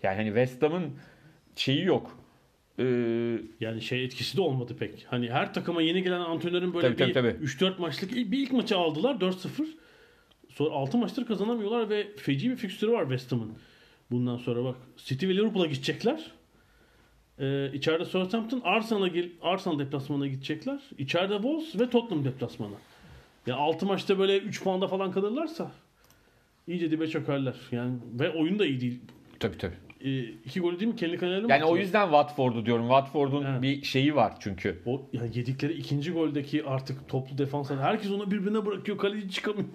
Yani 0.03 0.15
hani 0.15 0.27
West 0.27 0.61
Ham'ın 0.63 0.93
şeyi 1.55 1.85
yok. 1.85 2.19
Ee, 2.79 2.83
yani 3.59 3.81
şey 3.81 4.05
etkisi 4.05 4.37
de 4.37 4.41
olmadı 4.41 4.75
pek. 4.79 5.05
Hani 5.09 5.29
her 5.31 5.53
takıma 5.53 5.81
yeni 5.81 6.03
gelen 6.03 6.19
antrenörün 6.19 6.73
böyle 6.73 6.87
Tabii, 6.95 7.07
bir 7.09 7.13
tabii, 7.13 7.33
tabii. 7.39 7.45
3-4 7.45 7.81
maçlık 7.81 8.11
bir 8.11 8.39
ilk 8.39 8.51
maçı 8.51 8.77
aldılar 8.77 9.15
4-0. 9.15 9.65
Sonra 10.55 10.69
6 10.69 10.97
maçtır 10.97 11.25
kazanamıyorlar 11.25 11.89
ve 11.89 12.07
feci 12.17 12.49
bir 12.49 12.55
fikstürü 12.55 12.91
var 12.91 13.01
West 13.01 13.31
Ham'ın. 13.31 13.51
Bundan 14.11 14.37
sonra 14.37 14.63
bak 14.63 14.75
City 14.97 15.27
ve 15.27 15.35
Liverpool'a 15.35 15.65
gidecekler. 15.65 16.31
Ee, 17.39 17.71
içeride 17.73 18.05
Southampton, 18.05 18.61
Arsenal'a 18.63 19.09
Arsenal 19.41 19.79
deplasmanına 19.79 20.27
gidecekler. 20.27 20.79
İçeride 20.97 21.33
Wolves 21.33 21.79
ve 21.79 21.89
Tottenham 21.89 22.25
deplasmanı. 22.25 22.73
Ya 23.47 23.55
6 23.55 23.85
maçta 23.85 24.19
böyle 24.19 24.37
3 24.37 24.63
puanda 24.63 24.87
falan 24.87 25.11
kalırlarsa 25.11 25.71
iyice 26.67 26.91
dibe 26.91 27.07
çökerler. 27.07 27.55
Yani 27.71 27.93
ve 28.19 28.29
oyun 28.31 28.59
da 28.59 28.65
iyi 28.65 28.81
değil. 28.81 28.99
Tabii 29.39 29.57
tabii. 29.57 29.75
Ee, 30.01 30.23
iki 30.23 30.59
golü 30.59 30.79
değil 30.79 30.91
mi? 30.91 30.97
Kendi 30.97 31.17
kalelerini 31.17 31.45
mi 31.45 31.51
Yani 31.51 31.65
o 31.65 31.77
yüzden 31.77 32.05
Watford'u 32.05 32.65
diyorum. 32.65 32.87
Watford'un 32.87 33.45
Evet. 33.45 33.61
bir 33.61 33.83
şeyi 33.83 34.15
var 34.15 34.33
çünkü. 34.39 34.81
O 34.85 35.09
yani 35.13 35.29
yedikleri 35.33 35.73
ikinci 35.73 36.11
goldeki 36.11 36.65
artık 36.65 37.09
toplu 37.09 37.37
defans 37.37 37.71
herkes 37.71 38.11
onu 38.11 38.31
birbirine 38.31 38.65
bırakıyor. 38.65 38.97
Kaleci 38.97 39.31
çıkamıyor. 39.31 39.67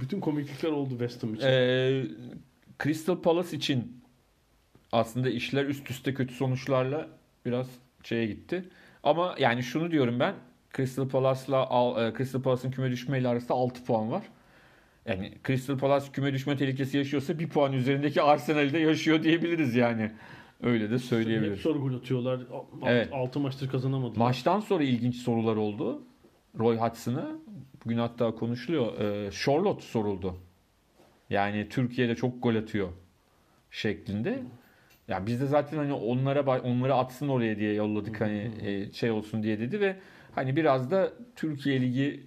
Bütün 0.00 0.20
komiklikler 0.20 0.70
oldu 0.70 0.90
West 0.90 1.22
Ham 1.22 1.34
için. 1.34 1.46
Ee, 1.46 2.02
Crystal 2.82 3.16
Palace 3.22 3.56
için 3.56 4.02
aslında 4.92 5.30
işler 5.30 5.64
üst 5.64 5.90
üste 5.90 6.14
kötü 6.14 6.34
sonuçlarla 6.34 7.08
biraz 7.46 7.68
şeye 8.04 8.26
gitti. 8.26 8.64
Ama 9.02 9.34
yani 9.38 9.62
şunu 9.62 9.90
diyorum 9.90 10.20
ben. 10.20 10.34
Crystal 10.76 11.08
Palace'la 11.08 11.66
Al- 11.66 12.06
e, 12.08 12.12
Crystal 12.16 12.42
Palace'ın 12.42 12.70
küme 12.72 12.90
düşmeyle 12.90 13.28
arasında 13.28 13.54
6 13.54 13.84
puan 13.84 14.10
var. 14.10 14.22
Yani 15.06 15.32
Crystal 15.46 15.78
Palace 15.78 16.06
küme 16.12 16.32
düşme 16.32 16.56
tehlikesi 16.56 16.96
yaşıyorsa 16.98 17.38
bir 17.38 17.48
puan 17.48 17.72
üzerindeki 17.72 18.22
Arsenal'de 18.22 18.78
yaşıyor 18.78 19.22
diyebiliriz 19.22 19.74
yani. 19.74 20.12
Öyle 20.62 20.90
de 20.90 20.94
Hep 20.94 21.00
söyleyebiliriz. 21.00 21.60
soru 21.60 21.80
gol 21.80 21.94
atıyorlar. 21.94 22.40
Alt, 22.52 22.66
Evet. 22.86 23.08
altı 23.12 23.40
maçtır 23.40 23.68
kazanamadılar. 23.68 24.18
Maçtan 24.18 24.60
sonra 24.60 24.82
ilginç 24.84 25.16
sorular 25.16 25.56
oldu. 25.56 26.02
Roy 26.58 26.76
Hudson'a. 26.76 27.28
Bugün 27.84 27.98
hatta 27.98 28.34
konuşuluyor. 28.34 29.00
Ee, 29.00 29.30
Charlotte 29.30 29.82
soruldu. 29.82 30.36
Yani 31.30 31.68
Türkiye'de 31.68 32.14
çok 32.14 32.42
gol 32.42 32.54
atıyor 32.54 32.88
şeklinde. 33.70 34.42
Ya 35.08 35.26
biz 35.26 35.40
de 35.40 35.46
zaten 35.46 35.76
hani 35.76 35.92
onlara 35.92 36.60
onları 36.60 36.94
atsın 36.94 37.28
oraya 37.28 37.58
diye 37.58 37.74
yolladık 37.74 38.20
hani 38.20 38.50
e, 38.60 38.92
şey 38.92 39.10
olsun 39.10 39.42
diye 39.42 39.60
dedi 39.60 39.80
ve 39.80 39.96
hani 40.34 40.56
biraz 40.56 40.90
da 40.90 41.12
Türkiye 41.36 41.80
Ligi 41.80 42.26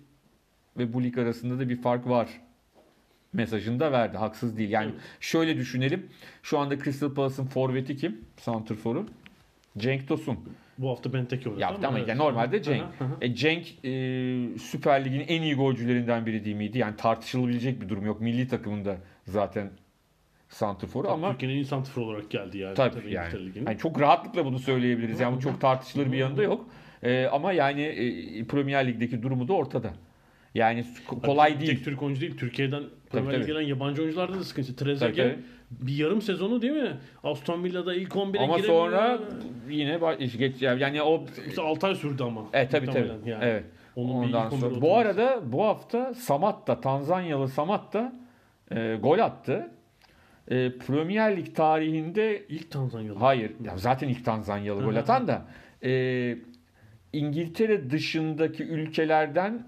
ve 0.78 0.94
bu 0.94 1.04
lig 1.04 1.18
arasında 1.18 1.60
da 1.60 1.70
bir 1.70 1.82
fark 1.82 2.08
var 2.08 2.30
mesajını 3.34 3.80
da 3.80 3.92
verdi. 3.92 4.18
Haksız 4.18 4.58
değil. 4.58 4.70
Yani 4.70 4.92
şöyle 5.20 5.58
düşünelim. 5.58 6.10
Şu 6.44 6.60
anda 6.60 6.84
Crystal 6.84 7.14
Palace'ın 7.14 7.46
forveti 7.46 7.98
kim? 7.98 8.22
Santrfor'u. 8.38 9.06
Cenk 9.78 10.08
Tosun. 10.08 10.40
Bu 10.78 10.90
hafta 10.90 11.14
Benteke 11.14 11.50
oynadı. 11.50 11.62
Yaptı 11.62 11.88
ama 11.88 11.98
evet. 11.98 12.08
yani 12.08 12.20
normalde 12.20 12.62
Cenk. 12.62 12.84
Aha, 12.84 13.06
aha. 13.06 13.18
E, 13.22 13.36
Cenk 13.36 13.86
e, 13.86 13.90
Süper 14.58 15.06
Lig'in 15.06 15.26
en 15.28 15.42
iyi 15.42 15.56
golcülerinden 15.56 16.26
biri 16.26 16.46
değil 16.46 16.56
miydi? 16.56 16.78
Yani 16.78 16.96
tartışılabilecek 16.96 17.82
bir 17.82 17.90
durum 17.90 18.06
yok. 18.06 18.22
Milli 18.22 18.48
takımında 18.48 18.98
zaten 19.26 19.72
santrforu 20.50 21.10
ama 21.10 21.32
Türkiye'nin 21.32 21.56
iyi 21.56 21.66
santrfor 21.66 22.02
olarak 22.02 22.32
geldi 22.32 22.58
yani. 22.58 22.76
tabii 22.76 23.00
İngiltere 23.00 23.44
yani. 23.44 23.52
Yani 23.66 23.78
çok 23.78 24.02
rahatlıkla 24.02 24.46
bunu 24.46 24.60
söyleyebiliriz. 24.60 25.20
Yani 25.20 25.38
bu 25.38 25.42
çok 25.42 25.62
tartışılır 25.62 26.12
bir 26.12 26.18
yanı 26.18 26.38
da 26.38 26.44
yok. 26.44 26.70
E, 27.04 27.26
ama 27.26 27.54
yani 27.54 27.82
e, 27.82 28.46
Premier 28.48 28.88
Lig'deki 28.88 29.24
durumu 29.24 29.48
da 29.48 29.54
ortada. 29.54 29.94
Yani 30.56 30.86
ko- 31.08 31.22
kolay 31.26 31.50
Tek 31.50 31.62
değil. 31.62 31.84
Türk 31.84 32.04
oyuncu 32.04 32.22
değil. 32.22 32.38
Türkiye'den 32.38 32.84
Premier 33.12 33.36
tabii. 33.36 33.46
gelen 33.46 33.62
yabancı 33.62 34.02
oyuncularda 34.02 34.40
da 34.40 34.44
sıkıntı. 34.44 34.76
Tabii, 34.76 34.90
Trezeguet 34.90 35.16
tabii. 35.16 35.44
Bir 35.82 35.96
yarım 35.96 36.22
sezonu 36.22 36.62
değil 36.62 36.74
mi? 36.74 36.98
Aston 37.24 37.64
Villa'da 37.64 37.96
ilk 37.96 38.12
11'e 38.16 38.40
Ama 38.44 38.58
giremiyor. 38.58 38.62
sonra 38.92 39.20
yine 39.70 40.02
baş- 40.02 40.38
geç 40.38 40.62
yani 40.62 41.02
o 41.02 41.26
İşte 41.48 41.62
6 41.62 41.88
ay 41.88 41.96
sürdü 41.96 42.24
ama. 42.24 42.42
e 42.54 42.68
tabii 42.70 42.86
tabii. 42.86 43.12
Yani. 43.26 43.44
Evet. 43.44 43.64
Onun 43.96 44.22
bir 44.22 44.28
Ondan 44.28 44.46
ilk 44.48 44.54
11'e 44.54 44.60
sonra. 44.70 44.82
Bu 44.82 44.98
arada 44.98 45.40
bu 45.52 45.64
hafta 45.64 46.14
Samatta, 46.14 46.82
Tanzanyalı 46.82 47.48
Samatta 47.48 48.14
e, 48.72 48.96
gol 49.04 49.20
attı. 49.20 49.72
E, 50.48 50.78
Premier 50.78 51.38
Lig 51.38 51.56
tarihinde 51.56 52.46
ilk 52.50 52.72
Tanzanyalı. 52.72 53.20
hayır 53.20 53.52
ya 53.66 53.78
zaten 53.78 54.08
ilk 54.08 54.26
Tanzanyalı 54.26 54.84
gol 54.84 54.96
atan 54.96 55.28
da 55.28 55.46
e, 55.84 56.36
İngiltere 57.14 57.90
dışındaki 57.90 58.64
ülkelerden 58.64 59.68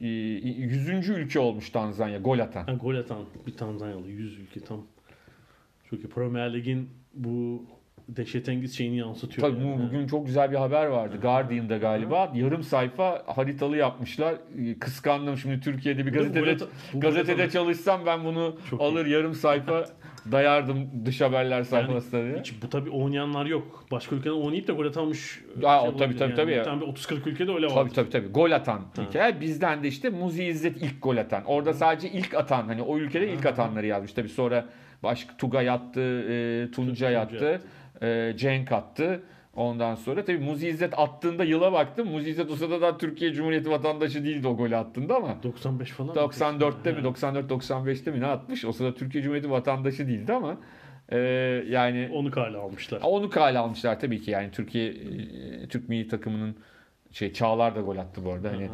e, 0.00 0.06
100. 0.06 1.08
ülke 1.08 1.40
olmuş 1.40 1.70
Tanzanya 1.70 2.18
gol 2.18 2.38
atan. 2.38 2.64
Ha, 2.64 2.72
gol 2.72 2.94
atan 2.94 3.18
bir 3.46 3.56
Tanzanyalı 3.56 4.08
100 4.08 4.38
ülke 4.38 4.60
tam. 4.60 4.86
Çünkü 5.90 6.08
Premier 6.08 6.54
Lig'in 6.54 6.90
bu 7.14 7.64
dehşetengiz 8.08 8.76
şeyini 8.76 8.96
yansıtıyor. 8.96 9.48
Tabii 9.48 9.64
yani. 9.66 9.78
bu- 9.78 9.82
bugün 9.86 10.06
çok 10.06 10.26
güzel 10.26 10.50
bir 10.50 10.56
haber 10.56 10.86
vardı. 10.86 11.18
Guardian'da 11.22 11.76
galiba. 11.76 12.32
Yarım 12.34 12.62
sayfa 12.62 13.22
haritalı 13.26 13.76
yapmışlar. 13.76 14.34
E, 14.58 14.78
Kıskandım 14.78 15.36
şimdi 15.36 15.60
Türkiye'de 15.60 16.06
bir 16.06 16.12
Bu 16.12 16.16
gazetede 16.18 16.56
bu 16.94 17.00
gazetede 17.00 17.50
çalışsam 17.50 18.06
ben 18.06 18.24
bunu 18.24 18.56
Çok 18.70 18.80
alır 18.80 19.06
yarım 19.06 19.34
sayfa 19.34 19.84
dayardım 20.32 20.90
dış 21.04 21.20
haberler 21.20 21.62
sayfasına 21.62 22.24
diye. 22.24 22.38
Hiç 22.38 22.62
bu 22.62 22.70
tabi 22.70 22.90
oynayanlar 22.90 23.46
yok. 23.46 23.84
Başka 23.90 24.16
ülkeden 24.16 24.34
oynayıp 24.34 24.68
da 24.68 24.72
gol 24.72 24.86
atanmış. 24.86 25.40
Aa, 25.64 25.80
şey 25.80 25.88
o 25.88 25.96
tabii, 25.96 26.16
tabii, 26.16 26.34
tabii 26.34 26.52
ya. 26.52 26.62
Tam 26.62 26.80
bir 26.80 26.86
30-40 26.86 27.28
ülkede 27.28 27.52
öyle 27.52 27.66
var. 27.66 27.74
Tabii 27.74 27.92
tabii 27.92 28.10
tabii. 28.10 28.28
Gol 28.28 28.50
atan 28.50 28.82
ülkeler. 29.08 29.40
Bizden 29.40 29.82
de 29.82 29.88
işte 29.88 30.10
Muzi 30.10 30.44
İzzet 30.44 30.76
ilk 30.76 31.02
gol 31.02 31.16
atan. 31.16 31.44
Orada 31.44 31.72
sadece 31.72 32.10
ilk 32.10 32.34
atan 32.34 32.66
hani 32.66 32.82
o 32.82 32.98
ülkede 32.98 33.32
ilk 33.32 33.46
atanları 33.46 33.86
yazmış. 33.86 34.12
Tabii 34.12 34.28
sonra 34.28 34.64
başka 35.02 35.36
Tugay 35.36 35.70
attı, 35.70 36.00
e, 36.00 36.70
Tunca 36.70 36.90
Tunca 36.90 37.10
yattı, 37.10 37.60
e, 38.02 38.32
Cenk 38.36 38.72
attı. 38.72 39.22
Ondan 39.56 39.94
sonra 39.94 40.24
tabii 40.24 40.38
Muzi 40.38 40.68
İzzet 40.68 40.98
attığında 40.98 41.44
yıla 41.44 41.72
baktım. 41.72 42.08
Muzi 42.08 42.30
İzzet 42.30 42.50
o 42.50 42.56
sırada 42.56 42.80
da 42.80 42.98
Türkiye 42.98 43.32
Cumhuriyeti 43.32 43.70
vatandaşı 43.70 44.24
değildi 44.24 44.48
o 44.48 44.56
golü 44.56 44.76
attığında 44.76 45.16
ama 45.16 45.42
95 45.42 45.90
falan. 45.90 46.08
mı? 46.08 46.14
94'te 46.14 46.92
mi 46.92 47.00
Ha. 47.00 47.08
94-95'te 47.08 48.10
mi 48.10 48.20
ne 48.20 48.26
atmış? 48.26 48.64
O 48.64 48.72
sırada 48.72 48.94
Türkiye 48.94 49.22
Cumhuriyeti 49.22 49.50
vatandaşı 49.50 50.08
değildi 50.08 50.32
ama 50.32 50.56
e, 51.08 51.18
yani 51.68 52.10
Onu 52.14 52.30
kale 52.30 52.56
almışlar. 52.56 53.00
onu 53.04 53.30
kale 53.30 53.58
almışlar 53.58 54.00
tabii 54.00 54.20
ki 54.20 54.30
yani 54.30 54.50
Türkiye 54.50 54.88
e, 54.88 55.68
Türk 55.68 55.88
milli 55.88 56.08
takımının 56.08 56.56
şey 57.12 57.32
Çağlar 57.32 57.76
da 57.76 57.80
gol 57.80 57.96
attı 57.96 58.24
bu 58.24 58.32
arada. 58.32 58.50
Hani. 58.52 58.70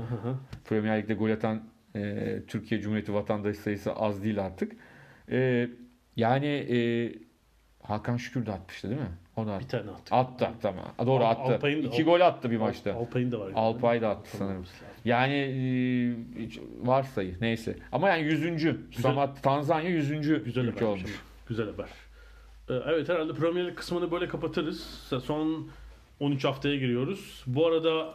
Premier 0.64 1.02
Lig'de 1.02 1.14
gol 1.14 1.30
atan 1.30 1.62
e, 1.96 2.26
Türkiye 2.48 2.80
Cumhuriyeti 2.80 3.14
vatandaşı 3.14 3.60
sayısı 3.60 3.92
az 3.92 4.24
değil 4.24 4.44
artık. 4.44 4.72
E, 5.30 5.68
yani 6.16 6.46
e, 6.46 6.78
Hakan 7.82 8.16
Şükür 8.16 8.46
de 8.46 8.52
atmıştı 8.52 8.88
değil 8.90 9.00
mi? 9.00 9.06
O 9.36 9.42
da 9.46 9.46
Bir 9.46 9.52
attı. 9.52 9.66
tane 9.68 9.90
attık. 9.90 10.12
Attı 10.12 10.48
tamam. 10.62 10.84
Doğru 11.06 11.24
Al- 11.24 11.30
attı. 11.30 11.54
Alpay'ın 11.54 11.82
İki 11.82 12.04
gol 12.04 12.20
attı 12.20 12.50
bir 12.50 12.56
maçta. 12.56 12.94
Alpay'ın 12.94 13.32
da 13.32 13.40
var. 13.40 13.52
Alpay 13.54 14.00
da 14.02 14.08
attı 14.08 14.36
sanırım. 14.36 14.64
Yani 15.04 15.34
e, 15.34 16.86
var 16.88 17.02
sayı 17.02 17.36
neyse. 17.40 17.76
Ama 17.92 18.08
yani 18.08 18.22
yüzüncü. 18.22 18.80
Samat 19.00 19.42
Tanzanya 19.42 19.90
yüzüncü 19.90 20.44
Güzel 20.44 20.64
ülke 20.64 20.74
haber. 20.74 20.86
olmuş. 20.86 21.00
Şimdi. 21.00 21.12
Güzel 21.48 21.66
haber. 21.66 21.88
Ee, 22.70 22.74
Evet 22.94 23.08
herhalde 23.08 23.32
Premier 23.32 23.66
Lig 23.66 23.74
kısmını 23.76 24.10
böyle 24.10 24.28
kapatırız. 24.28 25.10
Son 25.24 25.68
13 26.20 26.44
haftaya 26.44 26.76
giriyoruz. 26.76 27.42
Bu 27.46 27.66
arada 27.66 28.08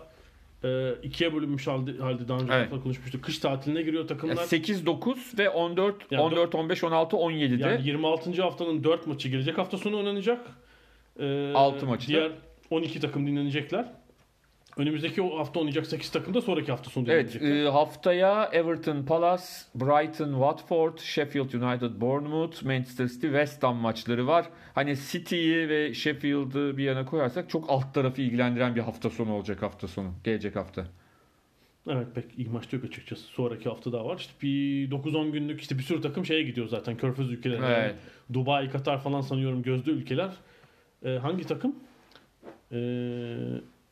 e, 0.63 0.93
ikiye 1.03 1.33
bölünmüş 1.35 1.67
halde, 1.67 1.97
halde 1.97 2.27
daha 2.27 2.39
önce 2.39 2.53
Evet. 2.53 2.67
evet. 2.71 2.83
konuşmuştuk. 2.83 3.23
Kış 3.23 3.39
tatiline 3.39 3.81
giriyor 3.81 4.07
takımlar. 4.07 4.35
8 4.43 4.85
9 4.85 5.33
ve 5.39 5.49
14 5.49 5.95
Yani 6.11 6.21
14 6.23 6.55
15 6.55 6.83
16 6.83 7.15
17'de 7.15 7.63
Yani 7.63 7.87
26. 7.87 8.41
haftanın 8.41 8.83
4 8.83 9.07
maçı 9.07 9.29
gelecek 9.29 9.57
hafta 9.57 9.77
sonu 9.77 9.97
oynanacak. 9.97 10.39
Ee, 11.19 11.53
Altı 11.53 11.85
maçı 11.85 12.07
da. 12.07 12.11
Diğer 12.11 12.31
12 12.69 12.99
takım 12.99 13.27
dinlenecekler. 13.27 13.85
Önümüzdeki 14.77 15.21
o 15.21 15.39
hafta 15.39 15.59
oynayacak 15.59 15.85
8 15.87 16.09
takım 16.11 16.33
da 16.33 16.41
sonraki 16.41 16.71
hafta 16.71 16.89
sonu 16.89 17.05
Evet 17.11 17.33
dinlenecekler. 17.33 17.65
e, 17.65 17.69
haftaya 17.69 18.49
Everton 18.53 19.03
Palace, 19.03 19.43
Brighton 19.75 20.31
Watford, 20.31 20.97
Sheffield 20.97 21.53
United 21.53 22.01
Bournemouth, 22.01 22.63
Manchester 22.63 23.07
City 23.07 23.27
West 23.27 23.63
Ham 23.63 23.75
maçları 23.77 24.27
var. 24.27 24.45
Hani 24.75 24.95
City'yi 25.11 25.69
ve 25.69 25.93
Sheffield'ı 25.93 26.77
bir 26.77 26.83
yana 26.83 27.05
koyarsak 27.05 27.49
çok 27.49 27.69
alt 27.69 27.93
tarafı 27.93 28.21
ilgilendiren 28.21 28.75
bir 28.75 28.81
hafta 28.81 29.09
sonu 29.09 29.33
olacak 29.33 29.61
hafta 29.61 29.87
sonu. 29.87 30.13
Gelecek 30.23 30.55
hafta. 30.55 30.85
Evet 31.89 32.07
pek 32.15 32.25
iyi 32.37 32.49
maçta 32.49 32.77
yok 32.77 32.85
açıkçası. 32.85 33.21
Sonraki 33.23 33.69
hafta 33.69 33.91
daha 33.91 34.05
var. 34.05 34.17
İşte 34.19 34.33
bir 34.41 34.91
9-10 34.91 35.31
günlük 35.31 35.61
işte 35.61 35.77
bir 35.77 35.83
sürü 35.83 36.01
takım 36.01 36.25
şeye 36.25 36.43
gidiyor 36.43 36.67
zaten. 36.67 36.97
Körfez 36.97 37.29
ülkelerine. 37.29 37.65
Evet. 37.65 37.77
Yani 37.77 37.93
Dubai, 38.33 38.69
Katar 38.69 39.01
falan 39.01 39.21
sanıyorum 39.21 39.63
gözde 39.63 39.91
ülkeler. 39.91 40.29
Ee, 41.05 41.09
hangi 41.09 41.43
takım? 41.47 41.75
Ee, 42.71 43.37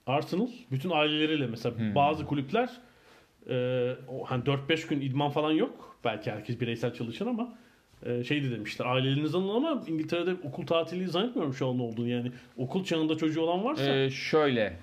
Arsenal. 0.07 0.47
Bütün 0.71 0.89
aileleriyle 0.89 1.47
mesela 1.47 1.77
Hmm. 1.77 1.95
bazı 1.95 2.25
kulüpler 2.25 2.69
e, 3.49 3.55
o, 4.09 4.23
hani 4.25 4.43
4-5 4.43 4.87
gün 4.89 5.01
idman 5.01 5.29
falan 5.31 5.51
yok. 5.51 5.97
Belki 6.03 6.31
herkes 6.31 6.59
bireysel 6.61 6.93
çalışır 6.93 7.27
ama 7.27 7.55
e, 8.05 8.23
şey 8.23 8.43
de 8.43 8.51
demişler. 8.51 8.85
Aileleriniz 8.85 9.35
alın 9.35 9.49
ama 9.55 9.83
İngiltere'de 9.87 10.33
okul 10.47 10.65
tatili 10.65 11.07
zannetmiyorum 11.07 11.53
şu 11.53 11.67
an 11.67 11.79
olduğunu. 11.79 12.07
Yani 12.09 12.31
okul 12.57 12.83
çağında 12.83 13.17
çocuğu 13.17 13.41
olan 13.41 13.63
varsa 13.63 13.95
E, 13.95 14.09
şöyle 14.09 14.77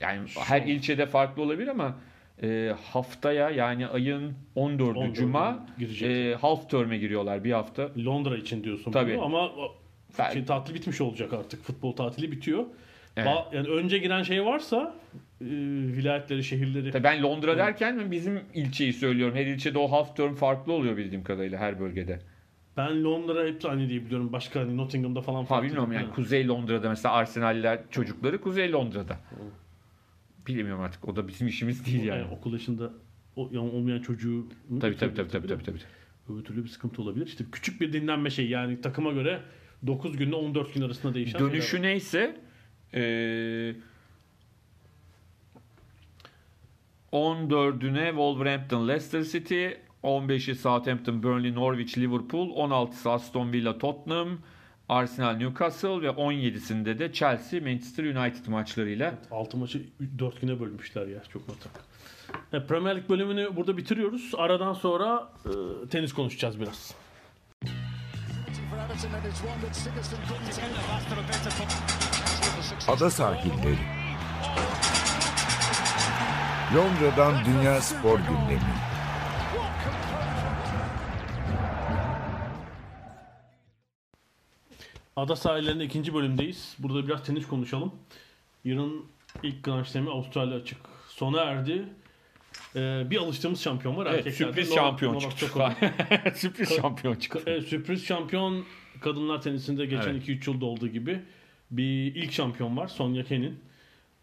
yani 0.00 0.20
her 0.38 0.62
ilçede 0.62 1.06
farklı 1.06 1.42
olabilir 1.42 1.68
ama 1.68 1.96
e, 2.42 2.74
haftaya 2.92 3.50
yani 3.50 3.86
ayın 3.86 4.34
14'ü 4.56 4.82
14'ü 4.94 5.14
Cuma 5.14 5.66
girecek. 5.78 6.10
e, 6.10 6.34
half 6.40 6.70
term'e 6.70 6.98
giriyorlar 6.98 7.44
bir 7.44 7.52
hafta. 7.52 7.90
Londra 8.04 8.36
için 8.36 8.64
diyorsun 8.64 8.92
Tabii. 8.92 9.14
bunu 9.16 9.24
ama 9.24 9.50
Ben- 10.18 10.30
şey, 10.32 10.44
tatil 10.44 10.74
bitmiş 10.74 11.00
olacak 11.00 11.32
artık. 11.32 11.62
Futbol 11.62 11.92
tatili 11.92 12.32
bitiyor. 12.32 12.64
Evet. 13.16 13.28
Ba- 13.28 13.56
yani 13.56 13.68
önce 13.68 13.98
giren 13.98 14.22
şey 14.22 14.44
varsa 14.44 14.94
e, 15.40 15.44
vilayetleri, 15.96 16.44
şehirleri 16.44 16.90
Tabii 16.90 17.04
ben 17.04 17.22
Londra 17.22 17.58
derken 17.58 18.10
bizim 18.10 18.40
ilçeyi 18.54 18.92
söylüyorum. 18.92 19.34
Her 19.36 19.46
ilçede 19.46 19.78
o 19.78 19.90
half 19.92 20.16
term 20.16 20.34
farklı 20.34 20.72
oluyor 20.72 20.96
bildiğim 20.96 21.24
kadarıyla 21.24 21.58
her 21.58 21.80
bölgede. 21.80 22.20
Ben 22.76 23.04
Londra 23.04 23.46
hep 23.46 23.64
aynı 23.64 23.88
diye 23.88 24.04
biliyorum. 24.04 24.32
Başka 24.32 24.60
hani 24.60 24.76
Nottingham'da 24.76 25.20
falan 25.20 25.40
Ha 25.40 25.44
farklı. 25.46 25.66
bilmiyorum 25.66 25.92
yani 25.92 26.06
Ha. 26.06 26.14
Kuzey 26.14 26.48
Londra'da 26.48 26.88
mesela 26.88 27.14
Arsenal'ler 27.14 27.80
çocukları 27.90 28.40
Kuzey 28.40 28.72
Londra'da. 28.72 29.16
Bilmiyorum 30.46 30.82
artık 30.82 31.08
o 31.08 31.16
da 31.16 31.28
bizim 31.28 31.48
işimiz 31.48 31.86
değil 31.86 32.04
yani. 32.04 32.20
Yani 32.20 32.32
okul 32.34 32.52
yaşında 32.52 32.90
olmayan 33.36 34.00
çocuğu 34.02 34.48
Tabii 34.80 34.96
tabii 34.96 35.14
tabii 35.14 35.28
tabii 35.28 35.46
tabii. 35.46 35.62
tabii. 35.62 35.78
Öbür 36.28 36.44
türlü 36.44 36.64
bir 36.64 36.68
sıkıntı 36.68 37.02
olabilir. 37.02 37.26
İşte 37.26 37.44
küçük 37.52 37.80
bir 37.80 37.92
dinlenme 37.92 38.30
şey 38.30 38.48
yani 38.48 38.80
takıma 38.80 39.12
göre 39.12 39.40
9 39.86 40.16
günle 40.16 40.34
14 40.34 40.74
gün 40.74 40.82
arasında 40.82 41.14
değişen 41.14 41.40
Dönüşü 41.40 41.82
neyse 41.82 42.40
eee 42.92 43.74
14'üne 47.12 48.08
Wolverhampton 48.08 48.88
Leicester 48.88 49.22
City, 49.22 49.66
15'i 50.02 50.54
Southampton, 50.54 51.22
Burnley, 51.22 51.54
Norwich, 51.54 51.98
Liverpool, 51.98 52.50
16'sı 52.50 53.10
Aston 53.10 53.52
Villa, 53.52 53.78
Tottenham, 53.78 54.38
Arsenal, 54.88 55.36
Newcastle 55.36 56.02
ve 56.02 56.08
17'sinde 56.08 56.98
de 56.98 57.12
Chelsea, 57.12 57.60
Manchester 57.60 58.04
United 58.04 58.46
maçlarıyla 58.46 59.14
6 59.30 59.56
maçı 59.56 59.82
4 60.18 60.40
güne 60.40 60.60
bölmüşler 60.60 61.06
ya 61.06 61.22
çok 61.32 61.48
matrak. 61.48 61.72
E, 62.52 62.66
Premier 62.66 62.96
Lig 62.96 63.08
bölümünü 63.08 63.56
burada 63.56 63.76
bitiriyoruz. 63.76 64.32
Aradan 64.36 64.72
sonra 64.72 65.32
e, 65.44 65.88
tenis 65.88 66.12
konuşacağız 66.12 66.60
biraz. 66.60 66.94
Ada 72.88 73.10
sahilleri. 73.10 73.78
Londra'dan 76.74 77.44
Dünya 77.44 77.80
Spor 77.80 78.18
Gündemi. 78.18 78.60
Ada 85.16 85.36
sahillerinde 85.36 85.84
ikinci 85.84 86.14
bölümdeyiz. 86.14 86.74
Burada 86.78 87.08
biraz 87.08 87.22
tenis 87.24 87.46
konuşalım. 87.46 87.92
Yarın 88.64 89.06
ilk 89.42 89.64
Grand 89.64 89.84
Slam'i 89.84 90.10
Avustralya 90.10 90.56
açık 90.56 90.78
sona 91.08 91.40
erdi. 91.40 91.88
E, 92.76 93.10
bir 93.10 93.16
alıştığımız 93.16 93.60
şampiyon 93.60 93.96
var. 93.96 94.06
evet, 94.06 94.26
Erkeklerde 94.26 94.52
sürpriz 94.52 94.68
Novak- 94.70 94.74
şampiyon 94.74 95.14
Novak 95.14 95.38
çıktı. 95.38 95.60
Sürpriz 96.34 96.76
şampiyon 96.76 97.14
çıktı. 97.14 97.40
Evet, 97.46 97.64
sürpriz 97.64 98.04
şampiyon 98.06 98.64
kadınlar 99.00 99.42
tenisinde 99.42 99.86
geçen 99.86 100.10
Evet. 100.10 100.28
2-3 100.28 100.50
yılda 100.50 100.64
olduğu 100.66 100.88
gibi 100.88 101.20
bir 101.70 102.14
ilk 102.14 102.32
şampiyon 102.32 102.76
var. 102.76 102.88
Sonya 102.88 103.24
Kenin. 103.24 103.58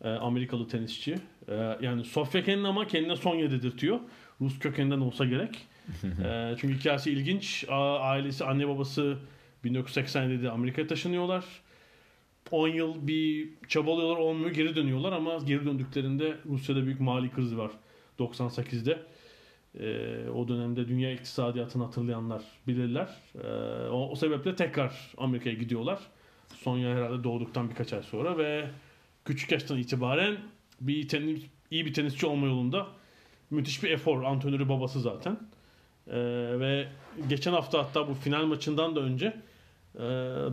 Ee, 0.04 0.10
Amerikalı 0.10 0.68
tenisçi. 0.68 1.16
Ee, 1.49 1.78
yani 1.82 2.04
Sofya 2.04 2.43
Kenin 2.43 2.64
ama 2.64 2.88
kendine 2.88 3.16
Sonya 3.16 3.51
dedirtiyor. 3.51 3.99
Rus 4.41 4.60
kökeninden 4.60 4.99
olsa 4.99 5.26
gerek. 5.26 5.58
Ee, 6.24 6.56
çünkü 6.62 6.80
hikayesi 6.80 7.12
ilginç. 7.12 7.66
A- 7.70 7.99
ailesi, 7.99 8.45
anne 8.45 8.68
babası 8.68 9.18
1987'de 9.66 10.49
Amerika'ya 10.51 10.88
taşınıyorlar. 10.88 11.43
10 12.51 12.68
yıl 12.68 13.08
bir 13.08 13.49
çabalıyorlar 13.68 14.18
olmuyor 14.18 14.51
geri 14.51 14.76
dönüyorlar 14.76 15.12
ama 15.12 15.38
geri 15.45 15.66
döndüklerinde 15.66 16.34
Rusya'da 16.49 16.86
büyük 16.86 16.99
mali 16.99 17.32
krizi 17.32 17.58
var 17.58 17.72
98'de. 18.20 18.99
Ee, 19.80 20.30
o 20.30 20.47
dönemde 20.47 20.88
dünya 20.88 21.11
iktisadiyatını 21.11 21.84
hatırlayanlar 21.84 22.41
bilirler. 22.68 23.09
Ee, 23.36 23.47
o, 23.89 24.09
o 24.09 24.16
sebeple 24.16 24.55
tekrar 24.55 25.14
Amerika'ya 25.18 25.55
gidiyorlar. 25.55 25.99
Sonya 26.55 26.95
herhalde 26.95 27.24
doğduktan 27.24 27.70
birkaç 27.70 27.93
ay 27.93 28.03
sonra 28.03 28.38
ve 28.38 28.70
küçük 29.26 29.51
yaştan 29.51 29.78
itibaren 29.78 30.38
bir 30.82 31.07
tenis, 31.07 31.43
iyi 31.72 31.86
bir 31.86 31.93
tenisçi 31.93 32.26
olma 32.26 32.47
yolunda 32.47 32.88
müthiş 33.49 33.84
bir 33.84 33.91
efor. 33.91 34.24
Antrenörü 34.24 34.70
babası 34.70 35.01
zaten. 35.01 35.39
Ee, 36.07 36.14
ve 36.59 36.88
geçen 37.30 37.53
hafta 37.53 37.80
hatta 37.80 38.07
bu 38.07 38.14
final 38.14 38.45
maçından 38.45 38.95
da 38.95 38.99
önce 38.99 39.26
e, 39.95 40.05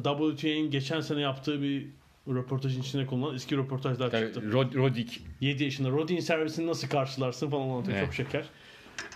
WTA'nin 0.04 0.70
geçen 0.70 1.00
sene 1.00 1.20
yaptığı 1.20 1.62
bir 1.62 1.86
röportajın 2.28 2.80
içine 2.82 3.06
konulan 3.06 3.34
eski 3.34 3.56
röportajlar 3.56 4.10
çıktı. 4.10 4.32
Tabii, 4.34 4.46
Rod- 4.52 4.74
Rodik 4.74 5.22
7 5.40 5.64
yaşında 5.64 5.90
Rodin 5.90 6.20
servisini 6.20 6.66
nasıl 6.66 6.88
karşılarsın 6.88 7.50
falan 7.50 7.68
anlatıyor. 7.68 7.96
Evet. 7.96 8.06
Çok 8.06 8.14
şeker. 8.14 8.44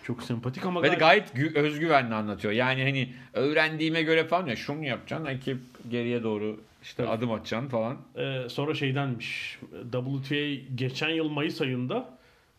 Çok 0.02 0.22
sempatik 0.22 0.66
ama 0.66 0.82
Ve 0.82 0.86
gayet- 0.88 0.98
gayet 0.98 1.28
gü- 1.34 1.58
özgüvenli 1.58 2.14
anlatıyor. 2.14 2.52
Yani 2.52 2.82
hani 2.82 3.12
öğrendiğime 3.32 4.02
göre 4.02 4.24
falan 4.24 4.46
ya 4.46 4.56
şunu 4.56 4.84
yapacaksın 4.84 5.26
ekip 5.26 5.58
geriye 5.90 6.22
doğru 6.22 6.60
işte 6.82 7.08
adım 7.08 7.32
atacaksın 7.32 7.68
falan. 7.68 7.96
Ee, 8.16 8.48
sonra 8.48 8.74
şeydenmiş. 8.74 9.58
WTA 9.92 10.34
geçen 10.74 11.08
yıl 11.08 11.28
Mayıs 11.28 11.60
ayında 11.60 12.18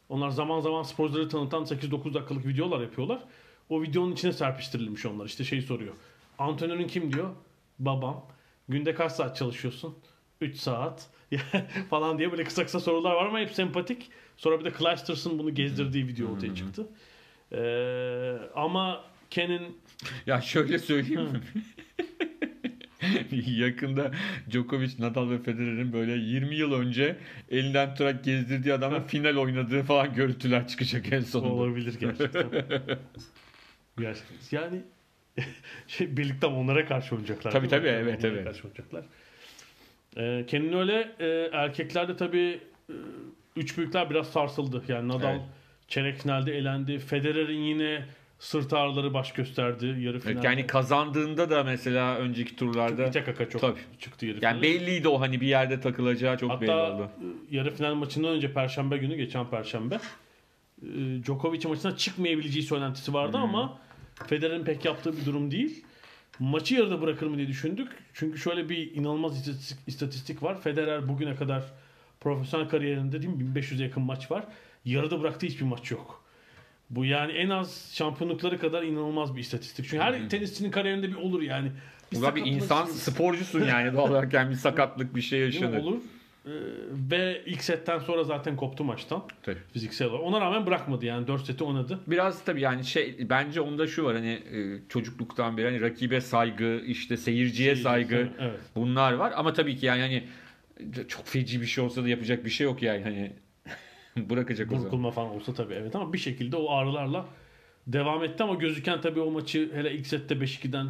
onlar 0.09 0.29
zaman 0.29 0.59
zaman 0.59 0.83
sporcuları 0.83 1.29
tanıtan 1.29 1.63
8-9 1.63 2.13
dakikalık 2.13 2.45
videolar 2.47 2.81
yapıyorlar. 2.81 3.19
O 3.69 3.81
videonun 3.81 4.11
içine 4.11 4.33
serpiştirilmiş 4.33 5.05
onlar. 5.05 5.25
İşte 5.25 5.43
şey 5.43 5.61
soruyor. 5.61 5.93
Antrenörün 6.39 6.87
kim 6.87 7.13
diyor? 7.13 7.29
Babam. 7.79 8.25
Günde 8.69 8.93
kaç 8.95 9.11
saat 9.11 9.37
çalışıyorsun? 9.37 9.95
3 10.41 10.57
saat 10.57 11.07
falan 11.89 12.17
diye 12.17 12.31
böyle 12.31 12.43
kısa 12.43 12.65
kısa 12.65 12.79
sorular 12.79 13.15
var 13.15 13.25
ama 13.25 13.39
hep 13.39 13.51
sempatik. 13.51 14.09
Sonra 14.37 14.59
bir 14.59 14.65
de 14.65 14.71
Clijsters'ın 14.77 15.39
bunu 15.39 15.55
gezdirdiği 15.55 16.07
video 16.07 16.31
ortaya 16.31 16.55
çıktı. 16.55 16.87
Ee, 17.51 18.37
ama 18.55 19.03
Ken'in 19.29 19.77
Ya 20.25 20.41
şöyle 20.41 20.79
söyleyeyim 20.79 21.21
mi? 21.21 21.41
Yakında 23.47 24.11
Djokovic, 24.51 24.91
Nadal 24.99 25.29
ve 25.29 25.39
Federer'in 25.39 25.93
böyle 25.93 26.13
20 26.13 26.55
yıl 26.55 26.73
önce 26.73 27.17
elinden 27.49 27.89
tutarak 27.89 28.23
gezdirdiği 28.23 28.73
adamla 28.73 29.01
final 29.01 29.35
oynadığı 29.35 29.83
falan 29.83 30.13
görüntüler 30.13 30.67
çıkacak 30.67 31.13
en 31.13 31.21
sonunda. 31.21 31.53
Olabilir 31.53 31.99
gerçekten. 31.99 32.49
gerçekten. 33.97 34.57
Yani 34.57 34.81
şey, 35.87 36.17
birlikte 36.17 36.47
onlara 36.47 36.85
karşı 36.85 37.15
oynayacaklar. 37.15 37.51
Tabii, 37.51 37.67
tabii, 37.67 37.87
evet, 37.87 38.25
evet. 38.25 38.43
Karşı 38.43 38.63
oynayacaklar. 38.63 39.05
Ee, 40.17 40.45
kendini 40.47 40.75
öyle 40.77 41.11
e, 41.19 41.49
erkeklerde 41.53 42.15
tabii 42.17 42.59
e, 42.89 42.93
üç 43.55 43.77
büyükler 43.77 44.09
biraz 44.09 44.27
sarsıldı. 44.27 44.83
Yani 44.87 45.07
Nadal 45.07 45.31
Evet. 45.31 45.41
çeyrek 45.87 46.17
finalde 46.17 46.57
elendi. 46.57 46.99
Federer'in 46.99 47.61
yine 47.61 48.05
sırt 48.39 48.73
ağrıları 48.73 49.13
baş 49.13 49.31
gösterdi 49.33 49.95
yarı 49.99 50.19
finalde. 50.19 50.47
yani 50.47 50.67
kazandığında 50.67 51.49
da 51.49 51.63
mesela 51.63 52.17
önceki 52.17 52.55
turlarda 52.55 53.07
İte 53.07 53.23
kaka 53.23 53.49
çok 53.49 53.61
Tabii. 53.61 53.79
çıktı 53.99 54.25
yarı 54.25 54.39
yani 54.41 54.59
finale. 54.59 54.61
belliydi 54.81 55.07
o 55.07 55.19
hani 55.21 55.41
bir 55.41 55.47
yerde 55.47 55.79
takılacağı 55.81 56.37
çok 56.37 56.61
belli 56.61 56.71
Hatta 56.71 56.93
oldu. 56.93 57.09
e, 57.51 57.55
yarı 57.55 57.71
final 57.75 57.93
maçından 57.93 58.31
önce 58.35 58.53
Perşembe 58.53 58.97
günü 58.97 59.15
geçen 59.15 59.49
Perşembe 59.49 59.95
e, 59.95 60.87
Djokovic 61.23 61.67
maçına 61.69 61.97
çıkmayabileceği 61.97 62.63
söylentisi 62.65 63.13
vardı 63.13 63.37
ama 63.37 63.77
Federer'in 64.27 64.63
pek 64.63 64.85
yaptığı 64.85 65.17
bir 65.17 65.25
durum 65.25 65.51
değil. 65.51 65.83
Maçı 66.39 66.75
yarıda 66.75 67.01
bırakır 67.01 67.27
mı 67.27 67.37
diye 67.37 67.47
düşündük. 67.47 67.87
Çünkü 68.13 68.39
şöyle 68.39 68.69
bir 68.69 68.91
inanılmaz 68.91 69.37
istatistik, 69.37 69.77
istatistik 69.87 70.43
var. 70.43 70.61
Federer 70.61 71.07
bugüne 71.07 71.35
kadar 71.35 71.63
profesyonel 72.19 72.69
kariyerinde 72.69 73.21
değil 73.21 73.33
mi 73.33 73.43
1500'e 73.43 73.83
yakın 73.83 74.03
maç 74.03 74.31
var. 74.31 74.43
Yarıda 74.85 75.21
bıraktığı 75.21 75.45
hiçbir 75.45 75.65
maç 75.65 75.91
yok. 75.91 76.23
Bu 76.89 77.05
yani 77.05 77.31
en 77.31 77.49
az 77.49 77.91
şampiyonlukları 77.93 78.59
kadar 78.59 78.83
inanılmaz 78.83 79.35
bir 79.35 79.41
istatistik. 79.41 79.85
Çünkü 79.89 80.03
her 80.03 80.29
tenisçinin 80.29 80.71
kariyerinde 80.71 81.09
bir 81.09 81.15
olur 81.15 81.41
yani. 81.41 81.71
Ulan 82.15 82.35
bir 82.35 82.45
insan 82.45 82.85
sporcusun 82.85 83.63
yani 83.63 83.93
doğal 83.93 84.09
olarak 84.09 84.33
yani 84.33 84.49
bir 84.49 84.55
sakatlık 84.55 85.15
bir 85.15 85.21
şey 85.21 85.39
yaşanır. 85.39 85.79
Olur. 85.79 86.01
Ee, 86.45 86.49
ve 87.11 87.41
ilk 87.45 87.63
setten 87.63 87.99
sonra 87.99 88.23
zaten 88.23 88.55
koptu 88.55 88.83
maçtan 88.83 89.23
Tabii. 89.43 89.57
fiziksel 89.73 90.07
olarak. 90.07 90.23
Ona 90.23 90.41
rağmen 90.41 90.65
bırakmadı 90.65 91.05
yani 91.05 91.27
4 91.27 91.45
seti 91.45 91.63
oynadı. 91.63 91.99
Biraz 92.07 92.45
tabii 92.45 92.61
yani 92.61 92.85
şey 92.85 93.29
bence 93.29 93.61
onda 93.61 93.87
şu 93.87 94.03
var 94.03 94.15
hani 94.15 94.31
e, 94.31 94.79
çocukluktan 94.89 95.57
beri 95.57 95.65
hani 95.65 95.81
rakibe 95.81 96.21
saygı 96.21 96.81
işte 96.85 97.17
seyirciye 97.17 97.75
saygı 97.75 98.29
Evet. 98.39 98.59
bunlar 98.75 99.13
var 99.13 99.33
ama 99.35 99.53
tabii 99.53 99.77
ki 99.77 99.85
yani 99.85 100.01
hani 100.01 100.23
çok 101.07 101.27
feci 101.27 101.61
bir 101.61 101.65
şey 101.65 101.83
olsa 101.83 102.03
da 102.03 102.09
yapacak 102.09 102.45
bir 102.45 102.49
şey 102.49 102.65
yok 102.65 102.81
yani 102.81 103.03
hani 103.03 103.33
bırakacak 104.29 104.67
o 104.67 104.69
zaman. 104.69 104.85
Burkulma 104.85 105.11
falan 105.11 105.29
olsa 105.29 105.53
tabii 105.53 105.73
evet 105.73 105.95
ama 105.95 106.13
bir 106.13 106.17
şekilde 106.17 106.55
o 106.57 106.71
ağrılarla 106.71 107.25
devam 107.87 108.23
etti 108.23 108.43
ama 108.43 108.53
gözüken 108.53 109.01
tabii 109.01 109.19
o 109.19 109.31
maçı 109.31 109.71
hele 109.73 109.91
ilk 109.93 110.07
sette 110.07 110.35
5-2'den 110.35 110.87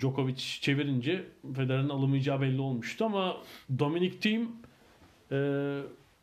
Djokovic 0.00 0.36
çevirince 0.36 1.24
Federer'in 1.56 1.88
alamayacağı 1.88 2.40
belli 2.40 2.60
olmuştu 2.60 3.04
ama 3.04 3.36
Dominic 3.78 4.18
Thiem 4.18 4.48
e, 5.32 5.36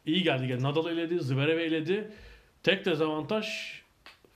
iyi 0.05 0.23
geldi. 0.23 0.47
geldi. 0.47 0.63
Nadal 0.63 0.91
eledi, 0.91 1.19
Zverev 1.19 1.57
eledi. 1.57 2.11
Tek 2.63 2.85
dezavantaj 2.85 3.45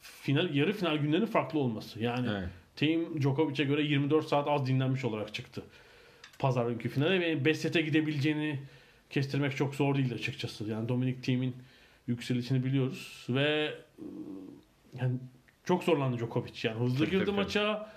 final 0.01 0.55
yarı 0.55 0.73
final 0.73 0.97
günlerinin 0.97 1.25
farklı 1.25 1.59
olması. 1.59 1.99
Yani 1.99 2.27
Evet. 2.31 2.49
Team 2.75 3.21
Djokovic'e 3.21 3.63
göre 3.63 3.81
24 3.81 4.27
saat 4.27 4.47
az 4.47 4.65
dinlenmiş 4.67 5.05
olarak 5.05 5.33
çıktı. 5.33 5.63
Pazar 6.39 6.69
günkü 6.69 6.89
finale 6.89 7.19
ve 7.19 7.45
5 7.45 7.57
sete 7.57 7.81
gidebileceğini 7.81 8.59
kestirmek 9.09 9.57
çok 9.57 9.75
zor 9.75 9.95
değil 9.95 10.13
açıkçası. 10.13 10.63
Yani 10.63 10.89
Dominic 10.89 11.21
Thiem'in 11.21 11.55
yükselişini 12.07 12.63
biliyoruz 12.63 13.25
ve 13.29 13.73
ıı, 13.99 14.05
yani 15.01 15.17
çok 15.65 15.83
zorlandı 15.83 16.17
Djokovic. 16.17 16.51
Yani 16.63 16.79
hızlı 16.79 16.97
Tabii, 16.97 17.09
girdi 17.09 17.25
tabii, 17.25 17.35
maça. 17.35 17.93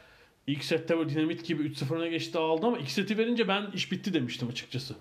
İlk 0.46 0.64
sette 0.64 0.98
böyle 0.98 1.10
dinamit 1.10 1.44
gibi 1.46 1.62
3-0 1.62 1.94
öne 1.94 2.08
geçti 2.08 2.38
aldı 2.38 2.66
ama 2.66 2.78
iki 2.78 2.92
seti 2.92 3.18
verince 3.18 3.48
ben 3.48 3.70
iş 3.74 3.92
bitti 3.92 4.14
demiştim 4.14 4.48
açıkçası. 4.48 4.94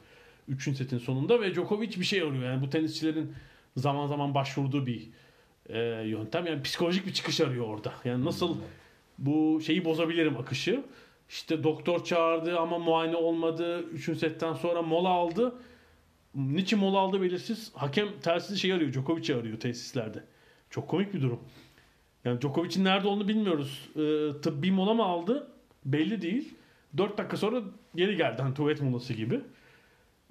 Üçüncü 0.47 0.77
setin 0.77 0.97
sonunda 0.97 1.41
ve 1.41 1.53
Djokovic 1.53 1.99
bir 1.99 2.05
şey 2.05 2.21
arıyor. 2.21 2.43
Yani 2.43 2.61
bu 2.61 2.69
tenisçilerin 2.69 3.33
zaman 3.77 4.07
zaman 4.07 4.33
başvurduğu 4.33 4.85
bir 4.85 5.09
e, 5.69 5.79
yöntem. 6.07 6.45
Yani 6.45 6.63
psikolojik 6.63 7.05
bir 7.05 7.13
çıkış 7.13 7.41
arıyor 7.41 7.67
orada. 7.67 7.93
Yani 8.05 8.25
nasıl 8.25 8.57
bu 9.17 9.61
şeyi 9.65 9.85
bozabilirim 9.85 10.37
akışı. 10.37 10.83
İşte 11.29 11.63
doktor 11.63 12.03
çağırdı 12.03 12.59
ama 12.59 12.79
muayene 12.79 13.15
olmadı. 13.15 13.81
Üçüncü 13.81 14.19
setten 14.19 14.53
sonra 14.53 14.81
mola 14.81 15.09
aldı. 15.09 15.55
Niçin 16.35 16.79
mola 16.79 16.99
aldı 16.99 17.21
belirsiz. 17.21 17.71
Hakem 17.75 18.07
telsizi 18.23 18.59
şey 18.59 18.73
arıyor. 18.73 18.93
Djokovic'i 18.93 19.35
arıyor 19.35 19.59
tesislerde. 19.59 20.23
Çok 20.69 20.87
komik 20.87 21.13
bir 21.13 21.21
durum. 21.21 21.39
Yani 22.25 22.41
Djokovic'in 22.41 22.83
nerede 22.83 23.07
olduğunu 23.07 23.27
bilmiyoruz. 23.27 23.89
Ee, 23.95 24.41
tıbbi 24.41 24.71
mola 24.71 24.93
mı 24.93 25.03
aldı? 25.03 25.47
Belli 25.85 26.21
değil. 26.21 26.53
4 26.97 27.17
dakika 27.17 27.37
sonra 27.37 27.61
geri 27.95 28.17
geldi. 28.17 28.41
Hani 28.41 28.53
tuvalet 28.53 28.81
molası 28.81 29.13
gibi. 29.13 29.41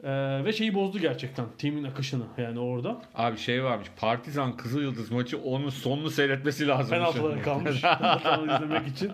Ee, 0.04 0.44
ve 0.44 0.52
şeyi 0.52 0.74
bozdu 0.74 0.98
gerçekten. 0.98 1.46
Timin 1.58 1.84
akışını 1.84 2.24
yani 2.38 2.58
orada. 2.58 3.02
Abi 3.14 3.38
şey 3.38 3.64
varmış. 3.64 3.88
Partizan 3.96 4.56
Kızıl 4.56 4.82
Yıldız 4.82 5.10
maçı 5.10 5.38
onun 5.38 5.68
sonunu 5.68 6.10
seyretmesi 6.10 6.66
lazım. 6.68 6.90
Penaltılara 6.90 7.42
kalmış. 7.42 7.80
Penaltıları 7.80 8.54
izlemek 8.64 8.88
için. 8.88 9.10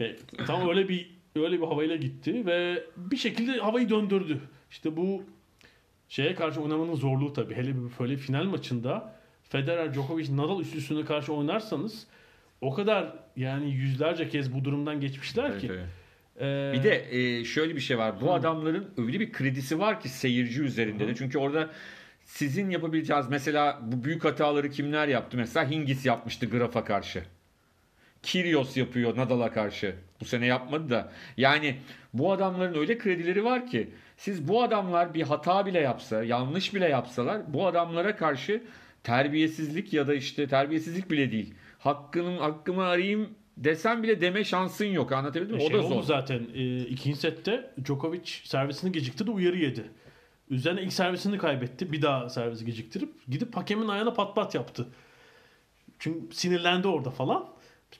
E, 0.00 0.16
tam 0.46 0.68
öyle 0.68 0.88
bir 0.88 1.10
öyle 1.36 1.60
bir 1.60 1.66
havayla 1.66 1.96
gitti 1.96 2.46
ve 2.46 2.84
bir 2.96 3.16
şekilde 3.16 3.58
havayı 3.58 3.88
döndürdü. 3.88 4.40
İşte 4.70 4.96
bu 4.96 5.22
şeye 6.08 6.34
karşı 6.34 6.60
oynamanın 6.62 6.94
zorluğu 6.94 7.32
tabii. 7.32 7.54
Hele 7.56 7.68
bir 7.68 7.82
böyle 8.00 8.16
final 8.16 8.44
maçında 8.44 9.14
Federer, 9.42 9.94
Djokovic, 9.94 10.36
Nadal 10.36 10.60
üstüne 10.60 11.04
karşı 11.04 11.32
oynarsanız 11.32 12.06
o 12.60 12.74
kadar 12.74 13.12
yani 13.36 13.70
yüzlerce 13.70 14.28
kez 14.28 14.54
bu 14.54 14.64
durumdan 14.64 15.00
geçmişler 15.00 15.50
Evet, 15.50 15.60
ki. 15.60 15.68
evet. 15.72 15.86
E, 16.40 16.72
Bir 16.74 16.82
de 16.82 17.06
e, 17.10 17.44
şöyle 17.44 17.76
bir 17.76 17.80
şey 17.80 17.98
var. 17.98 18.20
Bu 18.20 18.32
adamların 18.34 18.90
öyle 18.96 19.20
bir 19.20 19.32
kredisi 19.32 19.78
var 19.78 20.00
ki 20.00 20.08
seyirci 20.08 20.62
üzerinde 20.62 21.08
de. 21.08 21.14
Çünkü 21.14 21.38
orada 21.38 21.70
sizin 22.24 22.70
yapabileceğiniz 22.70 23.28
mesela 23.28 23.80
bu 23.82 24.04
büyük 24.04 24.24
hataları 24.24 24.70
kimler 24.70 25.08
yaptı? 25.08 25.36
Mesela 25.36 25.70
Hingis 25.70 26.06
yapmıştı 26.06 26.46
Graf'a 26.46 26.84
karşı. 26.84 27.22
Kyrgios 28.22 28.76
yapıyor 28.76 29.16
Nadal'a 29.16 29.52
karşı. 29.52 29.94
Bu 30.20 30.24
sene 30.24 30.46
yapmadı 30.46 30.90
da. 30.90 31.12
Yani 31.36 31.76
bu 32.14 32.32
adamların 32.32 32.78
öyle 32.80 32.98
kredileri 32.98 33.44
var 33.44 33.66
ki 33.66 33.90
siz 34.16 34.48
bu 34.48 34.62
adamlar 34.62 35.14
bir 35.14 35.22
hata 35.22 35.66
bile 35.66 35.80
yapsa, 35.80 36.24
yanlış 36.24 36.74
bile 36.74 36.88
yapsalar 36.88 37.54
bu 37.54 37.66
adamlara 37.66 38.16
karşı 38.16 38.62
terbiyesizlik 39.04 39.92
ya 39.92 40.06
da 40.06 40.14
işte 40.14 40.48
terbiyesizlik 40.48 41.10
bile 41.10 41.32
değil. 41.32 41.54
Hakkını 41.78 42.38
hakkımı 42.38 42.82
arayayım 42.82 43.28
desem 43.56 44.02
bile 44.02 44.20
deme 44.20 44.44
şansın 44.44 44.84
yok. 44.84 45.12
Anlatabildim 45.12 45.56
mi? 45.56 45.62
şey 45.62 45.76
o 45.76 45.82
da 45.82 45.88
zor. 45.88 46.02
zaten. 46.02 46.46
E, 46.54 46.78
ikinci 46.78 47.18
sette 47.20 47.70
Djokovic 47.84 48.30
servisini 48.44 48.92
geciktirdi 48.92 49.30
uyarı 49.30 49.58
yedi. 49.58 49.84
Üzerine 50.50 50.82
ilk 50.82 50.92
servisini 50.92 51.38
kaybetti. 51.38 51.92
Bir 51.92 52.02
daha 52.02 52.28
servisi 52.28 52.64
geciktirip 52.64 53.12
gidip 53.28 53.56
hakemin 53.56 53.88
ayağına 53.88 54.12
pat 54.12 54.34
pat 54.36 54.54
yaptı. 54.54 54.86
Çünkü 55.98 56.34
sinirlendi 56.36 56.88
orada 56.88 57.10
falan. 57.10 57.48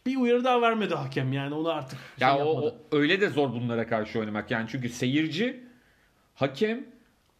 Bir 0.06 0.16
uyarı 0.16 0.44
daha 0.44 0.62
vermedi 0.62 0.94
hakem 0.94 1.32
yani 1.32 1.54
onu 1.54 1.68
artık 1.68 1.98
şey 2.18 2.28
Ya 2.28 2.36
o, 2.36 2.38
yapmadı. 2.48 2.76
o- 2.92 2.96
öyle 2.96 3.20
de 3.20 3.28
zor 3.28 3.52
bunlara 3.52 3.86
karşı 3.86 4.18
oynamak. 4.18 4.50
Yani 4.50 4.66
çünkü 4.70 4.88
seyirci, 4.88 5.60
hakem 6.34 6.84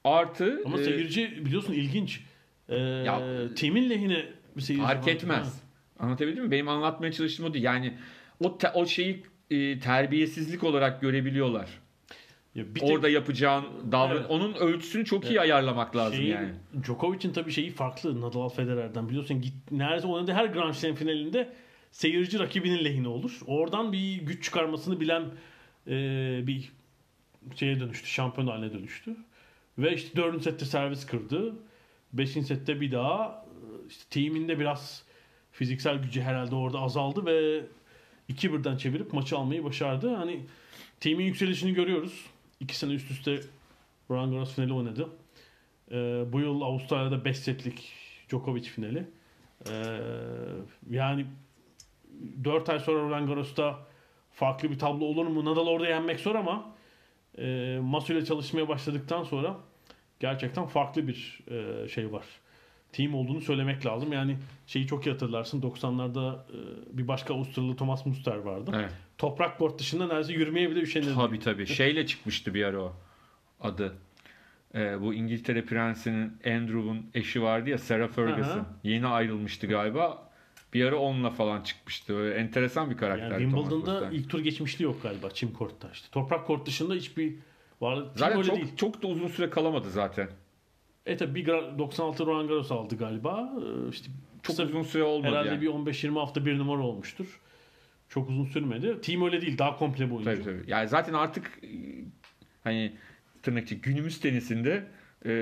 artı 0.05 0.63
Ama 0.67 0.81
e, 0.81 0.85
seyirci 0.85 1.47
biliyorsun 1.47 1.73
ilginç. 1.73 2.21
Ee, 2.69 2.77
Ya- 2.77 3.55
timin 3.57 3.91
lehine 3.91 4.27
bir 4.57 4.63
seyirci 4.63 4.87
fark 4.87 5.07
var. 5.07 5.13
etmez. 5.13 5.62
Anlatabildim 6.03 6.45
mi? 6.45 6.51
Benim 6.51 6.69
anlatmaya 6.69 7.13
çalıştığım 7.13 7.47
o 7.47 7.55
değil. 7.55 7.65
Yani 7.65 7.95
o 8.41 8.59
te- 8.59 8.71
o 8.75 8.87
şeyi 8.87 9.23
e, 9.51 9.79
terbiyesizlik 9.79 10.65
olarak 10.65 11.01
görebiliyorlar. 11.01 11.69
Ya 12.55 12.75
bir 12.75 12.81
tek 12.81 12.91
Orada 12.91 13.09
yapacağın 13.09 13.65
davran 13.93 14.17
Evet. 14.17 14.27
onun 14.29 14.55
ölçüsünü 14.55 15.05
çok 15.05 15.31
iyi 15.31 15.41
ayarlamak 15.41 15.97
lazım 15.97 16.17
şeyin, 16.17 16.31
yani. 16.33 16.51
Djokovic'in 16.83 17.33
tabii 17.33 17.53
şeyi 17.53 17.71
farklı 17.71 18.21
Nadal 18.21 18.49
Federer'den. 18.49 19.09
Biliyorsun 19.09 19.41
git, 19.41 19.55
neredeyse 19.71 20.07
oynadığı 20.07 20.33
her 20.33 20.45
Grand 20.47 20.73
Slam 20.75 20.95
finalinde 20.95 21.53
seyirci 21.91 22.39
rakibinin 22.39 22.85
lehine 22.85 23.09
olur. 23.09 23.41
Oradan 23.47 23.93
bir 23.93 24.17
güç 24.17 24.45
çıkarmasını 24.45 25.01
bilen 25.01 25.23
e, 25.87 25.97
bir 26.47 26.73
şeye 27.57 27.81
dönüştü. 27.81 28.09
Şampiyon 28.09 28.47
haline 28.49 28.73
dönüştü. 28.73 29.17
Ve 29.79 29.95
işte 29.95 30.17
dördüncü 30.17 30.45
sette 30.45 30.65
servis 30.65 31.07
kırdı. 31.07 31.55
Beşinci 32.13 32.47
sette 32.47 32.81
bir 32.81 32.93
daha 32.93 33.45
e, 33.47 33.89
işte 33.89 34.05
teaminde 34.11 34.59
biraz 34.59 35.05
fiziksel 35.53 35.99
gücü 35.99 36.21
herhalde 36.21 36.55
orada 36.55 36.79
azaldı 36.79 37.27
ve 37.27 37.65
2-1'den 38.31 38.77
çevirip 38.77 39.13
maçı 39.13 39.37
almayı 39.37 39.65
başardı. 39.65 40.15
Hani 40.15 40.41
teamin 41.01 41.25
yükselişini 41.25 41.75
görüyoruz. 41.75 42.27
İki 42.61 42.77
sene 42.77 42.93
üst 42.93 43.11
üste 43.11 43.41
Roland 44.11 44.33
Garros 44.33 44.55
finali 44.55 44.73
oynadı. 44.73 45.09
Ee, 45.91 46.25
bu 46.33 46.41
yıl 46.41 46.61
Avustralya'da 46.61 47.25
5 47.25 47.39
setlik 47.39 47.93
Djokovic 48.29 48.63
finali. 48.63 49.07
Ee, 49.71 49.73
yani 50.91 51.27
4 52.45 52.69
ay 52.69 52.81
sonra 52.81 53.03
Roland 53.03 53.29
Garros'ta 53.29 53.87
farklı 54.31 54.71
bir 54.71 54.79
tablo 54.79 55.05
olur 55.05 55.27
mu? 55.27 55.45
Nadal 55.45 55.67
orada 55.67 55.89
yenmek 55.89 56.21
zor 56.21 56.35
ama 56.35 56.75
e, 57.39 57.79
Masu 57.83 58.13
ile 58.13 58.25
çalışmaya 58.25 58.69
başladıktan 58.69 59.25
sonra 59.25 59.57
gerçekten 60.21 60.67
farklı 60.67 61.09
bir 61.09 61.41
e, 61.51 61.89
şey 61.89 62.13
var. 62.13 62.25
Team 62.93 63.15
olduğunu 63.15 63.41
söylemek 63.41 63.87
lazım. 63.87 64.13
Yani 64.13 64.37
şeyi 64.67 64.87
çok 64.87 65.07
iyi 65.07 65.11
hatırlarsın. 65.11 65.61
90'larda 65.61 66.35
e, 66.35 66.59
bir 66.99 67.09
başka 67.09 67.35
Avustralyalı 67.35 67.77
Thomas 67.77 68.07
Muster 68.07 68.37
vardı. 68.37 68.71
Evet. 68.75 68.91
Toprak 69.19 69.59
kort 69.59 69.79
dışında 69.79 70.07
neredeyse 70.07 70.33
yürümeye 70.33 70.71
bile 70.71 70.81
üşenirdi. 70.81 71.15
Tabii 71.15 71.39
tabii. 71.39 71.67
Şeyle 71.67 72.07
çıkmıştı 72.07 72.55
bir 72.55 72.65
ara 72.65 72.81
o 72.83 72.93
adı. 73.61 73.95
Ee, 74.75 75.01
bu 75.01 75.15
İngiltere 75.15 75.65
prensinin 75.65 76.33
Andrew'un 76.47 77.07
eşi 77.15 77.43
vardı 77.43 77.71
ya 77.71 77.79
Sarah 77.79 78.09
Ferguson. 78.09 78.59
Aha. 78.59 78.67
Yeni 78.85 79.07
ayrılmıştı 79.07 79.67
galiba. 79.67 80.33
Bir 80.75 80.85
ara 80.85 80.97
onunla 80.97 81.31
falan 81.31 81.63
çıkmıştı. 81.63 82.17
Öyle 82.17 82.35
enteresan 82.35 82.91
bir 82.91 82.97
karakter. 82.97 83.41
Yani 83.41 83.43
Wimbledon'da 83.43 84.11
ilk 84.11 84.31
tur 84.31 84.41
geçmişliği 84.41 84.85
yok 84.85 85.03
galiba 85.03 85.31
çim 85.31 85.53
kortta 85.53 85.91
işte. 85.93 86.09
Toprak 86.13 86.47
kort 86.47 86.67
dışında 86.67 86.95
hiçbir 86.95 87.35
var. 87.81 87.97
Team 87.97 88.11
Zaten 88.17 88.43
çok, 88.43 88.57
değil. 88.57 88.77
çok 88.77 89.03
da 89.03 89.07
uzun 89.07 89.29
süre 89.29 89.51
kalamadı 89.51 89.91
zaten. 89.91 90.29
E 91.07 91.17
tabi 91.17 91.35
bir 91.35 91.47
gra- 91.47 91.79
96 91.79 92.27
Roland 92.27 92.49
Garros 92.49 92.73
aldı 92.73 92.97
galiba. 92.97 93.53
Ee, 93.59 93.89
İşte 93.89 94.09
Çok 94.43 94.57
kısa- 94.57 94.63
uzun 94.65 94.83
süre 94.83 95.03
olmadı 95.03 95.31
herhalde 95.33 95.49
yani. 95.49 95.61
bir 95.61 95.67
15-20 95.69 96.19
hafta 96.19 96.47
bir 96.47 96.59
numara 96.59 96.83
olmuştur. 96.83 97.41
Çok 98.09 98.29
uzun 98.31 98.45
sürmedi. 98.45 99.01
Team 99.01 99.25
öyle 99.25 99.41
değil. 99.41 99.59
Daha 99.59 99.77
komple 99.77 100.07
bir 100.07 100.11
oyuncu. 100.11 100.25
Tabii 100.25 100.43
tabii. 100.45 100.65
Yani 100.71 100.89
zaten 100.89 101.13
artık 101.15 101.61
e, 101.65 101.69
hani 102.65 102.93
tırnakçı 103.43 103.75
günümüz 103.75 104.21
tenisinde 104.21 104.87
e, 105.27 105.33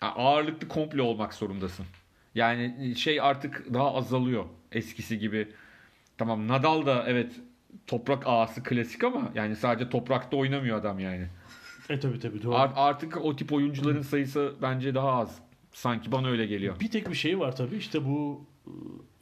ağırlıklı 0.00 0.68
komple 0.68 1.02
olmak 1.02 1.34
zorundasın. 1.34 1.86
Yani 2.34 2.94
şey 2.96 3.20
artık 3.20 3.74
daha 3.74 3.94
azalıyor 3.94 4.44
eskisi 4.72 5.18
gibi. 5.18 5.48
Tamam 6.18 6.48
Nadal 6.48 6.86
da 6.86 7.04
evet 7.08 7.32
toprak 7.86 8.22
ağası 8.26 8.62
klasik 8.62 9.04
ama 9.04 9.32
yani 9.34 9.56
sadece 9.56 9.90
toprakta 9.90 10.36
oynamıyor 10.36 10.78
adam 10.78 10.98
yani. 10.98 11.26
E 11.90 12.00
tabi 12.00 12.18
tabi 12.20 12.42
doğru. 12.42 12.54
Art- 12.54 12.72
artık 12.76 13.24
o 13.24 13.36
tip 13.36 13.52
oyuncuların 13.52 14.02
sayısı 14.02 14.54
bence 14.62 14.94
daha 14.94 15.12
az. 15.12 15.38
Sanki 15.72 16.12
bana 16.12 16.28
öyle 16.28 16.46
geliyor. 16.46 16.80
Bir 16.80 16.90
tek 16.90 17.10
bir 17.10 17.14
şey 17.14 17.38
var 17.38 17.56
tabii 17.56 17.76
işte 17.76 18.04
bu 18.04 18.46
e, 18.66 18.70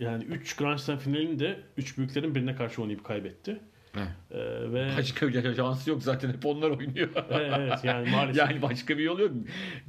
yani 0.05 0.25
3 0.25 0.57
Grand 0.57 0.79
Slam 0.79 0.99
finalinde 0.99 1.61
3 1.77 1.99
büyüklerin 1.99 2.35
birine 2.35 2.55
karşı 2.55 2.83
oynayıp 2.83 3.05
kaybetti. 3.05 3.61
Ee, 3.97 4.39
ve 4.73 4.91
Başka 4.99 5.29
bir 5.29 5.55
şansı 5.57 5.91
yok 5.91 6.03
zaten 6.03 6.29
hep 6.29 6.47
onlar 6.47 6.71
oynuyor. 6.71 7.09
Evet, 7.31 7.53
evet, 7.59 7.85
yani 7.85 8.11
maalesef. 8.11 8.37
yani 8.51 8.63
başka 8.63 8.99
bir 8.99 9.03
yol 9.03 9.19
yok. 9.19 9.33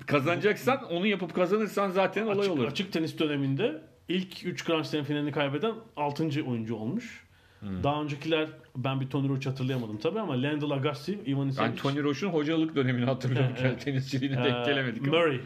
Kazanacaksan 0.07 0.83
onu 0.83 1.07
yapıp 1.07 1.35
kazanırsan 1.35 1.91
zaten 1.91 2.23
olay 2.23 2.39
açık, 2.39 2.51
olur. 2.51 2.65
açık 2.65 2.93
tenis 2.93 3.19
döneminde 3.19 3.81
ilk 4.09 4.45
3 4.45 4.63
Grand 4.63 4.83
Slam 4.83 5.03
finalini 5.03 5.31
kaybeden 5.31 5.73
6. 5.95 6.23
oyuncu 6.47 6.75
olmuş. 6.75 7.24
Hmm. 7.59 7.83
Daha 7.83 8.01
öncekiler 8.01 8.47
ben 8.75 9.01
bir 9.01 9.09
Tony 9.09 9.29
Roach 9.29 9.47
hatırlayamadım 9.47 9.97
tabii 9.97 10.19
ama 10.19 10.33
Lendl 10.33 10.71
Agassi, 10.71 11.19
Ivan 11.27 11.45
Ben 11.45 11.49
Isavic, 11.49 11.75
Tony 11.75 12.03
Roche'un 12.03 12.31
hocalık 12.31 12.75
dönemini 12.75 13.05
hatırlıyorum. 13.05 13.51
Evet, 13.61 13.87
e, 14.13 14.21
denk 14.21 14.65
gelemedik. 14.65 15.07
ama. 15.07 15.17
Murray 15.17 15.39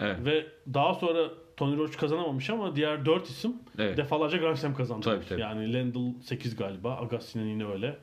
Evet. 0.00 0.16
ve 0.24 0.46
daha 0.74 0.94
sonra 0.94 1.28
Tony 1.56 1.76
Roach 1.76 1.96
kazanamamış 1.96 2.50
ama 2.50 2.76
diğer 2.76 3.06
4 3.06 3.26
isim 3.28 3.52
Evet. 3.78 3.96
defalarca 3.96 4.38
Grand 4.38 4.56
Slam 4.56 4.74
kazandı. 4.74 5.04
Tabii, 5.04 5.26
tabii. 5.28 5.40
Yani 5.40 5.72
Lendl 5.72 6.20
8 6.22 6.56
galiba, 6.56 6.96
Agassi'nin 6.96 7.46
yine 7.48 7.66
öyle. 7.66 7.96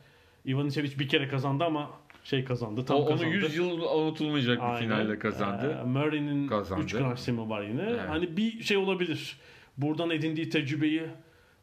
Ivan 0.47 0.65
Isavic 0.67 0.99
bir 0.99 1.07
kere 1.09 1.27
kazandı 1.27 1.63
ama 1.63 1.89
şey 2.23 2.45
kazandı, 2.45 2.85
tam 2.85 2.97
O, 2.97 2.99
onu 2.99 3.09
kazandı. 3.09 3.33
100 3.35 3.55
yıl 3.55 3.81
unutulmayacak 3.81 4.57
bir 4.71 4.77
finalle 4.85 5.19
kazandı. 5.19 5.77
Ee, 5.81 5.83
Murray'nin 5.87 6.47
Kazandı. 6.47 6.83
3 6.83 6.93
Grand 6.93 7.17
Slam'ı 7.17 7.49
var 7.49 7.61
yine. 7.61 7.81
Evet. 7.81 8.01
Hani 8.07 8.37
bir 8.37 8.63
şey 8.63 8.77
olabilir. 8.77 9.37
Buradan 9.77 10.09
edindiği 10.09 10.49
tecrübeyi 10.49 11.03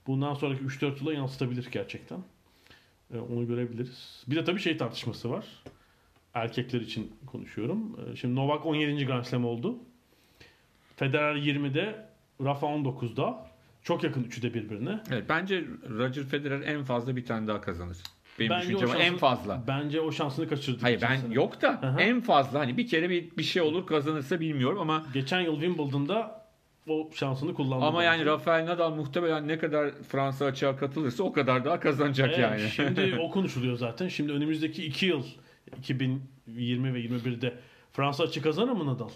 bundan 0.07 0.35
sonraki 0.35 0.65
3-4 0.65 0.99
yıla 1.01 1.13
yansıtabilir 1.13 1.69
gerçekten. 1.73 2.19
Ee, 3.15 3.19
onu 3.19 3.47
görebiliriz. 3.47 4.25
Bir 4.29 4.37
de 4.37 4.45
tabii 4.45 4.61
şey 4.61 4.77
tartışması 4.77 5.31
var. 5.31 5.47
Erkekler 6.35 6.81
için 6.81 7.13
konuşuyorum. 7.27 7.97
Ee, 8.13 8.17
şimdi 8.17 8.35
Novak 8.35 8.67
17. 8.67 9.07
Grand 9.07 9.25
Slam 9.25 9.45
oldu. 9.45 9.77
Federer 10.97 11.35
20'de, 11.37 12.07
Rafa 12.45 12.67
19'da. 12.67 13.47
Çok 13.83 14.05
yakın 14.05 14.25
üçü 14.25 14.43
de 14.43 14.55
birbirine. 14.55 15.03
Evet, 15.11 15.25
bence 15.29 15.65
Roger 15.89 16.25
Federer 16.25 16.61
en 16.61 16.85
fazla 16.85 17.17
bir 17.17 17.25
tane 17.27 17.47
daha 17.49 17.61
kazanır. 17.61 17.97
Benim 18.39 18.51
Bence 18.51 18.67
düşüncem 18.69 18.89
o, 18.89 18.95
en 18.95 18.99
şansını- 19.13 19.19
fazla. 19.19 19.63
Bence 19.67 20.01
o 20.01 20.13
şansını 20.13 20.49
kaçırdı. 20.49 20.79
Hayır 20.83 21.01
ben 21.03 21.17
sene. 21.17 21.35
yok 21.35 21.63
da 21.63 21.69
Aha. 21.71 22.01
en 22.01 22.21
fazla 22.21 22.61
hani 22.61 22.77
bir 22.77 22.87
kere 22.87 23.11
bir, 23.11 23.37
bir 23.37 23.43
şey 23.43 23.63
olur 23.63 23.87
kazanırsa 23.87 24.41
bilmiyorum 24.41 24.79
ama 24.81 25.07
Geçen 25.15 25.41
yıl 25.41 25.61
Wimbledon'da 25.61 26.42
o 26.89 27.11
şansını 27.15 27.55
kullandı. 27.55 27.85
Ama 27.85 28.03
yani. 28.05 28.27
Rafael 28.27 28.67
Nadal 28.67 28.91
muhtemelen 28.95 29.49
ne 29.49 29.59
kadar 29.59 29.91
Fransa 30.09 30.45
açığa 30.45 30.77
katılırsa 30.77 31.23
o 31.23 31.33
kadar 31.33 31.65
daha 31.65 31.81
kazanacak 31.81 32.29
Evet, 32.29 32.39
yani. 32.39 32.71
şimdi 32.71 33.19
o 33.21 33.31
konuşuluyor 33.31 33.77
zaten. 33.77 34.09
Şimdi 34.09 34.33
önümüzdeki 34.33 34.85
iki 34.87 35.07
yıl 35.07 35.25
2020 35.79 36.95
ve 36.95 37.01
21'de 37.01 37.55
Fransa 37.93 38.25
açık 38.25 38.45
kazanır 38.45 38.73
mı 38.73 38.87
Nadal? 38.87 39.09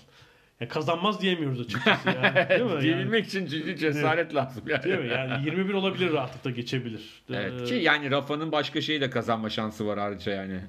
Ya 0.61 0.69
kazanmaz 0.69 1.21
diyemiyoruz 1.21 1.61
açıkçası 1.61 2.09
yani. 2.09 2.49
Değil 2.49 2.63
mi? 2.63 2.71
Yani, 2.71 2.83
Diyebilmek 2.83 3.27
için 3.27 3.47
ciddi 3.47 3.77
cesaret 3.77 4.35
lazım 4.35 4.65
yani. 4.69 4.83
değil 4.83 4.99
mi? 4.99 5.09
Yani 5.09 5.45
21 5.47 5.75
olabilir 5.75 6.13
rahatlıkla 6.13 6.51
geçebilir. 6.51 7.23
Evet 7.31 7.53
Ee, 7.61 7.65
ki 7.65 7.75
yani 7.75 8.11
Rafa'nın 8.11 8.53
başka 8.53 8.81
şeyi 8.81 9.01
de 9.01 9.11
kazanma 9.11 9.51
şansı 9.51 9.87
var 9.87 9.99
ayrıca 9.99 10.33
yani. 10.33 10.61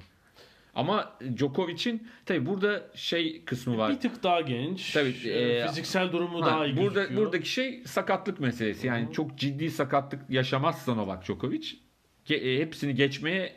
Ama 0.78 1.14
Djokovic'in 1.38 2.08
tabi 2.26 2.46
burada 2.46 2.88
şey 2.96 3.44
kısmı 3.46 3.78
var. 3.78 3.92
bir 3.92 4.00
tık 4.00 4.24
daha 4.24 4.42
genç. 4.42 4.94
Tabii, 4.94 5.14
Ee, 5.26 5.30
e, 5.30 5.68
fiziksel 5.68 6.12
durumu 6.12 6.42
Ha, 6.42 6.46
daha 6.46 6.66
iyi 6.66 6.78
burada 6.78 7.00
gözüküyor. 7.00 7.22
buradaki 7.22 7.50
şey 7.50 7.84
sakatlık 7.86 8.40
meselesi. 8.40 8.88
Yani 8.88 9.14
çok 9.14 9.38
ciddi 9.38 9.72
sakatlık 9.72 10.30
yaşamazsa 10.30 10.96
Novak 10.96 11.26
Djokovic 11.26 11.68
ge- 12.28 12.36
e, 12.56 12.60
hepsini 12.60 12.96
geçmeye 12.96 13.56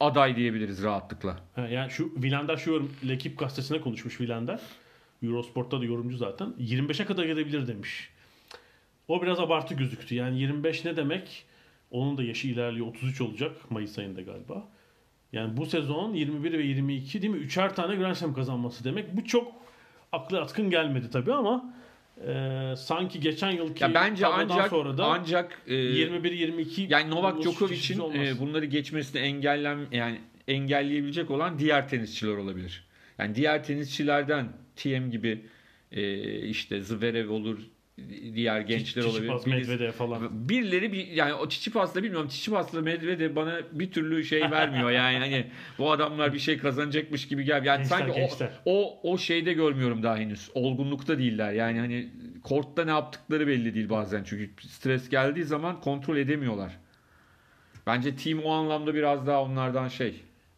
aday 0.00 0.36
diyebiliriz 0.36 0.82
rahatlıkla. 0.82 1.40
Ha, 1.54 1.68
yani 1.68 1.90
şu 1.90 2.12
Vilander 2.22 2.56
şu 2.56 2.70
yorum 2.70 2.92
Lekip 3.08 3.38
gazetesine 3.38 3.80
konuşmuş 3.80 4.20
Vilander. 4.20 4.60
Eurosport'ta 5.22 5.80
da 5.80 5.84
yorumcu 5.84 6.16
zaten. 6.16 6.54
25'e 6.58 7.04
kadar 7.06 7.24
gelebilir 7.24 7.66
demiş. 7.66 8.08
O 9.08 9.22
biraz 9.22 9.40
abartı 9.40 9.74
gözüktü. 9.74 10.14
Yani 10.14 10.40
25 10.40 10.84
ne 10.84 10.96
demek? 10.96 11.44
Onun 11.90 12.16
da 12.18 12.22
yaşı 12.22 12.48
ilerliyor. 12.48 12.86
33 12.86 13.20
olacak 13.20 13.70
Mayıs 13.70 13.98
ayında 13.98 14.22
galiba. 14.22 14.68
Yani 15.32 15.56
bu 15.56 15.66
sezon 15.66 16.14
21 16.14 16.52
ve 16.52 16.62
22 16.62 17.22
değil 17.22 17.32
mi? 17.32 17.38
Üçer 17.38 17.74
tane 17.76 17.96
Grand 17.96 18.14
Slam 18.14 18.34
kazanması 18.34 18.84
demek. 18.84 19.16
Bu 19.16 19.24
çok 19.24 19.52
aklı 20.12 20.40
atkın 20.40 20.70
gelmedi 20.70 21.10
tabii 21.10 21.32
ama 21.32 21.74
e, 22.26 22.74
sanki 22.76 23.20
geçen 23.20 23.50
yılki 23.50 23.84
Ya 23.84 23.94
bence 23.94 24.26
ancak 24.26 24.68
sonra 24.68 24.98
da 24.98 25.06
ancak 25.06 25.62
e, 25.66 25.74
21-22 25.74 26.92
yani 26.92 27.10
Novak 27.10 27.42
Djokovic'in 27.42 27.98
olmaz. 27.98 28.28
e, 28.28 28.40
bunları 28.40 28.64
geçmesini 28.64 29.22
engellem 29.22 29.86
yani 29.92 30.20
engelleyebilecek 30.48 31.30
olan 31.30 31.58
diğer 31.58 31.88
tenisçiler 31.88 32.36
olabilir. 32.36 32.86
Yani 33.18 33.34
diğer 33.34 33.64
tenisçilerden 33.64 34.52
TM 34.76 35.10
gibi 35.10 35.44
e, 35.92 36.38
işte 36.38 36.80
Zverev 36.80 37.30
olur, 37.30 37.58
diğer 38.34 38.60
gençler 38.60 39.02
olabilir. 39.02 39.32
Tsitsipas, 39.34 39.46
Birisi- 39.46 39.70
Medvedev 39.70 39.92
falan. 39.92 40.48
Birileri 40.48 40.92
bir 40.92 41.06
yani 41.06 41.34
o 41.34 41.48
Çiçipas'la 41.48 42.02
bilmiyorum 42.02 42.28
Çiçipas'la 42.28 42.80
Medvedev 42.80 43.36
bana 43.36 43.60
bir 43.72 43.90
türlü 43.90 44.24
şey 44.24 44.50
vermiyor 44.50 44.90
yani 45.00 45.18
hani 45.18 45.46
bu 45.78 45.92
adamlar 45.92 46.32
bir 46.32 46.38
şey 46.38 46.58
kazanacakmış 46.58 47.28
gibi 47.28 47.44
gel. 47.44 47.64
Yani 47.64 47.78
Gençler, 47.78 47.98
sanki 47.98 48.14
gençler. 48.20 48.50
o 48.64 49.00
o 49.02 49.12
o 49.12 49.18
şeyde 49.18 49.52
görmüyorum 49.52 50.02
daha 50.02 50.16
henüz. 50.16 50.50
Olgunlukta 50.54 51.18
değiller. 51.18 51.52
Yani 51.52 51.78
hani 51.78 52.08
kortta 52.44 52.84
ne 52.84 52.90
yaptıkları 52.90 53.46
belli 53.46 53.74
değil 53.74 53.88
bazen 53.88 54.24
çünkü 54.24 54.50
stres 54.68 55.08
geldiği 55.08 55.44
zaman 55.44 55.80
kontrol 55.80 56.16
edemiyorlar. 56.16 56.78
Bence 57.86 58.16
team 58.16 58.38
o 58.44 58.52
anlamda 58.52 58.94
biraz 58.94 59.26
daha 59.26 59.42
onlardan 59.42 59.88
şey. 59.88 60.14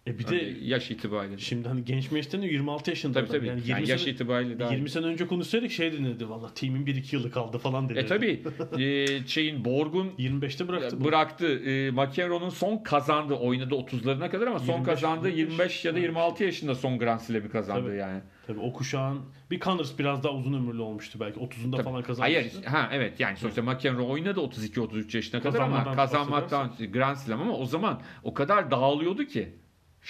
E 0.09 0.19
bir 0.19 0.25
hani 0.25 0.41
de 0.41 0.55
yaş 0.63 0.91
itibariyle. 0.91 1.39
Şimdi 1.39 1.69
hani 1.69 1.85
genç 1.85 2.11
meşten 2.11 2.43
26 2.43 2.91
yaşında 2.91 3.13
Tabii 3.13 3.27
adam. 3.27 3.37
tabii. 3.37 3.47
Yani 3.47 3.61
Yani 3.67 3.81
20 3.81 3.89
yaş 3.91 4.01
sene, 4.01 4.13
itibariyle 4.13 4.59
daha. 4.59 4.73
20 4.75 4.91
sene 4.91 5.07
önce 5.07 5.27
konuşsaydık 5.27 5.71
şey 5.71 5.93
denirdi 5.93 6.29
valla 6.29 6.55
team'in 6.55 6.87
1-2 6.87 7.15
yılı 7.17 7.31
kaldı 7.31 7.59
falan 7.59 7.89
denirdi. 7.89 8.05
E 8.05 8.07
tabii. 8.07 8.43
e, 8.83 9.27
şeyin 9.27 9.65
Borg'un 9.65 10.09
25'te 10.19 10.69
bıraktı. 10.69 11.01
bu. 11.01 11.05
bıraktı. 11.05 11.47
E, 11.47 11.91
McEnroe'nun 11.91 12.49
son 12.49 12.79
kazandı. 12.79 13.35
Oynadı 13.35 13.75
30'larına 13.75 14.31
kadar 14.31 14.47
ama 14.47 14.59
son 14.59 14.73
25, 14.73 14.87
kazandığı 14.87 15.29
25 15.29 15.85
ya 15.85 15.95
da 15.95 15.99
25. 15.99 16.17
26 16.17 16.45
yaşında 16.45 16.75
son 16.75 16.99
Grand 16.99 17.21
Slam'i 17.21 17.49
kazandı 17.49 17.89
Tabii. 17.89 17.97
yani. 17.97 18.21
Tabii 18.47 18.61
o 18.61 18.73
kuşağın 18.73 19.21
bir 19.51 19.61
Connors 19.61 19.99
biraz 19.99 20.23
daha 20.23 20.33
uzun 20.33 20.53
ömürlü 20.53 20.81
olmuştu 20.81 21.19
belki. 21.21 21.41
30'unda 21.41 21.71
Tabii. 21.73 21.83
falan 21.83 22.03
kazanmıştı. 22.03 22.41
Hayır, 22.41 22.65
ha 22.65 22.89
evet 22.93 23.21
yani 23.21 23.37
sonuçta 23.37 23.63
McEnroe 23.63 24.03
oynadı 24.07 24.41
32-33 24.41 25.17
yaşına 25.17 25.43
kadar 25.43 25.61
ama 25.61 25.97
kazanmaktan 25.97 26.73
Grand 26.93 27.17
Slam 27.17 27.41
ama 27.41 27.57
o 27.57 27.67
zaman 27.67 28.01
o 28.23 28.35
kadar 28.35 28.71
dağılıyordu 28.71 29.25
ki 29.25 29.49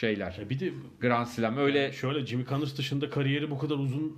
şeyler. 0.01 0.39
E 0.41 0.51
bir 0.51 0.61
de 0.61 0.73
Grand 1.01 1.27
Slam 1.27 1.57
öyle 1.57 1.93
şöyle 1.93 2.27
Jimmy 2.27 2.45
Connors 2.45 2.79
dışında 2.79 3.11
kariyeri 3.11 3.51
bu 3.51 3.59
kadar 3.59 3.75
uzun 3.75 4.17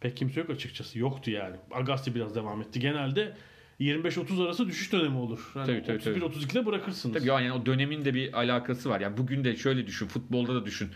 pek 0.00 0.16
kimse 0.16 0.40
yok 0.40 0.50
açıkçası. 0.50 0.98
Yoktu 0.98 1.30
yani. 1.30 1.56
Agassi 1.70 2.14
biraz 2.14 2.34
devam 2.34 2.60
etti. 2.60 2.80
Genelde 2.80 3.36
25-30 3.80 4.44
arası 4.44 4.68
düşüş 4.68 4.92
dönemi 4.92 5.16
olur. 5.16 5.52
Yani 5.56 5.84
tabii, 5.84 6.00
tabii. 6.00 6.18
31-32'de 6.18 6.66
bırakırsınız. 6.66 7.16
Tabii 7.16 7.28
yani 7.28 7.52
o 7.52 7.66
dönemin 7.66 8.04
de 8.04 8.14
bir 8.14 8.32
alakası 8.32 8.90
var. 8.90 9.00
Yani 9.00 9.16
bugün 9.16 9.44
de 9.44 9.56
şöyle 9.56 9.86
düşün, 9.86 10.06
futbolda 10.06 10.54
da 10.54 10.66
düşün. 10.66 10.90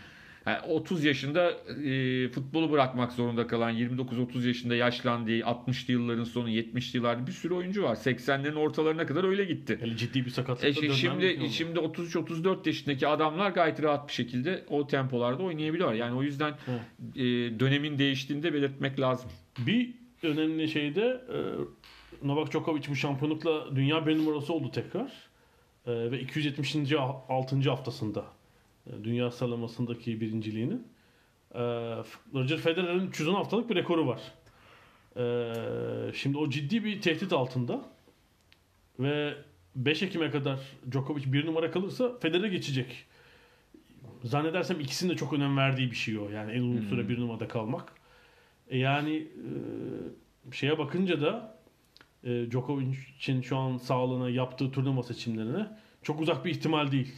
Yani 0.45 0.59
30 0.59 1.03
yaşında 1.03 1.51
e, 1.83 2.27
futbolu 2.29 2.71
bırakmak 2.71 3.11
zorunda 3.11 3.47
kalan, 3.47 3.73
29-30 3.73 4.47
yaşında 4.47 4.75
yaşlandığı, 4.75 5.39
60'lı 5.39 5.93
yılların 5.93 6.23
sonu, 6.23 6.49
70'li 6.49 6.97
yıllarda 6.97 7.27
bir 7.27 7.31
sürü 7.31 7.53
oyuncu 7.53 7.83
var. 7.83 7.95
80'lerin 7.95 8.55
ortalarına 8.55 9.05
kadar 9.05 9.23
öyle 9.23 9.45
gitti. 9.45 9.79
Yani 9.81 9.97
ciddi 9.97 10.25
bir 10.25 10.29
sakatlıkta 10.29 10.85
E 10.85 10.89
şimdi 10.93 11.25
mümkün 11.25 11.47
şimdi 11.47 11.79
33-34 11.79 12.67
yaşındaki 12.67 13.07
adamlar 13.07 13.51
gayet 13.51 13.83
rahat 13.83 14.07
bir 14.07 14.13
şekilde 14.13 14.63
o 14.69 14.87
tempolarda 14.87 15.43
oynayabiliyorlar. 15.43 15.95
Yani 15.95 16.15
o 16.15 16.23
yüzden 16.23 16.53
e, 17.15 17.23
dönemin 17.59 17.99
değiştiğini 17.99 18.43
de 18.43 18.53
belirtmek 18.53 18.99
lazım. 18.99 19.29
Bir 19.57 19.93
önemli 20.23 20.67
şey 20.67 20.95
de 20.95 21.21
e, 21.29 21.37
Novak 22.27 22.51
Djokovic 22.51 22.83
bu 22.89 22.95
şampiyonlukla 22.95 23.75
dünya 23.75 24.07
bir 24.07 24.17
numarası 24.17 24.53
oldu 24.53 24.71
tekrar. 24.71 25.11
E, 25.85 26.11
ve 26.11 26.19
270. 26.19 26.75
6. 27.29 27.69
haftasında 27.69 28.25
dünya 29.03 29.31
sıralamasındaki 29.31 30.21
birinciliğinin. 30.21 30.87
E, 31.53 31.61
Roger 32.33 32.57
Federer'in 32.57 33.07
310 33.07 33.33
haftalık 33.33 33.69
bir 33.69 33.75
rekoru 33.75 34.07
var. 34.07 34.21
E, 35.17 36.13
şimdi 36.13 36.37
o 36.37 36.49
ciddi 36.49 36.83
bir 36.83 37.01
tehdit 37.01 37.33
altında. 37.33 37.85
Ve 38.99 39.33
5 39.75 40.03
Ekim'e 40.03 40.31
kadar 40.31 40.59
Djokovic 40.91 41.33
bir 41.33 41.45
numara 41.45 41.71
kalırsa 41.71 42.17
Federer 42.19 42.47
geçecek. 42.47 43.05
Zannedersem 44.23 44.79
ikisinin 44.79 45.11
de 45.13 45.15
çok 45.15 45.33
önem 45.33 45.57
verdiği 45.57 45.91
bir 45.91 45.95
şey 45.95 46.19
o. 46.19 46.29
Yani 46.29 46.51
en 46.51 46.61
uzun 46.61 46.81
süre 46.81 47.09
bir 47.09 47.19
numarada 47.19 47.47
kalmak. 47.47 47.93
E 48.69 48.77
yani 48.77 49.15
e, 49.15 50.51
şeye 50.51 50.77
bakınca 50.77 51.21
da 51.21 51.57
e, 52.23 52.51
Djokovic'in 52.51 53.41
şu 53.41 53.57
an 53.57 53.77
sağlığına 53.77 54.29
yaptığı 54.29 54.71
turnuva 54.71 55.03
seçimlerine 55.03 55.67
çok 56.03 56.21
uzak 56.21 56.45
bir 56.45 56.51
ihtimal 56.51 56.91
değil. 56.91 57.15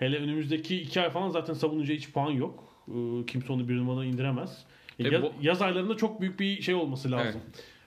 Hele 0.00 0.16
önümüzdeki 0.18 0.80
iki 0.80 1.00
ay 1.00 1.10
falan 1.10 1.30
zaten 1.30 1.54
savunacağı 1.54 1.96
hiç 1.96 2.10
puan 2.12 2.30
yok. 2.30 2.64
E, 2.88 3.26
kimse 3.26 3.52
onu 3.52 3.68
bir 3.68 3.76
numaradan 3.76 4.06
indiremez. 4.06 4.64
E, 4.98 5.02
Tabii 5.04 5.14
yaz, 5.14 5.22
bu- 5.22 5.32
yaz 5.42 5.62
aylarında 5.62 5.96
çok 5.96 6.20
büyük 6.20 6.40
bir 6.40 6.62
şey 6.62 6.74
olması 6.74 7.10
lazım. 7.10 7.40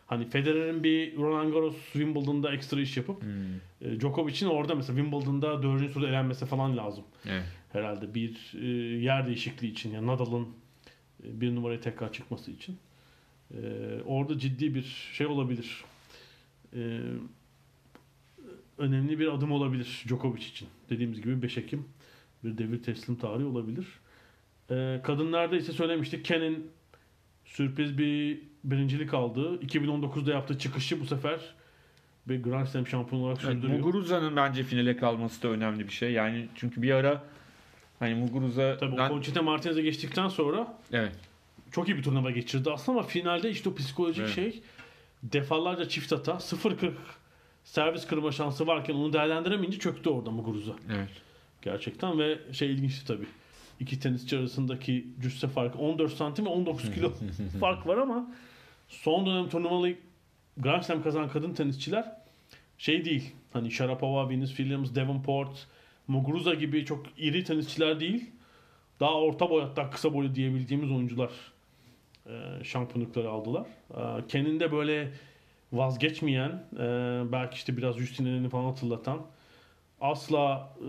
Hani 0.08 0.30
Federer'in 0.30 0.84
bir 0.84 1.18
Roland 1.18 1.54
Garros 1.54 1.76
Wimbledon'da 1.94 2.54
ekstra 2.54 2.82
iş 2.82 2.98
yapıp 2.98 3.24
e, 3.82 4.00
Djokovic'in 4.00 4.48
orada 4.50 4.76
mesela 4.76 5.00
Wimbledon'da 5.00 5.64
dördüncü 5.64 5.94
turda 5.94 6.08
elenmesi 6.08 6.46
falan 6.46 6.78
lazım. 6.78 7.04
Evet. 7.26 7.44
Herhalde 7.72 8.14
bir 8.16 8.54
e, 8.62 8.66
yer 9.04 9.28
değişikliği 9.28 9.72
için 9.72 9.92
yani 9.94 10.08
Nadal'ın 10.08 10.48
e, 11.24 11.42
bir 11.42 11.56
numaraya 11.56 11.80
tekrar 11.82 12.14
çıkması 12.14 12.52
için. 12.52 12.78
E, 13.52 13.58
orada 14.06 14.40
ciddi 14.40 14.76
bir 14.76 15.10
şey 15.14 15.28
olabilir. 15.28 15.84
E, 16.76 17.00
önemli 18.78 19.20
bir 19.20 19.28
adım 19.28 19.52
olabilir 19.52 20.04
Djokovic 20.08 20.42
için. 20.44 20.68
Dediğimiz 20.90 21.22
gibi 21.22 21.42
5 21.42 21.58
Ekim 21.58 21.86
bir 22.44 22.58
devir 22.58 22.84
teslim 22.84 23.16
tarihi 23.16 23.46
olabilir. 23.46 23.88
E, 24.70 25.02
kadınlarda 25.04 25.56
ise 25.56 25.72
söylemiştik 25.72 26.26
Ken'in 26.26 26.72
sürpriz 27.46 27.98
bir 27.98 28.42
birincilik 28.64 29.14
aldığı 29.14 29.60
2019'da 29.60 30.32
yaptığı 30.32 30.58
çıkışı 30.60 31.00
bu 31.02 31.06
sefer 31.06 31.40
bir 32.28 32.44
Grand 32.44 32.68
Slam 32.68 32.88
şampiyonu 32.88 33.26
olarak 33.26 33.40
Evet, 33.44 33.54
sürdürüyor. 33.54 33.80
Muguruza'nın 33.80 34.36
bence 34.36 34.64
finale 34.64 34.98
kalması 34.98 35.44
da 35.44 35.48
önemli 35.48 35.88
bir 35.88 35.94
şey. 35.94 36.12
Yani 36.12 36.48
çünkü 36.56 36.82
bir 36.82 36.92
ara 36.92 37.24
hani 38.00 38.16
Muguruza 38.16 38.78
Tabii 38.78 38.98
ben- 38.98 39.10
Conchita 39.10 39.42
Martinez'e 39.42 39.82
geçtikten 39.82 40.28
sonra 40.28 40.78
evet. 40.92 41.16
çok 41.72 41.90
iyi 41.90 41.98
bir 41.98 42.04
turnuva 42.04 42.32
geçirdi 42.32 42.72
aslında 42.72 43.00
ama 43.00 43.08
finalde 43.08 43.50
işte 43.50 43.70
o 43.70 43.76
psikolojik 43.76 44.24
Evet. 44.24 44.36
şey 44.36 44.62
defalarca 45.24 45.90
çift 45.90 46.12
hata 46.12 46.32
0-40 46.32 46.92
servis 47.64 48.08
kırma 48.08 48.32
şansı 48.32 48.68
varken 48.68 48.94
onu 48.94 49.14
değerlendiremeyince 49.14 49.80
çöktü 49.80 50.10
orada 50.10 50.32
Muguruza. 50.32 50.74
Evet. 50.96 51.10
Gerçekten 51.64 52.20
ve 52.20 52.38
şey 52.54 52.72
ilginçti 52.72 53.08
tabii. 53.08 53.28
İki 53.80 54.00
tenisçi 54.00 54.38
arasındaki 54.38 55.08
cüsse 55.22 55.48
farkı 55.48 55.78
14 55.78 56.14
santim 56.14 56.46
ve 56.46 56.50
19 56.50 56.92
kilo 56.92 57.14
fark 57.60 57.88
var 57.88 57.98
ama 57.98 58.32
son 58.88 59.26
dönem 59.26 59.50
turnuvalı 59.50 59.94
Grand 60.58 60.84
Slam 60.84 61.04
kazanan 61.04 61.30
kadın 61.30 61.54
tenisçiler 61.54 62.12
şey 62.78 63.06
değil. 63.06 63.32
Hani 63.54 63.72
Sharapova, 63.72 64.30
Venus 64.30 64.50
Williams, 64.50 64.96
Davenport, 64.96 65.68
Muguruza 66.08 66.54
gibi 66.54 66.86
çok 66.86 67.06
iri 67.18 67.44
tenisçiler 67.44 68.00
değil. 68.00 68.32
Daha 69.00 69.14
orta 69.14 69.50
boy 69.50 69.62
hatta 69.62 69.90
kısa 69.90 70.14
boylu 70.14 70.36
diyebildiğimiz 70.36 70.92
oyuncular 70.92 71.30
e, 72.26 72.64
şampiyonlukları 72.64 73.30
aldılar. 73.30 73.66
E, 73.92 74.28
Ken'in 74.28 74.60
böyle 74.60 75.12
vazgeçmeyen, 75.74 76.64
e, 76.74 77.22
belki 77.32 77.56
işte 77.56 77.78
biraz 77.78 77.98
Justin'ini 77.98 78.50
falan 78.50 78.66
hatırlatan, 78.66 79.22
asla 80.04 80.74
e, 80.80 80.88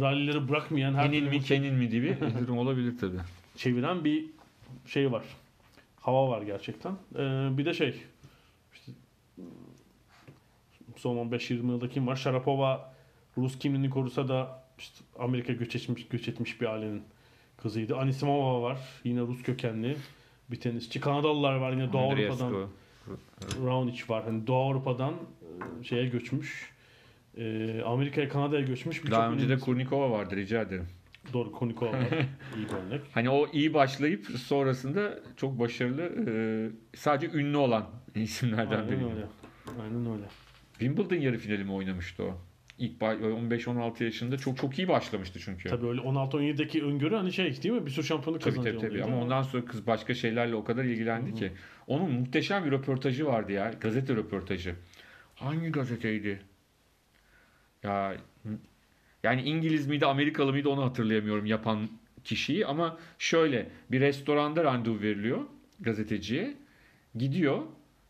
rallileri 0.00 0.48
bırakmayan, 0.48 0.94
her 0.94 1.06
Enil 1.08 1.22
mi 1.22 1.40
kenin 1.40 1.74
mi 1.74 1.88
gibi 1.88 2.18
bir 2.20 2.38
durum 2.46 2.58
olabilir 2.58 2.98
tabii. 3.00 3.16
çeviren 3.56 4.04
bir 4.04 4.24
şey 4.86 5.12
var. 5.12 5.24
Hava 6.00 6.28
var 6.28 6.42
gerçekten. 6.42 6.92
E, 7.14 7.18
bir 7.58 7.64
de 7.64 7.74
şey, 7.74 8.02
son 10.96 11.16
15-20 11.16 11.52
yılda 11.52 11.88
kim 11.88 12.06
var? 12.06 12.16
Sharapova 12.16 12.94
Rus 13.38 13.58
kimliğini 13.58 13.90
korusa 13.90 14.28
da 14.28 14.62
işte 14.78 15.04
Amerika 15.18 15.52
göç 15.52 15.76
etmiş, 15.76 16.08
göç 16.08 16.28
etmiş 16.28 16.60
bir 16.60 16.66
ailenin 16.66 17.02
kızıydı. 17.56 17.96
Anisimova 17.96 18.62
var. 18.62 18.78
Yine 19.04 19.20
Rus 19.20 19.42
kökenli 19.42 19.96
bir 20.50 20.60
tenisçi. 20.60 21.00
Kanadalılar 21.00 21.54
var 21.54 21.72
yine 21.72 21.92
Doğu 21.92 22.00
Avrupa'dan. 22.00 22.68
Raonic 23.64 24.02
var. 24.08 24.24
Hani 24.24 24.46
Doğu 24.46 24.70
Avrupa'dan 24.70 25.14
e, 25.14 25.84
şeye 25.84 26.06
göçmüş. 26.06 26.75
E, 27.36 27.82
Amerika'ya 27.82 28.28
Kanada'ya 28.28 28.62
göçmüş. 28.62 28.96
birçok 29.04 29.10
Daha 29.18 29.30
önce 29.32 29.48
de 29.48 29.52
ünlü- 29.52 29.60
Kurnikova 29.60 30.10
vardı 30.10 30.36
rica 30.36 30.62
ederim. 30.62 30.86
Doğru 31.32 31.52
Konikova 31.52 31.92
var. 31.92 31.98
İyi 32.56 32.64
bir 32.68 32.72
örnek. 32.72 33.00
Hani 33.12 33.30
o 33.30 33.46
iyi 33.52 33.74
başlayıp 33.74 34.24
sonrasında 34.26 35.18
çok 35.36 35.58
başarılı 35.58 36.02
e, 36.02 36.34
sadece 36.96 37.38
ünlü 37.38 37.56
olan 37.56 37.86
isimlerden 38.14 38.70
Aynen 38.78 38.88
biri. 38.88 39.04
öyle. 39.04 39.26
Aynen 39.82 40.12
öyle. 40.12 40.24
Wimbledon 40.78 41.16
yarı 41.16 41.38
finali 41.38 41.64
mi 41.64 41.72
oynamıştı 41.72 42.22
o? 42.24 42.38
İlk 42.78 43.00
ba- 43.00 43.48
15-16 43.48 44.04
yaşında 44.04 44.36
çok 44.38 44.56
çok 44.56 44.78
iyi 44.78 44.88
başlamıştı 44.88 45.38
çünkü. 45.42 45.68
Tabii 45.68 45.86
öyle 45.86 46.00
16-17'deki 46.00 46.84
öngörü 46.84 47.14
hani 47.14 47.32
şey 47.32 47.62
değil 47.62 47.74
mi? 47.74 47.86
Bir 47.86 47.90
sürü 47.90 48.06
şampiyonluk 48.06 48.42
Tabii 48.42 48.54
kazanacak 48.54 48.74
tabii 48.80 48.88
tabii. 48.90 49.02
oluyordu 49.02 49.12
Ama 49.12 49.22
ondan 49.24 49.42
sonra 49.42 49.64
kız 49.64 49.86
başka 49.86 50.14
şeylerle 50.14 50.54
o 50.54 50.64
kadar 50.64 50.84
ilgilendi 50.84 51.34
ki. 51.34 51.52
Onun 51.86 52.10
muhteşem 52.10 52.64
bir 52.64 52.70
röportajı 52.70 53.26
vardı 53.26 53.52
ya. 53.52 53.70
Gazete 53.80 54.14
röportajı. 54.16 54.74
Hangi 55.34 55.68
gazeteydi? 55.72 56.40
Ya 57.86 58.16
yani 59.22 59.42
İngiliz 59.42 59.86
miydi 59.86 60.06
Amerikalı 60.06 60.52
mıydı 60.52 60.68
onu 60.68 60.84
hatırlayamıyorum 60.84 61.46
yapan 61.46 61.88
kişiyi 62.24 62.66
ama 62.66 62.98
şöyle 63.18 63.68
bir 63.90 64.00
restoranda 64.00 64.64
randevu 64.64 65.00
veriliyor 65.00 65.40
gazeteciye. 65.80 66.54
Gidiyor. 67.14 67.62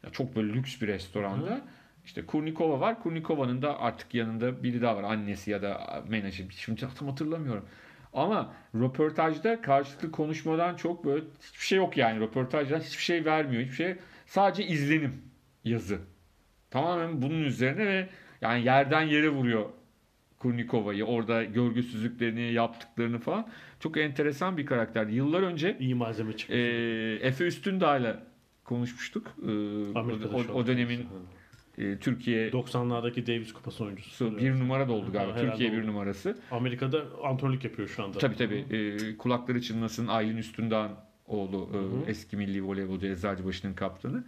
Ya 0.05 0.11
çok 0.11 0.37
böyle 0.37 0.53
lüks 0.53 0.81
bir 0.81 0.87
restoranda. 0.87 1.61
İşte 2.05 2.27
Kurnikova 2.27 2.81
var. 2.81 3.03
Kurnikova'nın 3.03 3.63
da 3.63 3.81
artık 3.81 4.15
yanında 4.15 4.63
biri 4.63 4.83
daha 4.83 4.97
var. 4.97 5.03
Annesi 5.03 5.51
ya 5.51 5.63
da 5.63 6.05
menajer. 6.09 6.47
Şimdi 6.51 6.81
tam 6.99 7.09
hatırlamıyorum. 7.09 7.65
Ama 8.13 8.55
röportajda 8.75 9.63
karşılıklı 9.63 10.11
konuşmadan 10.11 10.77
çok 10.77 11.05
böyle 11.05 11.25
hiçbir 11.43 11.67
şey 11.67 11.79
yok 11.79 11.97
yani. 11.97 12.21
Röportajdan 12.21 12.81
hiçbir 12.81 13.03
şey 13.03 13.25
vermiyor. 13.25 13.63
Hiçbir 13.63 13.77
şey. 13.77 13.97
Sadece 14.27 14.67
izlenim 14.67 15.23
yazı. 15.65 15.99
Tamamen 16.71 17.23
bunun 17.23 17.43
üzerine 17.43 17.87
ve 17.87 18.09
yani 18.41 18.65
yerden 18.65 19.03
yere 19.03 19.29
vuruyor 19.29 19.65
Kurnikova'yı. 20.39 21.05
Orada 21.05 21.45
görgüsüzlüklerini 21.45 22.53
yaptıklarını 22.53 23.19
falan. 23.19 23.49
Çok 23.81 23.97
enteresan 23.97 24.57
bir 24.57 24.67
karakterdi. 24.67 25.15
Yıllar 25.15 25.43
önce 25.43 25.77
İyi 25.81 25.95
malzeme 25.95 26.37
çıkmış. 26.37 26.59
e, 26.59 26.63
Efe 27.23 27.45
Üstündağ'la 27.45 28.23
konuşmuştuk. 28.65 29.27
E, 29.43 29.49
Amerika'da 29.99 30.37
o, 30.37 30.41
o 30.55 30.67
dönemin 30.67 31.07
e, 31.79 31.97
Türkiye 31.99 32.49
90'lardaki 32.51 33.27
Davis 33.27 33.53
Kupası 33.53 33.85
oyuncusu. 33.85 34.39
bir 34.39 34.51
numara 34.53 34.89
da 34.89 34.93
oldu 34.93 35.13
galiba. 35.13 35.33
Herhalde 35.33 35.51
Türkiye 35.51 35.73
bir 35.73 35.79
oldu. 35.79 35.87
numarası. 35.87 36.39
Amerika'da 36.51 37.03
antrenörlük 37.25 37.65
yapıyor 37.65 37.89
şu 37.89 38.05
anda. 38.05 38.19
Tabii 38.19 38.37
tabii. 38.37 38.65
E, 38.71 39.17
kulakları 39.17 39.61
çınlasın 39.63 40.07
Aylin 40.07 40.37
Üstündağ'ın 40.37 40.93
oğlu. 41.27 41.71
e, 41.75 41.77
hı. 42.07 42.11
eski 42.11 42.37
milli 42.37 42.65
voleybolcu 42.65 43.07
Eczacıbaşı'nın 43.07 43.75
kaptanı. 43.75 44.25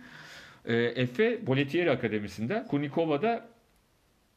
E, 0.64 0.76
Efe 0.76 1.46
Boletieri 1.46 1.90
Akademisi'nde. 1.90 2.64
Kurnikova'da 2.68 3.48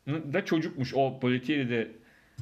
da 0.08 0.46
çocukmuş. 0.46 0.94
O 0.96 1.20
Boletieri'de 1.22 1.92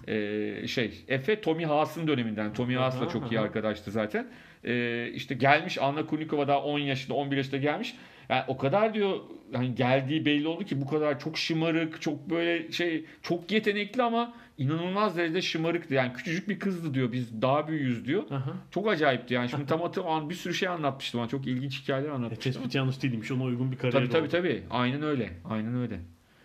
e, 0.08 0.68
şey 0.68 1.04
Efe 1.08 1.42
Tommy 1.42 1.66
Haas'ın 1.66 2.08
döneminden. 2.08 2.54
Tommy 2.54 2.76
Haas'la 2.76 3.10
çok 3.10 3.32
iyi 3.32 3.40
arkadaştı 3.40 3.92
zaten. 3.92 4.28
E, 4.64 5.08
işte 5.14 5.36
gelmiş 5.36 5.78
Anna 5.82 6.06
Kurnikova 6.06 6.48
daha 6.48 6.64
10 6.64 6.80
yaşında 6.80 7.14
11 7.14 7.38
yaşında 7.38 7.58
gelmiş. 7.58 7.96
Yani 8.30 8.44
o 8.48 8.58
kadar 8.58 8.94
diyor 8.94 9.18
hani 9.54 9.76
geldiği 9.76 10.26
belli 10.26 10.48
oldu 10.48 10.64
ki 10.66 10.82
bu 10.82 10.88
kadar 10.88 11.20
çok 11.20 11.38
şımarık, 11.38 12.02
çok 12.02 12.30
böyle 12.30 12.72
şey 12.72 13.06
çok 13.22 13.52
yetenekli 13.52 14.04
ama 14.04 14.34
inanılmaz 14.58 15.18
derecede 15.18 15.42
şımarıktı. 15.42 15.94
Yani 15.94 16.14
küçücük 16.14 16.50
bir 16.50 16.60
kızdı 16.60 16.94
diyor. 16.94 17.12
Biz 17.12 17.42
daha 17.42 17.68
büyüğüz 17.68 18.06
diyor. 18.06 18.24
Aha. 18.32 18.54
Çok 18.72 18.88
acayipti 18.90 19.34
yani. 19.34 19.50
Şimdi 19.50 19.66
tam 19.68 19.82
hatırlamam 19.82 20.30
bir 20.30 20.36
sürü 20.36 20.54
şey 20.54 20.68
anlatmıştı 20.70 21.18
bana. 21.18 21.28
Çok 21.28 21.48
ilginç 21.48 21.82
hikayeler 21.84 22.10
E, 22.10 22.12
anlatmıştı. 22.12 22.44
tespit 22.44 22.76
yanlış 22.76 23.04
değilmiş. 23.04 23.32
Ona 23.32 23.44
uygun 23.44 23.72
bir 23.72 23.78
kariyer 23.78 23.92
Tabii 24.00 24.10
tabii 24.10 24.22
oldu. 24.22 24.30
tabii. 24.32 24.64
Aynen 24.70 25.02
öyle. 25.02 25.30
Aynen 25.46 25.76
öyle. 25.76 26.00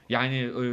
Yani 0.08 0.36
e, 0.36 0.66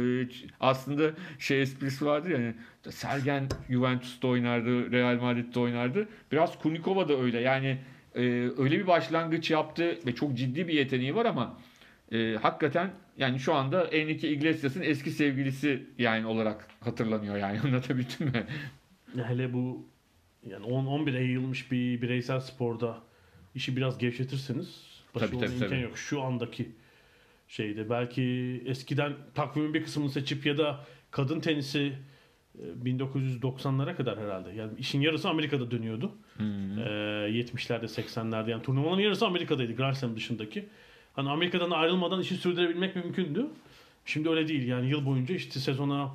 aslında 0.60 1.10
şey 1.38 1.62
esprisi 1.62 2.06
vardır 2.06 2.30
yani 2.30 2.54
Sergen 2.90 3.48
Juventus'ta 3.70 4.28
oynardı, 4.28 4.92
Real 4.92 5.20
Madrid'de 5.20 5.60
oynardı. 5.60 6.08
Biraz 6.32 6.58
Kurnikova 6.58 7.08
da 7.08 7.20
öyle. 7.20 7.40
Yani 7.40 7.78
e, 8.14 8.20
öyle 8.58 8.78
bir 8.78 8.86
başlangıç 8.86 9.50
yaptı 9.50 9.98
ve 10.06 10.14
çok 10.14 10.34
ciddi 10.34 10.68
bir 10.68 10.74
yeteneği 10.74 11.14
var 11.14 11.26
ama 11.26 11.58
e, 12.12 12.36
hakikaten 12.42 12.90
yani 13.18 13.38
şu 13.40 13.54
anda 13.54 13.84
Enrique 13.84 14.32
Iglesias'ın 14.32 14.82
eski 14.82 15.10
sevgilisi 15.10 15.82
yani 15.98 16.26
olarak 16.26 16.68
hatırlanıyor 16.80 17.36
yani 17.36 17.60
anlatabildim 17.64 18.26
mi? 18.26 18.46
Ya 19.16 19.28
Hele 19.28 19.52
bu 19.52 19.86
yani 20.46 20.66
10-11'e 20.66 21.22
yayılmış 21.22 21.72
bir 21.72 22.02
bireysel 22.02 22.40
sporda 22.40 22.98
işi 23.54 23.76
biraz 23.76 23.98
gevşetirseniz 23.98 24.86
başı 25.14 25.26
Tabii, 25.26 25.38
tabii, 25.40 25.52
imkan 25.52 25.68
tabii. 25.68 25.80
yok. 25.80 25.98
Şu 25.98 26.22
andaki 26.22 26.68
şeyde 27.52 27.90
belki 27.90 28.22
eskiden 28.66 29.12
takvimin 29.34 29.74
bir 29.74 29.84
kısmını 29.84 30.10
seçip 30.10 30.46
ya 30.46 30.58
da 30.58 30.84
kadın 31.10 31.40
tenisi 31.40 31.92
e, 32.58 32.62
1990'lara 32.84 33.96
kadar 33.96 34.20
herhalde. 34.20 34.50
Yani 34.50 34.72
işin 34.78 35.00
yarısı 35.00 35.28
Amerika'da 35.28 35.70
dönüyordu. 35.70 36.12
Ee, 36.38 36.42
70'lerde 37.30 37.84
80'lerde 37.84 38.50
yani 38.50 38.62
turnuvaların 38.62 39.02
yarısı 39.02 39.26
Amerika'daydı 39.26 39.76
Grand 39.76 39.94
Slam 39.94 40.16
dışındaki. 40.16 40.68
Hani 41.12 41.30
Amerika'dan 41.30 41.70
ayrılmadan 41.70 42.20
işi 42.20 42.36
sürdürebilmek 42.36 42.96
mümkündü. 42.96 43.46
Şimdi 44.04 44.30
öyle 44.30 44.48
değil 44.48 44.68
yani 44.68 44.90
yıl 44.90 45.06
boyunca 45.06 45.34
işte 45.34 45.60
sezona 45.60 46.10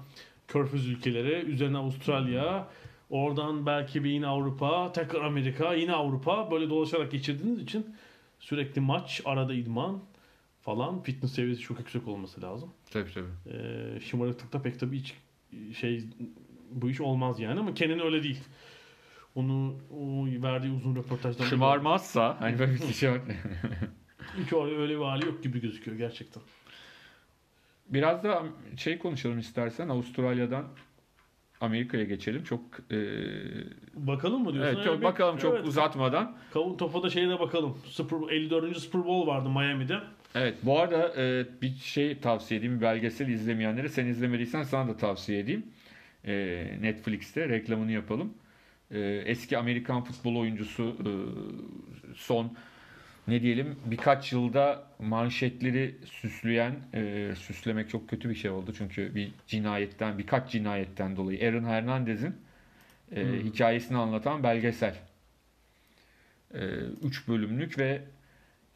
Körfez 0.48 0.88
ülkeleri, 0.88 1.46
üzerine 1.46 1.78
Avustralya, 1.78 2.68
oradan 3.10 3.66
belki 3.66 4.04
bir 4.04 4.10
yine 4.10 4.28
Avrupa, 4.28 4.92
tekrar 4.92 5.24
Amerika, 5.24 5.74
yine 5.74 5.94
Avrupa 5.94 6.52
böyle 6.52 6.70
dolaşarak 6.70 7.12
geçirdiğiniz 7.12 7.62
için 7.62 7.96
sürekli 8.40 8.82
maç, 8.82 9.22
arada 9.26 9.54
idman 9.54 10.02
falan 10.68 11.04
fitness 11.04 11.34
seviyesi 11.34 11.62
çok 11.62 11.80
yüksek 11.80 12.08
olması 12.08 12.42
lazım. 12.42 12.70
Tabii 12.92 13.14
tabii. 13.14 13.56
Ee, 13.56 14.00
şımarıklıkta 14.00 14.62
pek 14.62 14.80
tabii 14.80 15.00
hiç 15.00 15.14
şey 15.78 16.04
bu 16.72 16.90
iş 16.90 17.02
olmaz 17.02 17.40
yani 17.40 17.60
ama 17.60 17.74
Kenan 17.74 18.00
öyle 18.00 18.24
değil. 18.24 18.40
Onu 19.36 19.76
o 19.92 20.26
verdiği 20.26 20.72
uzun 20.72 20.96
röportajdan 20.96 21.46
Şımarmazsa 21.46 22.38
hani 22.40 22.60
böyle 22.60 22.74
bir 22.74 22.94
şey 22.94 23.12
var. 23.12 23.22
hiç 24.38 24.54
öyle 24.54 25.00
bir 25.00 25.04
hali 25.04 25.26
yok 25.26 25.44
gibi 25.44 25.62
gözüküyor 25.62 25.98
gerçekten. 25.98 26.44
Biraz 27.90 28.24
da 28.24 28.44
şey 28.78 29.00
konuşalım 29.00 29.40
istersen 29.40 29.90
Avustralya'dan 29.90 30.66
Amerika'ya 31.62 32.04
geçelim. 32.04 32.44
Çok 32.44 32.62
e, 32.92 32.98
Bakalım 33.94 34.44
mı 34.44 34.54
diyorsun? 34.54 34.76
evet, 34.76 34.86
çok 34.86 35.04
bakalım 35.04 35.38
çok 35.38 35.56
evet, 35.56 35.68
uzatmadan. 35.68 36.36
Kavun 36.54 36.78
topa 36.78 37.04
da 37.04 37.10
şeyine 37.10 37.40
bakalım. 37.40 37.78
Super, 37.86 38.18
54. 38.32 38.78
Super 38.78 39.06
Bowl 39.06 39.28
vardı 39.28 39.50
Miami'de. 39.50 40.00
Evet 40.36 40.56
bu 40.64 40.80
arada 40.80 41.14
e, 41.18 41.46
bir 41.62 41.76
şey 41.76 42.20
tavsiye 42.20 42.60
edeyim 42.60 42.76
bir 42.76 42.82
belgesel 42.82 43.28
izlemeyenlere. 43.28 43.90
Sen 43.90 44.06
izlemediysen 44.06 44.64
sana 44.64 44.88
da 44.90 44.98
tavsiye 44.98 45.40
edeyim. 45.40 45.66
E, 46.26 46.34
Netflix'te 46.82 47.50
reklamını 47.50 47.92
yapalım. 47.92 48.34
E, 48.92 49.00
eski 49.26 49.58
Amerikan 49.58 50.04
futbol 50.04 50.36
oyuncusu 50.36 50.84
e, 50.84 51.12
son 52.16 52.52
ne 53.28 53.42
diyelim 53.42 53.76
birkaç 53.86 54.32
yılda 54.34 54.84
manşetleri 55.00 55.96
süsleyen 56.06 56.76
e, 56.94 57.34
süslemek 57.36 57.90
çok 57.90 58.10
kötü 58.10 58.30
bir 58.30 58.36
şey 58.36 58.52
oldu. 58.52 58.74
Çünkü 58.78 59.16
bir 59.16 59.32
cinayetten 59.48 60.18
birkaç 60.18 60.52
cinayetten 60.52 61.16
dolayı 61.16 61.48
Aaron 61.48 61.64
Hernandez'in 61.64 62.36
e, 63.16 63.26
hikayesini 63.44 63.98
anlatan 63.98 64.44
belgesel. 64.44 64.96
3 67.04 67.28
bölümlük 67.28 67.80
ve 67.80 68.02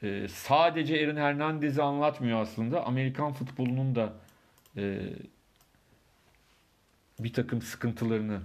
e, 0.04 0.28
sadece 0.28 1.06
Aaron 1.06 1.18
Hernandez'i 1.18 1.82
anlatmıyor 1.82 2.41
aslında. 2.41 2.86
Amerikan 2.86 3.34
futbolunun 3.34 3.95
da 3.95 4.14
e, 4.78 4.99
bir 7.20 7.34
takım 7.34 7.62
sıkıntılarını 7.62 8.41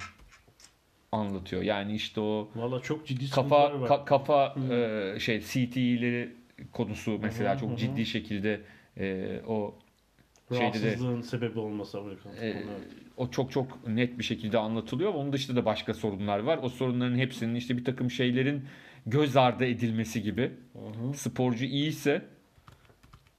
anlatıyor. 1.16 1.62
Yani 1.62 1.94
işte 1.94 2.20
o 2.20 2.48
Valla 2.56 2.80
çok 2.80 3.06
ciddi 3.06 3.30
kafa 3.30 3.80
var. 3.80 3.88
ka- 3.88 4.04
kafa 4.04 4.54
e, 4.70 5.20
şey 5.20 5.40
CTE'leri 5.40 6.32
konusu 6.72 7.18
mesela 7.22 7.50
Hı 7.50 7.54
hı, 7.54 7.60
çok 7.60 7.70
hı. 7.70 7.76
ciddi 7.76 8.06
şekilde 8.06 8.60
e, 8.98 9.40
o 9.46 9.74
şeyde 10.50 10.82
de 10.82 10.86
Rahatsızlığın 10.86 11.20
sebebi 11.20 11.58
olması 11.58 11.98
Amerikan 11.98 12.32
e, 12.32 12.46
evet. 12.46 12.66
o 13.16 13.30
çok 13.30 13.52
çok 13.52 13.88
net 13.88 14.18
bir 14.18 14.24
şekilde 14.24 14.58
anlatılıyor. 14.58 15.14
Onun 15.14 15.32
dışında 15.32 15.60
da 15.60 15.64
başka 15.64 15.94
sorunlar 15.94 16.38
var. 16.38 16.58
O 16.62 16.68
sorunların 16.68 17.18
hepsinin 17.18 17.54
işte 17.54 17.76
bir 17.76 17.84
takım 17.84 18.10
şeylerin 18.10 18.64
göz 19.06 19.36
ardı 19.36 19.64
edilmesi 19.64 20.22
gibi. 20.22 20.52
Sporcu 21.14 21.64
iyiyse 21.64 22.22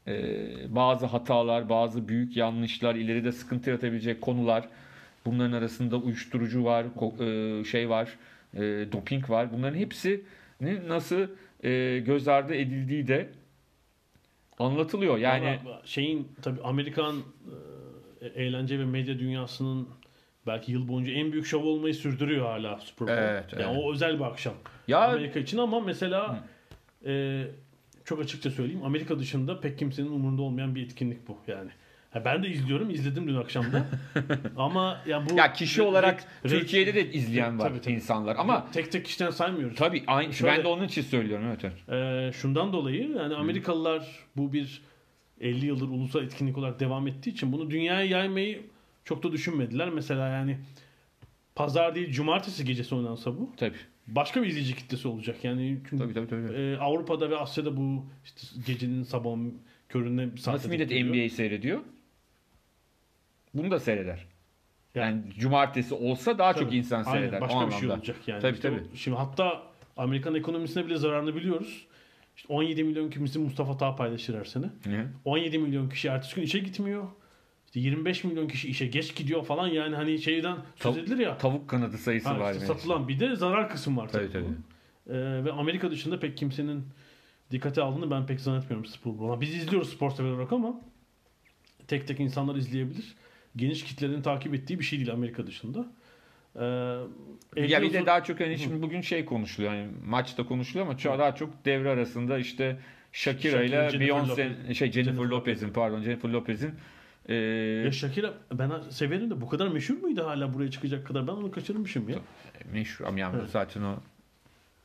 e, 0.07 0.15
bazı 0.75 1.05
hatalar, 1.05 1.69
bazı 1.69 2.07
büyük 2.07 2.38
yanlışlar, 2.38 2.95
ileride 2.95 3.32
sıkıntı 3.32 3.69
yaratabilecek 3.69 4.21
konular. 4.21 4.69
Bunların 5.28 5.51
arasında 5.51 5.97
uyuşturucu 5.97 6.63
var, 6.63 6.86
e, 7.19 7.63
şey 7.63 7.89
var, 7.89 8.17
e, 8.53 8.59
doping 8.91 9.30
var. 9.30 9.53
Bunların 9.53 9.78
hepsi 9.78 10.23
nasıl 10.88 11.28
e, 11.63 11.99
göz 11.99 12.28
ardı 12.28 12.55
edildiği 12.55 13.07
de 13.07 13.30
anlatılıyor. 14.59 15.17
Yani 15.17 15.59
şeyin 15.86 16.32
tabii 16.41 16.61
Amerikan 16.61 17.15
eğlence 18.36 18.80
ve 18.80 18.86
medya 18.86 19.19
dünyasının 19.19 19.89
belki 20.47 20.71
yıl 20.71 20.88
boyunca 20.88 21.11
en 21.13 21.32
büyük 21.32 21.45
şov 21.45 21.63
olmayı 21.63 21.93
sürdürüyor 21.93 22.45
hala 22.45 22.80
Super 22.80 23.07
Bowl. 23.07 23.19
Evet, 23.19 23.45
Yani 23.53 23.63
evet. 23.63 23.84
o 23.84 23.93
özel 23.93 24.19
bir 24.19 24.23
akşam. 24.23 24.53
Ya 24.88 24.99
Amerika 24.99 25.39
için 25.39 25.57
ama 25.57 25.80
mesela 25.80 26.43
e, 27.05 27.43
çok 28.05 28.21
açıkça 28.21 28.51
söyleyeyim 28.51 28.84
Amerika 28.84 29.19
dışında 29.19 29.59
pek 29.59 29.80
kimsenin 29.80 30.11
umurunda 30.11 30.41
olmayan 30.41 30.75
bir 30.75 30.84
etkinlik 30.84 31.28
bu 31.28 31.38
yani. 31.47 31.69
Ha, 32.18 32.26
ben 32.26 32.43
de 32.43 32.49
izliyorum, 32.49 32.89
izledim 32.89 33.28
dün 33.28 33.36
akşamda. 33.36 33.86
ama 34.57 35.01
ya 35.07 35.30
bu 35.30 35.36
ya 35.38 35.53
kişi 35.53 35.82
olarak 35.82 36.24
Türkiye'de 36.43 36.95
de 36.95 37.11
izleyen 37.11 37.59
var 37.59 37.70
Tabii, 37.70 37.82
tabii. 37.82 37.93
insanlar 37.93 38.36
ama 38.36 38.72
tek 38.72 38.91
tek 38.91 39.05
kişiden 39.05 39.30
saymıyoruz. 39.30 39.78
tabii 39.78 40.03
aynı 40.07 40.34
Şöyle- 40.34 40.57
ben 40.57 40.63
de 40.63 40.68
onun 40.68 40.84
için 40.84 41.01
söylüyorum 41.01 41.45
evet. 41.47 41.74
Ee, 41.91 42.32
şundan 42.34 42.74
dolayı 42.74 43.09
yani 43.11 43.36
Amerikalılar 43.36 44.07
bu 44.38 44.53
bir 44.53 44.82
50 45.41 45.65
yıldır 45.65 45.88
ulusal 45.88 46.24
etkinlik 46.24 46.57
olarak 46.57 46.80
devam 46.80 47.07
ettiği 47.07 47.30
için 47.30 47.51
bunu 47.51 47.72
dünyaya 47.72 48.05
yaymayı 48.05 48.61
çok 49.05 49.24
da 49.24 49.32
düşünmediler. 49.32 49.89
Mesela 49.89 50.28
yani 50.28 50.57
pazar 51.55 51.95
değil 51.95 52.11
cumartesi 52.11 52.65
gecesi 52.65 52.95
oynansa 52.95 53.38
bu 53.38 53.49
Tabii. 53.57 53.76
başka 54.07 54.43
bir 54.43 54.47
izleyici 54.47 54.76
kitlesi 54.76 55.07
olacak. 55.07 55.36
Yani 55.43 55.78
çünkü 55.89 56.03
Tabii 56.03 56.13
tabii 56.13 56.28
tabii. 56.28 56.53
e, 56.53 56.78
Avrupa'da 56.78 57.30
ve 57.30 57.38
Asya'da 57.38 57.78
bu 57.78 58.05
işte 58.26 58.41
gecenin 58.68 59.03
sabahın 59.03 59.53
köründe 59.89 60.30
Nasıl 60.47 60.70
millet. 60.70 60.91
NBA 60.91 61.30
seyrediyor? 61.36 61.80
Bunu 63.54 63.72
da 63.72 63.80
seyreder. 63.80 64.26
Yani- 64.95 65.22
Yani 65.22 65.34
cumartesi 65.39 65.93
olsa 65.93 66.38
daha 66.39 66.54
çok 66.54 66.64
Tabii. 66.64 66.76
insan 66.78 67.04
Aynen, 67.04 67.12
seyreder. 67.12 67.41
başka 67.41 67.58
o 67.66 67.68
bir 67.68 67.74
şey 67.74 67.89
olacak 67.91 68.16
yani. 68.28 68.41
Tabii, 68.41 68.54
İşte 68.56 68.70
tabii. 68.70 68.82
o- 68.93 68.95
şimdi 68.95 69.18
hatta 69.18 69.64
Amerikan 69.98 70.36
ekonomisine 70.36 70.86
bile 70.86 70.98
zararını 70.98 71.36
biliyoruz. 71.36 71.86
İşte 72.36 72.54
17 72.54 72.84
milyon 72.84 73.10
kimisi 73.10 73.39
Mustafa 73.39 73.78
Tağ 73.78 73.95
paylaşır 73.95 74.36
her 74.39 74.45
sene. 74.45 74.66
Ne? 74.86 75.08
17 75.26 75.60
milyon 75.60 75.89
kişi 75.89 76.08
ertesi 76.08 76.36
gün 76.36 76.41
işe 76.43 76.60
gitmiyor. 76.60 77.08
İşte 77.66 77.80
25 77.80 78.24
milyon 78.24 78.48
kişi 78.48 78.70
işe 78.70 78.88
geç 78.88 79.16
gidiyor 79.16 79.45
falan 79.45 79.68
yani 79.68 79.95
hani 79.95 80.20
şeyden 80.20 80.58
söz 80.76 80.95
Tav- 80.95 81.00
edilir 81.00 81.18
ya. 81.18 81.38
Tavuk 81.38 81.70
kanadı 81.70 81.98
sayısı 81.98 82.30
Ha, 82.30 82.39
var. 82.39 82.54
işte 82.54 82.66
yani. 82.66 82.78
satılan 82.78 83.08
bir 83.08 83.20
de 83.20 83.36
zarar 83.36 83.70
kısım 83.70 83.98
var. 83.98 84.10
Tabii, 84.10 84.32
tabii. 84.32 84.43
tabii. 84.43 85.18
Ee, 85.18 85.43
ve 85.45 85.52
Amerika 85.52 85.91
dışında 85.91 86.20
pek 86.20 86.38
kimsenin 86.38 86.84
dikkate 87.52 87.82
aldığını 87.82 88.12
ben 88.12 88.26
pek 88.26 88.39
zannetmiyorum 88.41 88.86
Super 88.86 89.20
Bowl'a. 89.20 89.41
Biz 89.41 89.56
izliyoruz 89.56 89.89
spor 89.93 90.12
sever 90.12 90.30
olarak 90.32 90.54
ama 90.54 90.82
tek 91.88 92.08
tek 92.08 92.20
insanlar 92.20 92.56
izleyebilir. 92.56 93.16
Geniş 93.58 93.84
kitlerin 93.84 94.22
takip 94.22 94.53
ettiği 94.55 94.80
bir 94.80 94.84
şey 94.84 94.99
değil 94.99 95.12
Amerika 95.12 95.47
dışında. 95.47 95.86
Ee, 96.55 97.62
Ya 97.68 97.82
bir 97.82 97.93
de 97.93 98.05
daha 98.05 98.24
çok 98.24 98.39
hani 98.39 98.60
şimdi 98.60 98.82
bugün 98.82 99.01
şey 99.01 99.26
konuşuluyor. 99.26 99.74
Yani 99.74 99.91
maçta 100.05 100.45
konuşuluyor 100.45 100.86
ama 100.88 100.97
çok 100.97 101.20
daha 101.20 101.36
çok 101.36 101.66
devre 101.66 101.89
arasında 101.89 102.38
işte 102.38 102.80
Shakira 103.12 103.64
ile 103.64 103.76
Beyoncé 103.78 104.28
Lopez. 104.30 104.78
şey 104.78 104.91
Jennifer 104.91 105.24
Lopez'in 105.24 105.70
pardon 105.70 106.01
Jennifer 106.01 106.30
Lopez'in 106.30 106.72
e, 107.30 107.36
Ya 107.86 107.91
Shakira 107.91 108.34
ben 108.53 108.72
severim 108.89 109.30
de 109.32 109.41
bu 109.41 109.49
kadar 109.49 109.68
meşhur 109.68 109.97
muydu 109.97 110.26
hala 110.28 110.53
buraya 110.53 110.72
çıkacak 110.72 111.08
kadar? 111.08 111.28
Ben 111.28 111.32
onu 111.34 111.51
kaçırmışım 111.51 112.10
ya. 112.10 112.18
meşhur 112.74 113.05
ama 113.05 113.20
yani 113.20 113.36
Evet. 113.39 113.49
zaten 113.49 113.82
o 113.82 113.95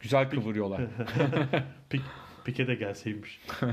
güzel 0.01 0.31
kıvırıyorlar. 0.31 0.81
Pik, 1.91 2.03
Pike 2.45 2.67
de 2.67 2.75
gelseymiş. 2.75 3.41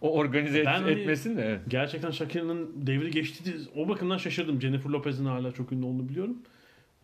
O 0.00 0.18
organize 0.18 0.58
et- 0.60 0.66
hani- 0.66 0.90
etmesin 0.90 1.36
de. 1.36 1.60
Gerçekten 1.68 2.10
Shakira'nın 2.10 2.86
devri 2.86 3.10
geçti. 3.10 3.54
O 3.76 3.88
bakımdan 3.88 4.16
şaşırdım. 4.16 4.60
Jennifer 4.60 4.90
Lopez'in 4.90 5.24
hala 5.24 5.52
çok 5.52 5.72
ünlü 5.72 5.84
olduğunu 5.84 6.08
biliyorum. 6.08 6.36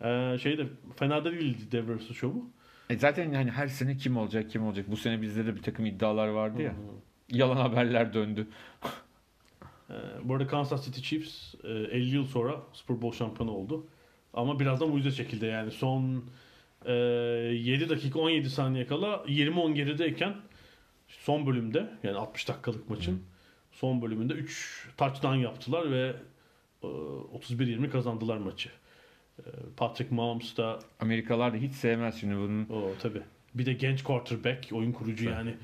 Ee, 0.04 0.36
şey 0.42 0.58
de 0.58 0.66
fena 0.96 1.24
da 1.24 1.32
değildi 1.32 1.62
devre 1.72 1.92
arası 1.92 2.14
şovu. 2.14 2.50
E 2.90 2.96
zaten 2.98 3.34
hani 3.34 3.50
her 3.50 3.66
sene 3.68 3.96
kim 3.96 4.16
olacak 4.16 4.50
kim 4.50 4.64
olacak. 4.66 4.86
Bu 4.88 4.96
sene 4.96 5.22
bizde 5.22 5.46
de 5.46 5.56
bir 5.56 5.62
takım 5.62 5.86
iddialar 5.86 6.28
vardı 6.28 6.62
ya. 6.62 6.74
Yalan 7.30 7.56
haberler 7.56 8.14
döndü. 8.14 8.46
Ee, 9.90 9.94
bu 10.24 10.34
arada 10.34 10.46
Kansas 10.46 10.84
City 10.84 11.00
Chiefs 11.00 11.54
e, 11.64 11.68
50 11.68 12.14
yıl 12.14 12.24
sonra 12.26 12.56
Super 12.72 13.02
Bowl 13.02 13.18
şampiyonu 13.18 13.50
oldu. 13.52 13.86
Ama 14.34 14.60
birazdan 14.60 14.88
mucize 14.88 15.16
şekilde 15.16 15.46
yani 15.46 15.70
son 15.70 16.24
e, 16.86 16.92
7 16.92 17.88
dakika 17.88 18.18
17 18.18 18.50
saniye 18.50 18.86
kala 18.86 19.14
20-10 19.26 19.74
gerideyken 19.74 20.34
son 21.08 21.46
bölümde 21.46 21.90
yani 22.02 22.16
60 22.16 22.48
dakikalık 22.48 22.90
maçın 22.90 23.22
son 23.72 24.02
bölümünde 24.02 24.32
3 24.32 24.88
touchdown 24.96 25.34
yaptılar 25.36 25.92
ve 25.92 26.16
e, 26.82 26.86
31-20 26.86 27.90
kazandılar 27.90 28.36
maçı. 28.36 28.68
E, 29.38 29.42
Patrick 29.76 30.14
Mahomes 30.14 30.56
da 30.56 30.78
Amerikalılar 31.00 31.52
da 31.52 31.56
hiç 31.56 31.72
sevmez 31.74 32.20
şimdi 32.20 32.34
bunun. 32.36 32.64
o 32.68 32.92
tabi. 33.02 33.22
Bir 33.54 33.66
de 33.66 33.72
genç 33.72 34.02
quarterback, 34.02 34.72
oyun 34.72 34.92
kurucu 34.92 35.24
yani. 35.28 35.54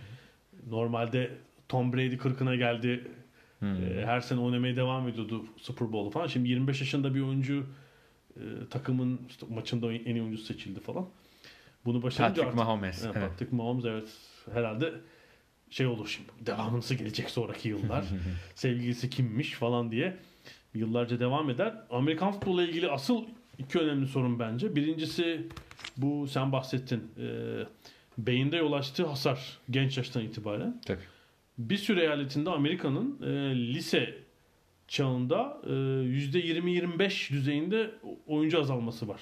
Normalde 0.70 1.30
Tom 1.68 1.92
Brady 1.92 2.14
40'ına 2.14 2.56
geldi. 2.56 3.10
Hmm. 3.58 3.68
Ee, 3.76 4.06
her 4.06 4.20
sene 4.20 4.40
oynamaya 4.40 4.76
devam 4.76 5.08
ediyordu 5.08 5.44
Super 5.56 5.92
Bowl'u 5.92 6.10
falan. 6.10 6.26
Şimdi 6.26 6.48
25 6.48 6.80
yaşında 6.80 7.14
bir 7.14 7.20
oyuncu 7.20 7.66
e, 8.36 8.42
takımın 8.70 9.20
işte 9.28 9.46
maçında 9.50 9.92
en 9.92 10.14
iyi 10.14 10.22
oyuncusu 10.22 10.44
seçildi 10.44 10.80
falan. 10.80 11.06
Bunu 11.84 12.02
başarınca 12.02 12.28
Patrick 12.28 12.46
artık- 12.46 12.56
Mahomes. 12.58 13.04
Evet, 13.04 13.16
Evet. 13.16 13.28
Patrick 13.30 13.56
Mahomes 13.56 13.84
evet 13.84 14.08
herhalde 14.54 14.92
şey 15.74 15.86
olur 15.86 16.08
şimdi 16.08 16.28
devamlısı 16.46 16.94
gelecek 16.94 17.30
sonraki 17.30 17.68
yıllar. 17.68 18.04
Sevgilisi 18.54 19.10
kimmiş 19.10 19.52
falan 19.52 19.92
diye 19.92 20.16
yıllarca 20.74 21.20
devam 21.20 21.50
eder. 21.50 21.74
Amerikan 21.90 22.32
futbola 22.32 22.62
ilgili 22.62 22.90
asıl 22.90 23.24
iki 23.58 23.78
önemli 23.78 24.06
sorun 24.06 24.38
bence. 24.38 24.76
Birincisi 24.76 25.46
bu 25.96 26.26
sen 26.26 26.52
bahsettin. 26.52 27.10
E, 27.18 27.26
beyinde 28.18 28.56
yol 28.56 28.72
açtığı 28.72 29.06
hasar 29.06 29.58
genç 29.70 29.96
yaştan 29.96 30.22
itibaren. 30.22 30.80
Tabii. 30.86 30.98
Bir 31.58 31.76
sürü 31.76 32.00
eyaletinde 32.00 32.50
Amerika'nın 32.50 33.22
e, 33.22 33.56
lise 33.56 34.14
çağında 34.88 35.60
e, 35.66 35.70
%20-25 35.70 37.32
düzeyinde 37.32 37.90
oyuncu 38.26 38.60
azalması 38.60 39.08
var. 39.08 39.20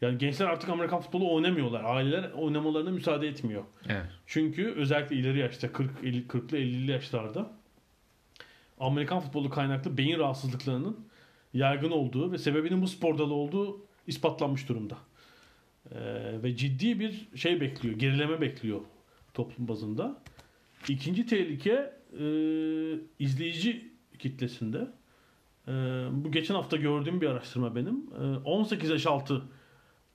Yani 0.00 0.18
gençler 0.18 0.46
artık 0.46 0.70
Amerikan 0.70 1.00
futbolu 1.00 1.34
oynamıyorlar. 1.34 1.84
Aileler 1.84 2.30
oynamalarına 2.30 2.90
müsaade 2.90 3.28
etmiyor. 3.28 3.64
Evet. 3.88 4.06
Çünkü 4.26 4.72
özellikle 4.72 5.16
ileri 5.16 5.38
yaşta 5.38 5.72
40 5.72 5.90
50 6.04 6.26
40'lı 6.26 6.58
50'li 6.58 6.90
yaşlarda 6.90 7.52
Amerikan 8.80 9.20
futbolu 9.20 9.50
kaynaklı 9.50 9.98
beyin 9.98 10.18
rahatsızlıklarının 10.18 10.96
yaygın 11.54 11.90
olduğu 11.90 12.32
ve 12.32 12.38
sebebinin 12.38 12.82
bu 12.82 12.88
spor 12.88 13.18
dalı 13.18 13.34
olduğu 13.34 13.86
ispatlanmış 14.06 14.68
durumda. 14.68 14.96
Ee, 15.90 16.42
ve 16.42 16.56
ciddi 16.56 17.00
bir 17.00 17.28
şey 17.34 17.60
bekliyor, 17.60 17.94
gerileme 17.98 18.40
bekliyor 18.40 18.80
toplum 19.34 19.68
bazında. 19.68 20.22
İkinci 20.88 21.26
tehlike 21.26 21.92
e, 22.20 22.24
izleyici 23.18 23.92
kitlesinde. 24.18 24.88
E, 25.68 25.72
bu 26.12 26.32
geçen 26.32 26.54
hafta 26.54 26.76
gördüğüm 26.76 27.20
bir 27.20 27.26
araştırma 27.26 27.76
benim. 27.76 28.04
E, 28.20 28.36
18 28.44 28.90
yaş 28.90 29.06
altı 29.06 29.42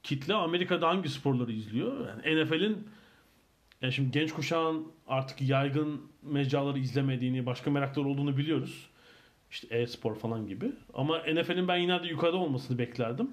kitle 0.03 0.33
Amerika'da 0.33 0.87
hangi 0.87 1.09
sporları 1.09 1.51
izliyor? 1.51 2.07
Yani 2.07 2.43
NFL'in 2.43 2.87
yani 3.81 3.93
şimdi 3.93 4.11
genç 4.11 4.31
kuşağın 4.33 4.87
artık 5.07 5.41
yaygın 5.41 6.01
mecraları 6.23 6.79
izlemediğini, 6.79 7.45
başka 7.45 7.71
merakları 7.71 8.07
olduğunu 8.07 8.37
biliyoruz. 8.37 8.87
İşte 9.51 9.77
e-spor 9.77 10.15
falan 10.15 10.47
gibi. 10.47 10.71
Ama 10.93 11.17
NFL'in 11.19 11.67
ben 11.67 11.77
yine 11.77 12.03
de 12.03 12.07
yukarıda 12.07 12.37
olmasını 12.37 12.77
beklerdim. 12.77 13.31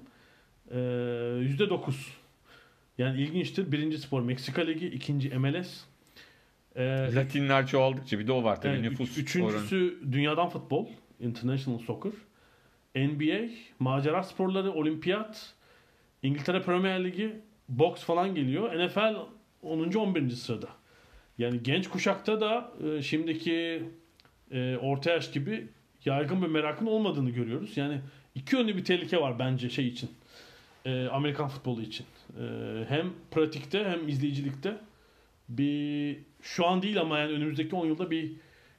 Ee, 0.71 0.75
%9. 0.75 1.93
Yani 2.97 3.21
ilginçtir. 3.21 3.71
Birinci 3.71 3.97
spor 3.97 4.21
Meksika 4.21 4.61
Ligi, 4.61 4.87
ikinci 4.87 5.29
MLS. 5.29 5.83
Ee, 6.75 7.09
Latinler 7.15 7.67
çoğaldıkça 7.67 8.19
bir 8.19 8.27
de 8.27 8.31
o 8.31 8.43
var 8.43 8.61
tabii 8.61 8.73
Evet, 8.73 8.81
nüfus 8.91 9.17
üç- 9.17 9.17
üçüncüsü 9.17 9.99
dünyadan 10.11 10.49
futbol. 10.49 10.87
International 11.19 11.77
Soccer. 11.79 12.11
NBA, 12.95 13.49
macera 13.79 14.23
sporları, 14.23 14.71
olimpiyat, 14.71 15.53
İngiltere 16.23 16.61
Premier 16.61 17.03
Ligi, 17.03 17.35
boks 17.69 18.03
falan 18.03 18.35
geliyor. 18.35 18.85
NFL 18.85 19.15
10. 19.61 19.93
11. 19.93 20.29
sırada. 20.29 20.69
Yani 21.37 21.63
genç 21.63 21.87
kuşakta 21.87 22.41
da 22.41 22.71
e, 22.87 23.01
şimdiki 23.01 23.83
e, 24.51 24.77
orta 24.77 25.11
yaş 25.11 25.31
gibi 25.31 25.67
yaygın 26.05 26.41
bir 26.41 26.47
merakın 26.47 26.85
olmadığını 26.85 27.29
görüyoruz. 27.29 27.77
Yani 27.77 28.01
iki 28.35 28.55
yönlü 28.55 28.77
bir 28.77 28.85
tehlike 28.85 29.21
var 29.21 29.39
bence 29.39 29.69
şey 29.69 29.87
için. 29.87 30.09
E, 30.85 31.07
Amerikan 31.07 31.47
futbolu 31.47 31.81
için. 31.81 32.05
E, 32.39 32.45
hem 32.89 33.13
pratikte 33.31 33.83
hem 33.83 34.07
izleyicilikte 34.07 34.77
bir 35.49 36.17
şu 36.41 36.67
an 36.67 36.81
değil 36.81 37.01
ama 37.01 37.19
yani 37.19 37.31
önümüzdeki 37.31 37.75
10 37.75 37.85
yılda 37.85 38.11
bir 38.11 38.31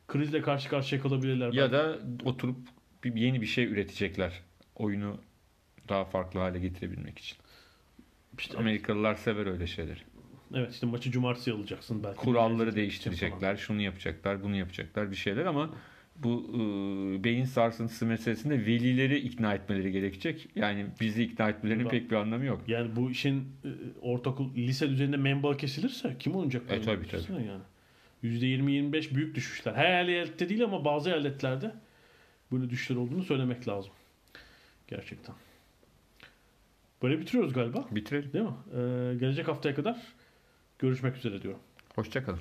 krizle 0.08 0.42
karşı 0.42 0.68
karşıya 0.68 1.00
kalabilirler. 1.00 1.52
Ya 1.52 1.72
da 1.72 1.98
oturup 2.24 2.56
bir, 3.04 3.14
yeni 3.14 3.40
bir 3.40 3.46
şey 3.46 3.64
üretecekler. 3.64 4.42
Oyunu 4.76 5.16
daha 5.90 6.04
farklı 6.04 6.40
hale 6.40 6.58
getirebilmek 6.58 7.18
için. 7.18 7.38
İşte, 8.38 8.58
Amerikalılar 8.58 9.14
sever 9.14 9.46
öyle 9.46 9.66
şeyleri. 9.66 9.98
evet 10.54 10.72
işte 10.72 10.86
maçı 10.86 11.10
cumartesi 11.10 11.52
alacaksın 11.52 12.02
belki. 12.04 12.16
Kuralları 12.16 12.58
Falan. 12.58 12.76
değiştirecekler, 12.76 13.56
şunu 13.56 13.80
yapacaklar, 13.82 14.42
bunu 14.42 14.56
yapacaklar 14.56 15.10
bir 15.10 15.16
şeyler 15.16 15.46
ama 15.46 15.70
bu 16.16 16.46
e, 16.54 17.24
beyin 17.24 17.44
sarsıntısı 17.44 18.06
meselesinde 18.06 18.66
velileri 18.66 19.18
ikna 19.18 19.54
etmeleri 19.54 19.92
gerekecek. 19.92 20.48
Yani 20.54 20.86
bizi 21.00 21.22
ikna 21.22 21.48
etmelerinin 21.48 21.84
Bak. 21.84 21.90
pek 21.90 22.10
bir 22.10 22.16
anlamı 22.16 22.44
yok. 22.44 22.62
Yani 22.68 22.96
bu 22.96 23.10
işin 23.10 23.38
e, 23.64 23.68
ortaokul, 24.00 24.54
lise 24.54 24.88
düzeyinde 24.90 25.16
menba 25.16 25.56
kesilirse 25.56 26.16
kim 26.18 26.32
oynayacak? 26.34 26.70
E, 26.70 26.80
tabii, 26.80 27.04
Düşünsene 27.04 27.46
Yani. 27.46 27.62
%20-25 28.24 29.14
büyük 29.14 29.34
düşüşler. 29.34 29.74
Her 29.74 30.08
eyalette 30.08 30.48
değil 30.48 30.64
ama 30.64 30.84
bazı 30.84 31.10
eyaletlerde 31.10 31.74
böyle 32.52 32.70
düşler 32.70 32.96
olduğunu 32.96 33.22
söylemek 33.22 33.68
lazım. 33.68 33.92
Gerçekten. 34.88 35.34
Böyle 37.02 37.20
bitiriyoruz 37.20 37.52
galiba. 37.52 37.84
Bitirelim. 37.90 38.32
Değil 38.32 38.44
mi? 38.44 38.50
Ee, 38.50 39.14
gelecek 39.18 39.48
haftaya 39.48 39.74
kadar 39.74 39.96
görüşmek 40.78 41.16
üzere 41.16 41.42
diyorum. 41.42 41.60
Hoşçakalın. 41.94 42.40